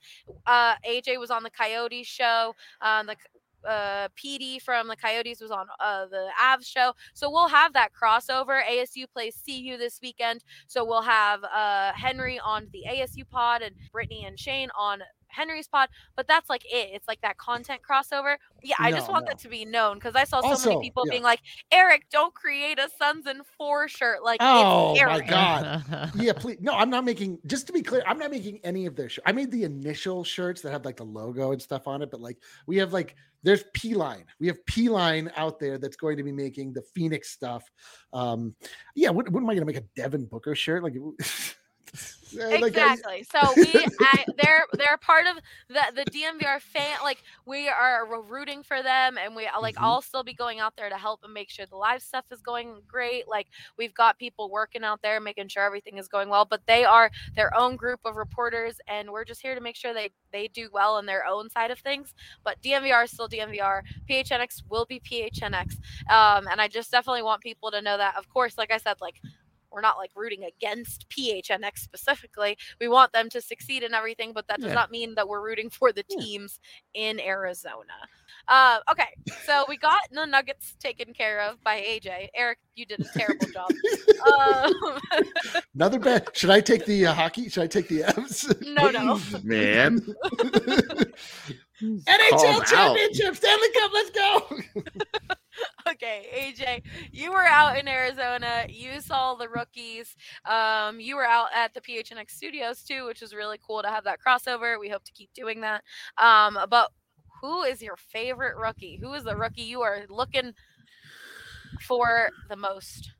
Uh 0.46 0.74
aj 0.88 1.18
was 1.18 1.30
on 1.30 1.42
the 1.42 1.50
coyotes 1.50 2.07
show 2.07 2.55
um 2.80 3.07
the 3.07 3.16
uh 3.69 4.09
PD 4.17 4.61
from 4.61 4.89
the 4.89 4.97
Coyotes 4.97 5.41
was 5.41 5.51
on 5.51 5.67
uh 5.81 6.07
the 6.07 6.29
Avs 6.41 6.67
show. 6.67 6.93
So 7.15 7.31
we'll 7.31 7.49
have 7.49 7.73
that 7.75 7.91
crossover. 7.93 8.63
ASU 8.65 9.07
plays 9.13 9.37
CU 9.47 9.77
this 9.77 10.01
weekend. 10.03 10.45
So 10.67 10.85
we'll 10.85 11.03
have 11.03 11.45
uh 11.45 11.93
Henry 11.93 12.39
on 12.41 12.69
the 12.73 12.85
ASU 12.89 13.29
pod 13.29 13.63
and 13.63 13.75
Brittany 13.93 14.25
and 14.25 14.39
Shane 14.39 14.71
on 14.79 15.03
Henry's 15.33 15.68
pod, 15.68 15.89
but 16.16 16.28
that's 16.28 16.49
like 16.49 16.64
it. 16.64 16.91
It's 16.93 17.09
like 17.09 17.20
that 17.22 17.39
content 17.39 17.80
crossover. 17.89 18.37
Yeah, 18.62 18.76
I 18.78 18.91
just 18.93 19.11
want 19.11 19.24
no. 19.24 19.30
that 19.30 19.39
to 19.41 19.49
be 19.49 19.64
known 19.64 19.95
because 19.95 20.14
I 20.14 20.24
saw 20.24 20.41
so 20.41 20.49
Also, 20.49 20.68
many 20.70 20.83
people 20.83 21.05
yeah. 21.07 21.11
being 21.11 21.22
like, 21.22 21.41
Eric, 21.70 22.07
don't 22.11 22.35
create 22.35 22.78
a 22.78 22.89
Sons 22.99 23.26
and 23.26 23.43
Four 23.59 23.89
shirt. 23.89 24.22
Like, 24.22 24.39
Oh, 24.41 24.95
my 24.95 25.20
God. 25.20 26.11
yeah, 26.14 26.33
please. 26.33 26.59
No, 26.61 26.72
I'm 26.72 26.91
not 26.91 27.05
making. 27.05 27.39
Just 27.47 27.66
to 27.66 27.72
be 27.72 27.83
clear, 27.83 28.03
I'm 28.07 28.18
not 28.18 28.30
making 28.30 28.61
any 28.64 28.87
of 28.87 28.97
their. 28.97 29.09
Sh- 29.09 29.18
I 29.26 29.33
made 29.33 29.51
the 29.51 29.64
initial 29.64 30.24
shirts 30.24 30.62
that 30.62 30.72
have 30.72 30.85
like 30.85 30.97
the 30.97 31.05
logo 31.05 31.53
and 31.53 31.61
stuff 31.61 31.89
on 31.89 32.03
it, 32.03 32.11
but 32.11 32.20
like 32.20 32.39
we 32.66 32.76
have 32.78 32.93
like 32.93 33.16
there's 33.43 33.64
P 33.72 33.95
line. 33.95 34.24
We 34.39 34.47
have 34.47 34.64
P 34.66 34.89
line 34.89 35.30
out 35.37 35.59
there 35.59 35.78
that's 35.78 35.97
going 35.97 36.16
to 36.16 36.22
be 36.22 36.33
making 36.33 36.72
the 36.72 36.83
Phoenix 36.95 37.30
stuff. 37.30 37.70
Um, 38.12 38.55
yeah, 38.95 39.11
what, 39.11 39.28
what 39.30 39.41
am 39.41 39.51
I 39.51 39.55
going 39.55 39.66
to 39.66 39.72
make 39.72 39.76
a 39.76 39.87
Devin 39.97 40.26
Booker 40.26 40.55
shirt? 40.55 40.83
Like, 40.83 40.95
exactly. 42.32 43.24
so 43.30 43.55
we, 43.59 43.86
I, 44.01 44.24
they're 44.36 44.64
they're 44.76 44.97
part 44.99 45.26
of 45.26 45.36
the 45.68 45.82
the 45.95 46.07
DNVR 46.07 46.61
fan. 46.61 46.97
Like 47.03 47.22
we 47.47 47.68
are 47.68 48.07
ro- 48.09 48.22
rooting 48.22 48.62
for 48.62 48.82
them, 48.82 49.18
and 49.18 49.36
we 49.36 49.49
like 49.61 49.74
Mhm. 49.76 49.82
I'll 49.82 50.03
still 50.03 50.22
be 50.22 50.32
going 50.34 50.61
out 50.61 50.74
there 50.76 50.88
to 50.88 50.97
help 50.97 51.20
and 51.24 51.32
make 51.32 51.51
sure 51.51 51.66
the 51.66 51.76
live 51.76 52.03
stuff 52.03 52.24
is 52.30 52.40
going 52.40 52.80
great. 52.88 53.28
Like 53.28 53.49
we've 53.76 53.95
got 53.95 54.18
people 54.18 54.51
working 54.51 54.84
out 54.84 55.03
there, 55.03 55.20
making 55.20 55.49
sure 55.49 55.62
everything 55.62 55.99
is 55.99 56.09
going 56.09 56.28
well. 56.28 56.45
But 56.45 56.62
they 56.66 56.84
are 56.84 57.11
their 57.36 57.55
own 57.57 57.76
group 57.76 58.01
of 58.05 58.16
reporters, 58.16 58.80
and 58.88 59.11
we're 59.11 59.24
just 59.24 59.43
here 59.43 59.55
to 59.55 59.61
make 59.61 59.76
sure 59.76 59.93
they 59.93 60.11
they 60.32 60.49
do 60.49 60.70
well 60.72 60.95
on 60.97 61.07
their 61.07 61.26
own 61.26 61.51
side 61.51 61.70
of 61.70 61.78
things. 61.80 62.14
But 62.45 62.61
DNVR 62.62 63.05
is 63.05 63.11
still 63.11 63.28
DNVR. 63.28 63.82
PHNX 64.09 64.62
will 64.70 64.86
be 64.86 65.01
PHNX, 65.01 65.76
um, 66.11 66.49
and 66.49 66.61
I 66.61 66.68
just 66.68 66.90
definitely 66.90 67.22
want 67.22 67.43
people 67.43 67.70
to 67.70 67.82
know 67.82 67.99
that. 67.99 68.16
Of 68.16 68.28
course, 68.30 68.57
like 68.57 68.72
I 68.72 68.78
said, 68.78 69.01
like 69.01 69.20
we're 69.73 69.81
not 69.81 69.97
like 69.97 70.11
rooting 70.14 70.45
against 70.45 71.09
PHNX 71.09 71.79
specifically. 71.79 72.57
We 72.81 72.89
want 72.89 73.12
them 73.12 73.29
to 73.31 73.41
succeed 73.41 73.83
in 73.83 73.95
everything, 73.95 74.33
but 74.33 74.47
that 74.49 74.61
does 74.61 74.68
Yeah. 74.68 74.75
not 74.75 74.91
mean 74.91 75.14
that 75.14 75.29
we're 75.29 75.43
rooting 75.43 75.70
for 75.70 75.93
the 75.93 76.05
Yeah. 76.09 76.20
teams 76.20 76.61
in 76.95 77.20
Arizona. 77.20 77.95
Uh, 78.49 78.79
okay, 78.91 79.09
so 79.45 79.64
we 79.68 79.77
got 79.77 80.01
the 80.11 80.25
Nuggets 80.27 80.75
taken 80.81 81.12
care 81.14 81.41
of 81.43 81.62
by 81.62 81.77
AJ. 81.81 82.29
Eric, 82.35 82.59
you 82.75 82.85
did 82.87 83.01
a 83.01 83.18
terrible 83.18 83.47
job. 83.49 83.70
Um, 84.27 85.01
another 85.75 85.99
bet. 85.99 86.37
Should 86.37 86.51
I 86.51 86.61
take 86.61 86.85
the 86.87 87.07
uh, 87.07 87.12
hockey? 87.14 87.49
Should 87.49 87.62
I 87.62 87.66
take 87.68 87.89
the 87.89 88.05
M's? 88.16 88.53
no, 88.62 88.91
no. 88.91 89.20
Man, 89.45 90.01
NHL 90.01 91.14
Called 92.31 92.62
out. 92.62 92.66
championship, 92.66 93.37
Stanley 93.37 93.68
Cup. 93.75 93.91
Let's 93.93 94.11
go. 94.11 94.59
okay, 95.88 96.26
AJ, 96.34 96.82
you 97.12 97.32
were 97.32 97.44
out 97.44 97.78
in 97.78 97.88
Arizona. 97.88 98.66
You 98.68 99.00
saw 99.00 99.34
the 99.34 99.48
rookies. 99.48 100.16
Um, 100.44 101.00
you 101.00 101.16
were 101.16 101.24
out 101.24 101.48
at 101.55 101.74
the 101.74 101.80
PHNX 101.80 102.30
studios 102.30 102.82
too, 102.82 103.07
which 103.07 103.20
was 103.20 103.34
really 103.34 103.59
cool 103.66 103.82
to 103.82 103.88
have 103.88 104.05
that 104.05 104.18
crossover. 104.26 104.78
We 104.78 104.88
hope 104.88 105.05
to 105.05 105.12
keep 105.12 105.32
doing 105.34 105.61
that. 105.62 105.82
Um, 106.18 106.59
but 106.70 106.90
who 107.40 107.62
is 107.62 107.82
your 107.82 107.96
favorite 107.96 108.57
rookie? 108.57 108.98
Who 109.00 109.12
is 109.14 109.24
the 109.24 109.36
rookie 109.36 109.62
you 109.62 109.82
are 109.82 110.03
looking 110.09 110.53
for 111.80 112.30
the 112.48 112.57
most? 112.57 113.12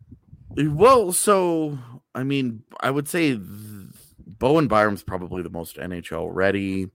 Well, 0.57 1.13
so 1.13 1.79
I 2.15 2.23
mean, 2.23 2.63
I 2.81 2.91
would 2.91 3.09
say 3.09 3.39
Bowen 3.39 4.69
Byram's 4.69 5.03
probably 5.03 5.43
the 5.43 5.51
most 5.51 5.77
NHL 5.77 6.29
ready. 6.33 6.91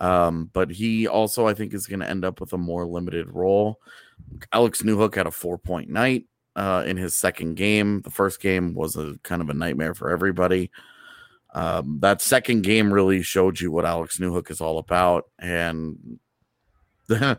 Um, 0.00 0.50
but 0.52 0.70
he 0.70 1.06
also, 1.08 1.46
I 1.46 1.54
think, 1.54 1.72
is 1.72 1.86
going 1.86 2.00
to 2.00 2.08
end 2.08 2.24
up 2.24 2.40
with 2.40 2.52
a 2.52 2.58
more 2.58 2.86
limited 2.86 3.28
role. 3.30 3.80
Alex 4.52 4.82
Newhook 4.82 5.14
had 5.14 5.26
a 5.26 5.30
four 5.30 5.58
point 5.58 5.88
night 5.90 6.26
uh, 6.54 6.84
in 6.86 6.96
his 6.96 7.18
second 7.18 7.54
game. 7.54 8.02
The 8.02 8.10
first 8.10 8.40
game 8.40 8.74
was 8.74 8.96
a 8.96 9.16
kind 9.22 9.42
of 9.42 9.50
a 9.50 9.54
nightmare 9.54 9.94
for 9.94 10.10
everybody. 10.10 10.70
Um, 11.54 11.98
that 12.00 12.20
second 12.20 12.62
game 12.62 12.92
really 12.92 13.22
showed 13.22 13.60
you 13.60 13.70
what 13.70 13.86
Alex 13.86 14.18
Newhook 14.18 14.50
is 14.50 14.60
all 14.60 14.78
about, 14.78 15.24
and 15.38 16.18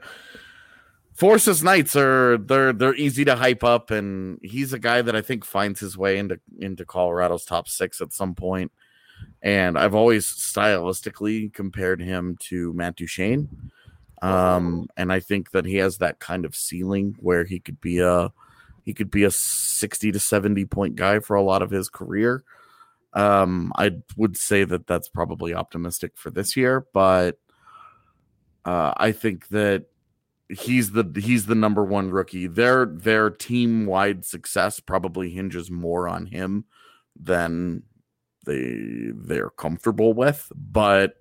Forces 1.13 1.63
Knights 1.63 1.95
are 1.95 2.37
they're 2.37 2.73
they're 2.73 2.95
easy 2.95 3.25
to 3.25 3.35
hype 3.35 3.63
up, 3.63 3.91
and 3.91 4.39
he's 4.41 4.73
a 4.73 4.79
guy 4.79 5.01
that 5.01 5.15
I 5.15 5.21
think 5.21 5.45
finds 5.45 5.79
his 5.79 5.97
way 5.97 6.17
into 6.17 6.39
into 6.59 6.85
Colorado's 6.85 7.45
top 7.45 7.67
six 7.67 8.01
at 8.01 8.13
some 8.13 8.35
point. 8.35 8.71
And 9.41 9.79
I've 9.79 9.95
always 9.95 10.27
stylistically 10.27 11.51
compared 11.51 12.01
him 12.01 12.37
to 12.49 12.71
Matt 12.73 12.97
Duchene. 12.97 13.71
Um, 14.21 14.87
and 14.97 15.11
I 15.11 15.19
think 15.19 15.51
that 15.51 15.65
he 15.65 15.75
has 15.75 15.97
that 15.99 16.19
kind 16.19 16.45
of 16.45 16.55
ceiling 16.55 17.15
where 17.19 17.43
he 17.43 17.59
could 17.59 17.79
be 17.79 17.99
a 17.99 18.31
he 18.83 18.93
could 18.93 19.11
be 19.11 19.25
a 19.25 19.31
60 19.31 20.13
to 20.13 20.19
70 20.19 20.65
point 20.65 20.95
guy 20.95 21.19
for 21.19 21.35
a 21.35 21.41
lot 21.41 21.61
of 21.61 21.69
his 21.69 21.89
career. 21.89 22.43
Um, 23.13 23.73
I 23.75 23.97
would 24.15 24.37
say 24.37 24.63
that 24.63 24.87
that's 24.87 25.09
probably 25.09 25.53
optimistic 25.53 26.13
for 26.15 26.29
this 26.29 26.55
year, 26.55 26.85
but 26.93 27.37
uh, 28.63 28.93
I 28.95 29.11
think 29.11 29.49
that 29.49 29.85
he's 30.49 30.91
the 30.91 31.09
he's 31.19 31.45
the 31.45 31.55
number 31.55 31.83
one 31.83 32.11
rookie. 32.11 32.47
Their 32.47 32.85
their 32.85 33.29
team 33.29 33.85
wide 33.85 34.25
success 34.25 34.79
probably 34.79 35.29
hinges 35.29 35.69
more 35.69 36.07
on 36.07 36.25
him 36.25 36.65
than 37.19 37.83
they 38.45 39.11
they're 39.13 39.49
comfortable 39.49 40.13
with. 40.13 40.51
But 40.55 41.15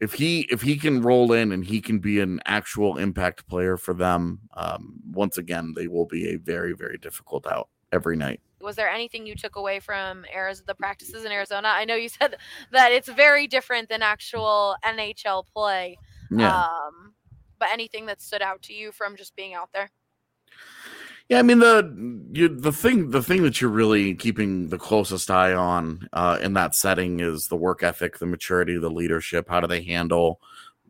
if 0.00 0.14
he 0.14 0.46
if 0.50 0.62
he 0.62 0.76
can 0.76 1.02
roll 1.02 1.32
in 1.32 1.52
and 1.52 1.64
he 1.64 1.80
can 1.80 1.98
be 1.98 2.20
an 2.20 2.40
actual 2.46 2.96
impact 2.96 3.46
player 3.46 3.76
for 3.76 3.94
them, 3.94 4.40
um, 4.54 4.94
once 5.12 5.38
again 5.38 5.74
they 5.76 5.88
will 5.88 6.06
be 6.06 6.28
a 6.28 6.36
very 6.36 6.72
very 6.72 6.98
difficult 6.98 7.46
out 7.46 7.68
every 7.92 8.16
night. 8.16 8.40
Was 8.60 8.76
there 8.76 8.88
anything 8.88 9.26
you 9.26 9.34
took 9.34 9.56
away 9.56 9.80
from 9.80 10.24
Arizona, 10.34 10.66
the 10.66 10.74
practices 10.74 11.24
in 11.24 11.32
Arizona? 11.32 11.68
I 11.68 11.84
know 11.84 11.94
you 11.94 12.08
said 12.20 12.36
that 12.72 12.92
it's 12.92 13.08
very 13.08 13.46
different 13.46 13.88
than 13.88 14.02
actual 14.02 14.76
NHL 14.84 15.44
play. 15.54 15.98
Yeah. 16.30 16.64
Um, 16.64 17.14
but 17.58 17.68
anything 17.72 18.06
that 18.06 18.22
stood 18.22 18.42
out 18.42 18.62
to 18.62 18.72
you 18.72 18.92
from 18.92 19.16
just 19.16 19.36
being 19.36 19.54
out 19.54 19.70
there? 19.74 19.90
Yeah, 21.30 21.38
I 21.38 21.42
mean 21.42 21.60
the 21.60 22.26
you, 22.32 22.48
the 22.48 22.72
thing 22.72 23.10
the 23.10 23.22
thing 23.22 23.44
that 23.44 23.60
you're 23.60 23.70
really 23.70 24.16
keeping 24.16 24.68
the 24.68 24.78
closest 24.78 25.30
eye 25.30 25.54
on 25.54 26.08
uh, 26.12 26.38
in 26.42 26.54
that 26.54 26.74
setting 26.74 27.20
is 27.20 27.46
the 27.46 27.56
work 27.56 27.84
ethic, 27.84 28.18
the 28.18 28.26
maturity, 28.26 28.76
the 28.78 28.90
leadership. 28.90 29.48
How 29.48 29.60
do 29.60 29.68
they 29.68 29.82
handle 29.82 30.40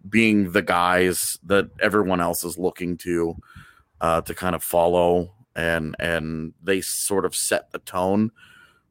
being 0.09 0.53
the 0.53 0.63
guys 0.63 1.39
that 1.45 1.69
everyone 1.79 2.23
else 2.23 2.43
is 2.43 2.57
looking 2.57 2.97
to 2.99 3.37
uh, 4.01 4.23
to 4.23 4.35
kind 4.35 4.55
of 4.55 4.65
follow, 4.65 5.35
and 5.55 5.95
and 5.99 6.55
they 6.63 6.81
sort 6.81 7.27
of 7.27 7.37
set 7.37 7.71
the 7.73 7.79
tone 7.81 8.31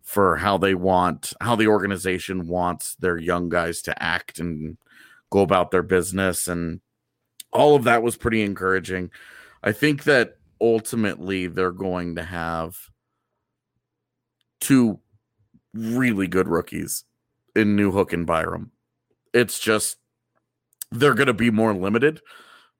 for 0.04 0.36
how 0.36 0.60
they 0.60 0.76
want 0.76 1.34
how 1.42 1.56
the 1.56 1.68
organization 1.68 2.48
wants 2.48 2.96
their 2.98 3.18
young 3.18 3.50
guys 3.50 3.82
to 3.82 4.04
act 4.04 4.38
and 4.38 4.78
go 5.32 5.40
about 5.42 5.72
their 5.72 5.84
business, 5.84 6.48
and 6.48 6.80
all 7.52 7.76
of 7.76 7.86
that 7.86 8.04
was 8.04 8.18
pretty 8.18 8.44
encouraging. 8.44 9.10
I 9.64 9.72
think 9.72 10.04
that 10.06 10.39
ultimately 10.62 11.48
they're 11.48 11.72
going 11.72 12.16
to 12.16 12.24
have 12.24 12.78
two 14.60 15.00
really 15.74 16.28
good 16.28 16.48
rookies 16.48 17.06
in 17.56 17.76
Newhook 17.76 18.14
and 18.14 18.26
Byram. 18.26 18.72
It's 19.34 19.60
just 19.60 19.98
they're 20.92 21.14
going 21.14 21.28
to 21.28 21.34
be 21.34 21.52
more 21.52 21.74
limited 21.74 22.22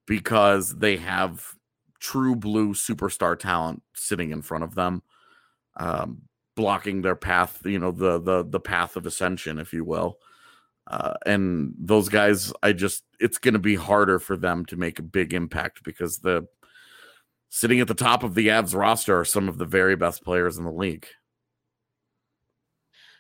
because 0.08 0.76
they 0.78 0.98
have 0.98 1.54
true 2.00 2.36
blue 2.36 2.74
superstar 2.74 3.38
talent 3.38 3.84
sitting 3.94 4.32
in 4.32 4.42
front 4.42 4.64
of 4.64 4.76
them, 4.76 5.04
um, 5.78 6.24
blocking 6.56 7.02
their 7.02 7.16
path. 7.16 7.62
You 7.66 7.80
know 7.80 7.92
the 7.92 8.20
the 8.20 8.44
the 8.44 8.60
path 8.60 8.96
of 8.96 9.06
ascension, 9.06 9.60
if 9.60 9.74
you 9.74 9.86
will. 9.86 10.18
Uh, 10.88 11.14
and 11.28 11.76
those 11.78 12.10
guys, 12.10 12.52
I 12.64 12.74
just 12.74 13.04
it's 13.20 13.38
going 13.38 13.54
to 13.54 13.60
be 13.60 13.76
harder 13.76 14.18
for 14.18 14.36
them 14.36 14.66
to 14.66 14.76
make 14.76 14.98
a 14.98 15.04
big 15.04 15.34
impact 15.36 15.84
because 15.84 16.18
the 16.18 16.48
sitting 17.50 17.80
at 17.80 17.88
the 17.88 17.94
top 17.94 18.24
of 18.24 18.36
the 18.36 18.48
Avs 18.48 18.76
roster 18.76 19.20
are 19.20 19.26
some 19.26 19.50
of 19.50 19.58
the 19.58 19.66
very 19.66 19.96
best 19.96 20.24
players 20.24 20.58
in 20.58 20.64
the 20.64 20.72
league. 20.72 21.08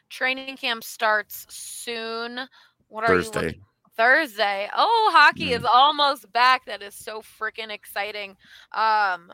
Training 0.09 0.57
camp 0.57 0.83
starts 0.83 1.45
soon. 1.49 2.39
What 2.87 3.03
are 3.03 3.07
Thursday. 3.07 3.39
you 3.39 3.45
looking 3.47 3.61
Thursday. 3.99 4.69
Oh, 4.73 5.11
hockey 5.13 5.51
is 5.51 5.65
almost 5.65 6.31
back. 6.31 6.65
That 6.65 6.81
is 6.81 6.95
so 6.95 7.21
freaking 7.21 7.69
exciting. 7.69 8.37
Um 8.73 9.33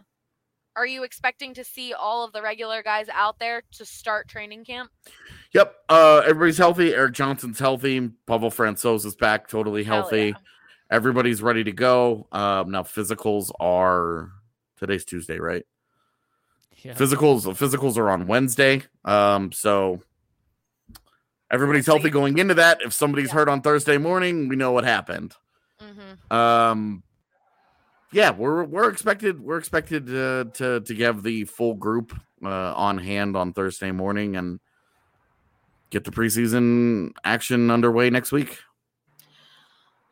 are 0.77 0.87
you 0.87 1.03
expecting 1.03 1.53
to 1.53 1.63
see 1.63 1.93
all 1.93 2.25
of 2.25 2.33
the 2.33 2.41
regular 2.41 2.83
guys 2.83 3.07
out 3.13 3.39
there 3.39 3.63
to 3.73 3.85
start 3.85 4.27
training 4.27 4.65
camp? 4.65 4.89
Yep. 5.53 5.75
Uh 5.87 6.21
everybody's 6.25 6.57
healthy. 6.57 6.95
Erik 6.95 7.13
Johnson's 7.13 7.59
healthy. 7.59 8.09
Pavel 8.25 8.49
Francouz 8.49 9.05
is 9.05 9.15
back, 9.15 9.47
totally 9.47 9.83
healthy. 9.83 10.29
yeah. 10.29 10.33
Everybody's 10.89 11.43
ready 11.43 11.63
to 11.63 11.71
go. 11.71 12.27
Um 12.31 12.71
now 12.71 12.81
physicals 12.81 13.51
are 13.59 14.31
today's 14.77 15.05
Tuesday, 15.05 15.39
right? 15.39 15.65
Yeah. 16.83 16.93
Physicals 16.93 17.45
physicals 17.57 17.97
are 17.97 18.09
on 18.09 18.27
Wednesday. 18.27 18.83
Um 19.03 19.51
so 19.51 20.01
everybody's 21.51 21.85
healthy 21.85 22.09
going 22.09 22.37
into 22.37 22.55
that. 22.55 22.81
If 22.81 22.93
somebody's 22.93 23.31
hurt 23.31 23.49
on 23.49 23.61
Thursday 23.61 23.97
morning, 23.97 24.47
we 24.47 24.55
know 24.55 24.71
what 24.71 24.83
happened. 24.83 25.33
Mm-hmm. 25.81 26.33
Um 26.33 27.03
yeah, 28.11 28.31
we're 28.31 28.63
we're 28.63 28.89
expected 28.89 29.41
we're 29.41 29.57
expected 29.57 30.07
uh, 30.09 30.45
to 30.53 30.79
to 30.79 30.95
have 31.03 31.21
the 31.21 31.43
full 31.43 31.73
group 31.73 32.17
uh, 32.43 32.73
on 32.73 32.97
hand 32.97 33.35
on 33.35 33.51
Thursday 33.51 33.91
morning 33.91 34.37
and 34.37 34.61
get 35.89 36.05
the 36.05 36.11
preseason 36.11 37.11
action 37.23 37.69
underway 37.69 38.09
next 38.09 38.31
week. 38.31 38.59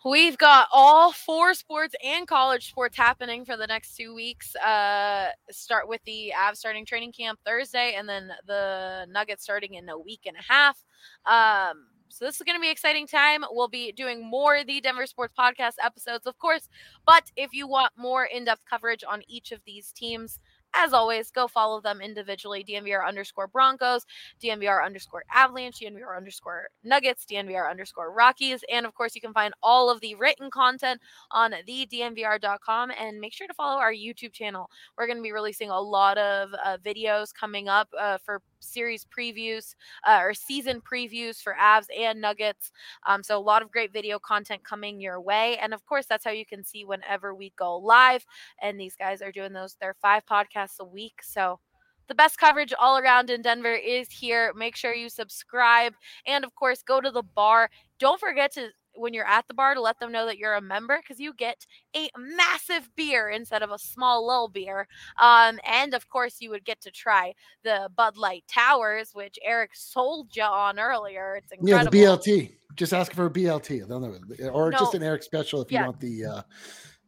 We've 0.05 0.37
got 0.37 0.67
all 0.73 1.13
four 1.13 1.53
sports 1.53 1.95
and 2.03 2.27
college 2.27 2.69
sports 2.69 2.97
happening 2.97 3.45
for 3.45 3.55
the 3.55 3.67
next 3.67 3.95
two 3.95 4.13
weeks. 4.13 4.53
Uh, 4.57 5.29
start 5.49 5.87
with 5.87 6.01
the 6.05 6.33
Avs 6.37 6.57
starting 6.57 6.85
training 6.85 7.13
camp 7.13 7.39
Thursday, 7.45 7.95
and 7.97 8.07
then 8.07 8.29
the 8.45 9.07
Nuggets 9.09 9.43
starting 9.43 9.75
in 9.75 9.87
a 9.87 9.97
week 9.97 10.21
and 10.25 10.35
a 10.35 10.43
half. 10.53 10.83
Um, 11.25 11.85
so 12.09 12.25
this 12.25 12.35
is 12.35 12.41
going 12.41 12.57
to 12.57 12.61
be 12.61 12.69
exciting 12.69 13.07
time. 13.07 13.45
We'll 13.49 13.69
be 13.69 13.93
doing 13.93 14.29
more 14.29 14.57
of 14.57 14.67
the 14.67 14.81
Denver 14.81 15.05
Sports 15.05 15.33
Podcast 15.39 15.75
episodes, 15.81 16.27
of 16.27 16.37
course. 16.37 16.67
But 17.07 17.31
if 17.37 17.53
you 17.53 17.65
want 17.65 17.93
more 17.97 18.25
in-depth 18.25 18.65
coverage 18.69 19.03
on 19.09 19.23
each 19.29 19.51
of 19.53 19.61
these 19.65 19.93
teams, 19.93 20.39
as 20.73 20.93
always, 20.93 21.31
go 21.31 21.47
follow 21.47 21.81
them 21.81 22.01
individually. 22.01 22.63
DNVR 22.63 23.07
underscore 23.07 23.47
Broncos, 23.47 24.05
DNVR 24.41 24.83
underscore 24.85 25.23
Avalanche, 25.33 25.79
DNVR 25.79 26.17
underscore 26.17 26.67
Nuggets, 26.83 27.25
DNVR 27.29 27.69
underscore 27.69 28.11
Rockies. 28.11 28.63
And 28.71 28.85
of 28.85 28.93
course, 28.93 29.15
you 29.15 29.21
can 29.21 29.33
find 29.33 29.53
all 29.61 29.89
of 29.89 30.01
the 30.01 30.15
written 30.15 30.49
content 30.49 30.99
on 31.31 31.53
the 31.65 31.87
DNVR.com. 31.91 32.91
And 32.99 33.19
make 33.19 33.33
sure 33.33 33.47
to 33.47 33.53
follow 33.53 33.79
our 33.79 33.93
YouTube 33.93 34.33
channel. 34.33 34.69
We're 34.97 35.07
going 35.07 35.17
to 35.17 35.23
be 35.23 35.31
releasing 35.31 35.69
a 35.69 35.79
lot 35.79 36.17
of 36.17 36.49
uh, 36.63 36.77
videos 36.83 37.33
coming 37.33 37.67
up 37.69 37.89
uh, 37.99 38.17
for 38.17 38.41
series 38.59 39.05
previews 39.05 39.75
uh, 40.07 40.19
or 40.21 40.33
season 40.33 40.81
previews 40.81 41.41
for 41.41 41.55
Avs 41.61 41.85
and 41.95 42.19
Nuggets. 42.19 42.71
Um, 43.05 43.21
so 43.23 43.37
a 43.37 43.39
lot 43.39 43.61
of 43.61 43.71
great 43.71 43.91
video 43.91 44.19
content 44.19 44.63
coming 44.63 44.99
your 44.99 45.19
way. 45.19 45.57
And 45.57 45.73
of 45.73 45.85
course, 45.85 46.05
that's 46.05 46.23
how 46.23 46.31
you 46.31 46.45
can 46.45 46.63
see 46.63 46.85
whenever 46.85 47.35
we 47.35 47.51
go 47.57 47.77
live. 47.77 48.25
And 48.61 48.79
these 48.79 48.95
guys 48.95 49.21
are 49.21 49.31
doing 49.31 49.53
those, 49.53 49.75
their 49.79 49.95
five 50.01 50.23
podcasts 50.25 50.62
a 50.79 50.85
week. 50.85 51.21
So 51.23 51.59
the 52.07 52.15
best 52.15 52.37
coverage 52.37 52.73
all 52.79 52.97
around 52.97 53.29
in 53.29 53.41
Denver 53.41 53.73
is 53.73 54.09
here. 54.09 54.53
Make 54.55 54.75
sure 54.75 54.93
you 54.93 55.09
subscribe. 55.09 55.93
And 56.25 56.43
of 56.43 56.53
course, 56.55 56.83
go 56.83 56.99
to 57.01 57.11
the 57.11 57.23
bar. 57.23 57.69
Don't 57.99 58.19
forget 58.19 58.51
to 58.53 58.69
when 58.95 59.13
you're 59.13 59.27
at 59.27 59.47
the 59.47 59.53
bar 59.53 59.73
to 59.73 59.81
let 59.81 59.99
them 59.99 60.11
know 60.11 60.25
that 60.25 60.37
you're 60.37 60.53
a 60.53 60.61
member 60.61 60.99
because 61.01 61.19
you 61.19 61.33
get 61.33 61.65
a 61.95 62.09
massive 62.17 62.89
beer 62.95 63.29
instead 63.29 63.63
of 63.63 63.71
a 63.71 63.79
small 63.79 64.27
little 64.27 64.47
beer. 64.47 64.87
Um, 65.19 65.59
and 65.65 65.93
of 65.93 66.07
course, 66.09 66.37
you 66.39 66.49
would 66.51 66.63
get 66.65 66.79
to 66.81 66.91
try 66.91 67.33
the 67.63 67.89
Bud 67.95 68.17
Light 68.17 68.43
Towers, 68.47 69.11
which 69.13 69.39
Eric 69.43 69.71
sold 69.73 70.35
you 70.35 70.43
on 70.43 70.79
earlier. 70.79 71.37
It's 71.37 71.51
Yeah, 71.51 71.81
incredible. 71.81 71.91
the 71.91 71.97
BLT. 71.97 72.57
Just 72.75 72.93
ask 72.93 73.13
for 73.13 73.25
a 73.25 73.31
BLT. 73.31 73.79
They'll 73.87 73.99
know, 73.99 74.19
or 74.51 74.71
just 74.71 74.93
No. 74.93 74.97
an 74.97 75.03
Eric 75.03 75.23
special 75.23 75.61
if 75.61 75.71
you 75.71 75.77
Yeah. 75.79 75.85
want 75.85 75.99
the 75.99 76.25
uh, 76.25 76.41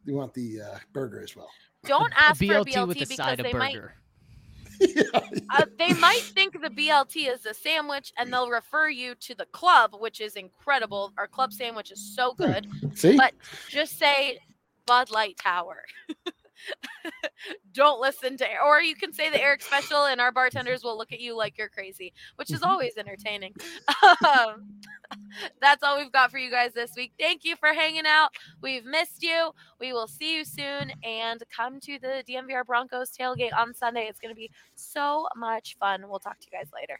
you 0.05 0.13
want 0.15 0.33
the 0.33 0.61
uh, 0.61 0.79
burger 0.93 1.21
as 1.21 1.35
well. 1.35 1.49
Don't 1.85 2.13
A 2.13 2.19
ask 2.19 2.39
for 2.39 2.45
a 2.45 2.65
BLT 2.65 2.73
BLT 2.73 2.87
with 2.87 2.97
a 2.97 2.99
because 2.99 3.15
side 3.15 3.39
of 3.39 3.45
they 3.45 3.53
might 3.53 3.73
burger. 3.73 3.93
uh, 5.13 5.65
they 5.79 5.93
might 5.93 6.21
think 6.33 6.53
the 6.61 6.69
BLT 6.69 7.33
is 7.33 7.45
a 7.45 7.53
sandwich 7.53 8.11
and 8.17 8.31
they'll 8.31 8.49
refer 8.49 8.89
you 8.89 9.15
to 9.15 9.35
the 9.35 9.45
club, 9.47 9.95
which 9.99 10.19
is 10.19 10.35
incredible. 10.35 11.13
Our 11.17 11.27
club 11.27 11.53
sandwich 11.53 11.91
is 11.91 12.15
so 12.15 12.33
good. 12.33 12.67
See? 12.93 13.15
But 13.15 13.33
just 13.69 13.97
say 13.97 14.39
Bud 14.85 15.11
Light 15.11 15.37
Tower. 15.37 15.83
Don't 17.73 17.99
listen 18.01 18.37
to, 18.37 18.45
or 18.65 18.81
you 18.81 18.95
can 18.95 19.13
say 19.13 19.29
the 19.29 19.41
Eric 19.41 19.61
special, 19.61 20.05
and 20.05 20.19
our 20.21 20.31
bartenders 20.31 20.83
will 20.83 20.97
look 20.97 21.11
at 21.11 21.19
you 21.19 21.35
like 21.35 21.57
you're 21.57 21.69
crazy, 21.69 22.13
which 22.35 22.51
is 22.51 22.63
always 22.63 22.97
entertaining. 22.97 23.53
Um, 24.25 24.81
that's 25.61 25.83
all 25.83 25.97
we've 25.97 26.11
got 26.11 26.31
for 26.31 26.37
you 26.37 26.49
guys 26.49 26.73
this 26.73 26.91
week. 26.95 27.13
Thank 27.19 27.43
you 27.43 27.55
for 27.55 27.73
hanging 27.73 28.05
out. 28.05 28.29
We've 28.61 28.85
missed 28.85 29.23
you. 29.23 29.51
We 29.79 29.93
will 29.93 30.07
see 30.07 30.35
you 30.35 30.45
soon, 30.45 30.91
and 31.03 31.41
come 31.55 31.79
to 31.81 31.99
the 31.99 32.23
DNVR 32.27 32.65
Broncos 32.65 33.11
tailgate 33.11 33.55
on 33.57 33.73
Sunday. 33.73 34.07
It's 34.09 34.19
going 34.19 34.33
to 34.33 34.39
be 34.39 34.51
so 34.75 35.27
much 35.35 35.75
fun. 35.79 36.05
We'll 36.07 36.19
talk 36.19 36.39
to 36.39 36.47
you 36.51 36.57
guys 36.57 36.69
later. 36.73 36.99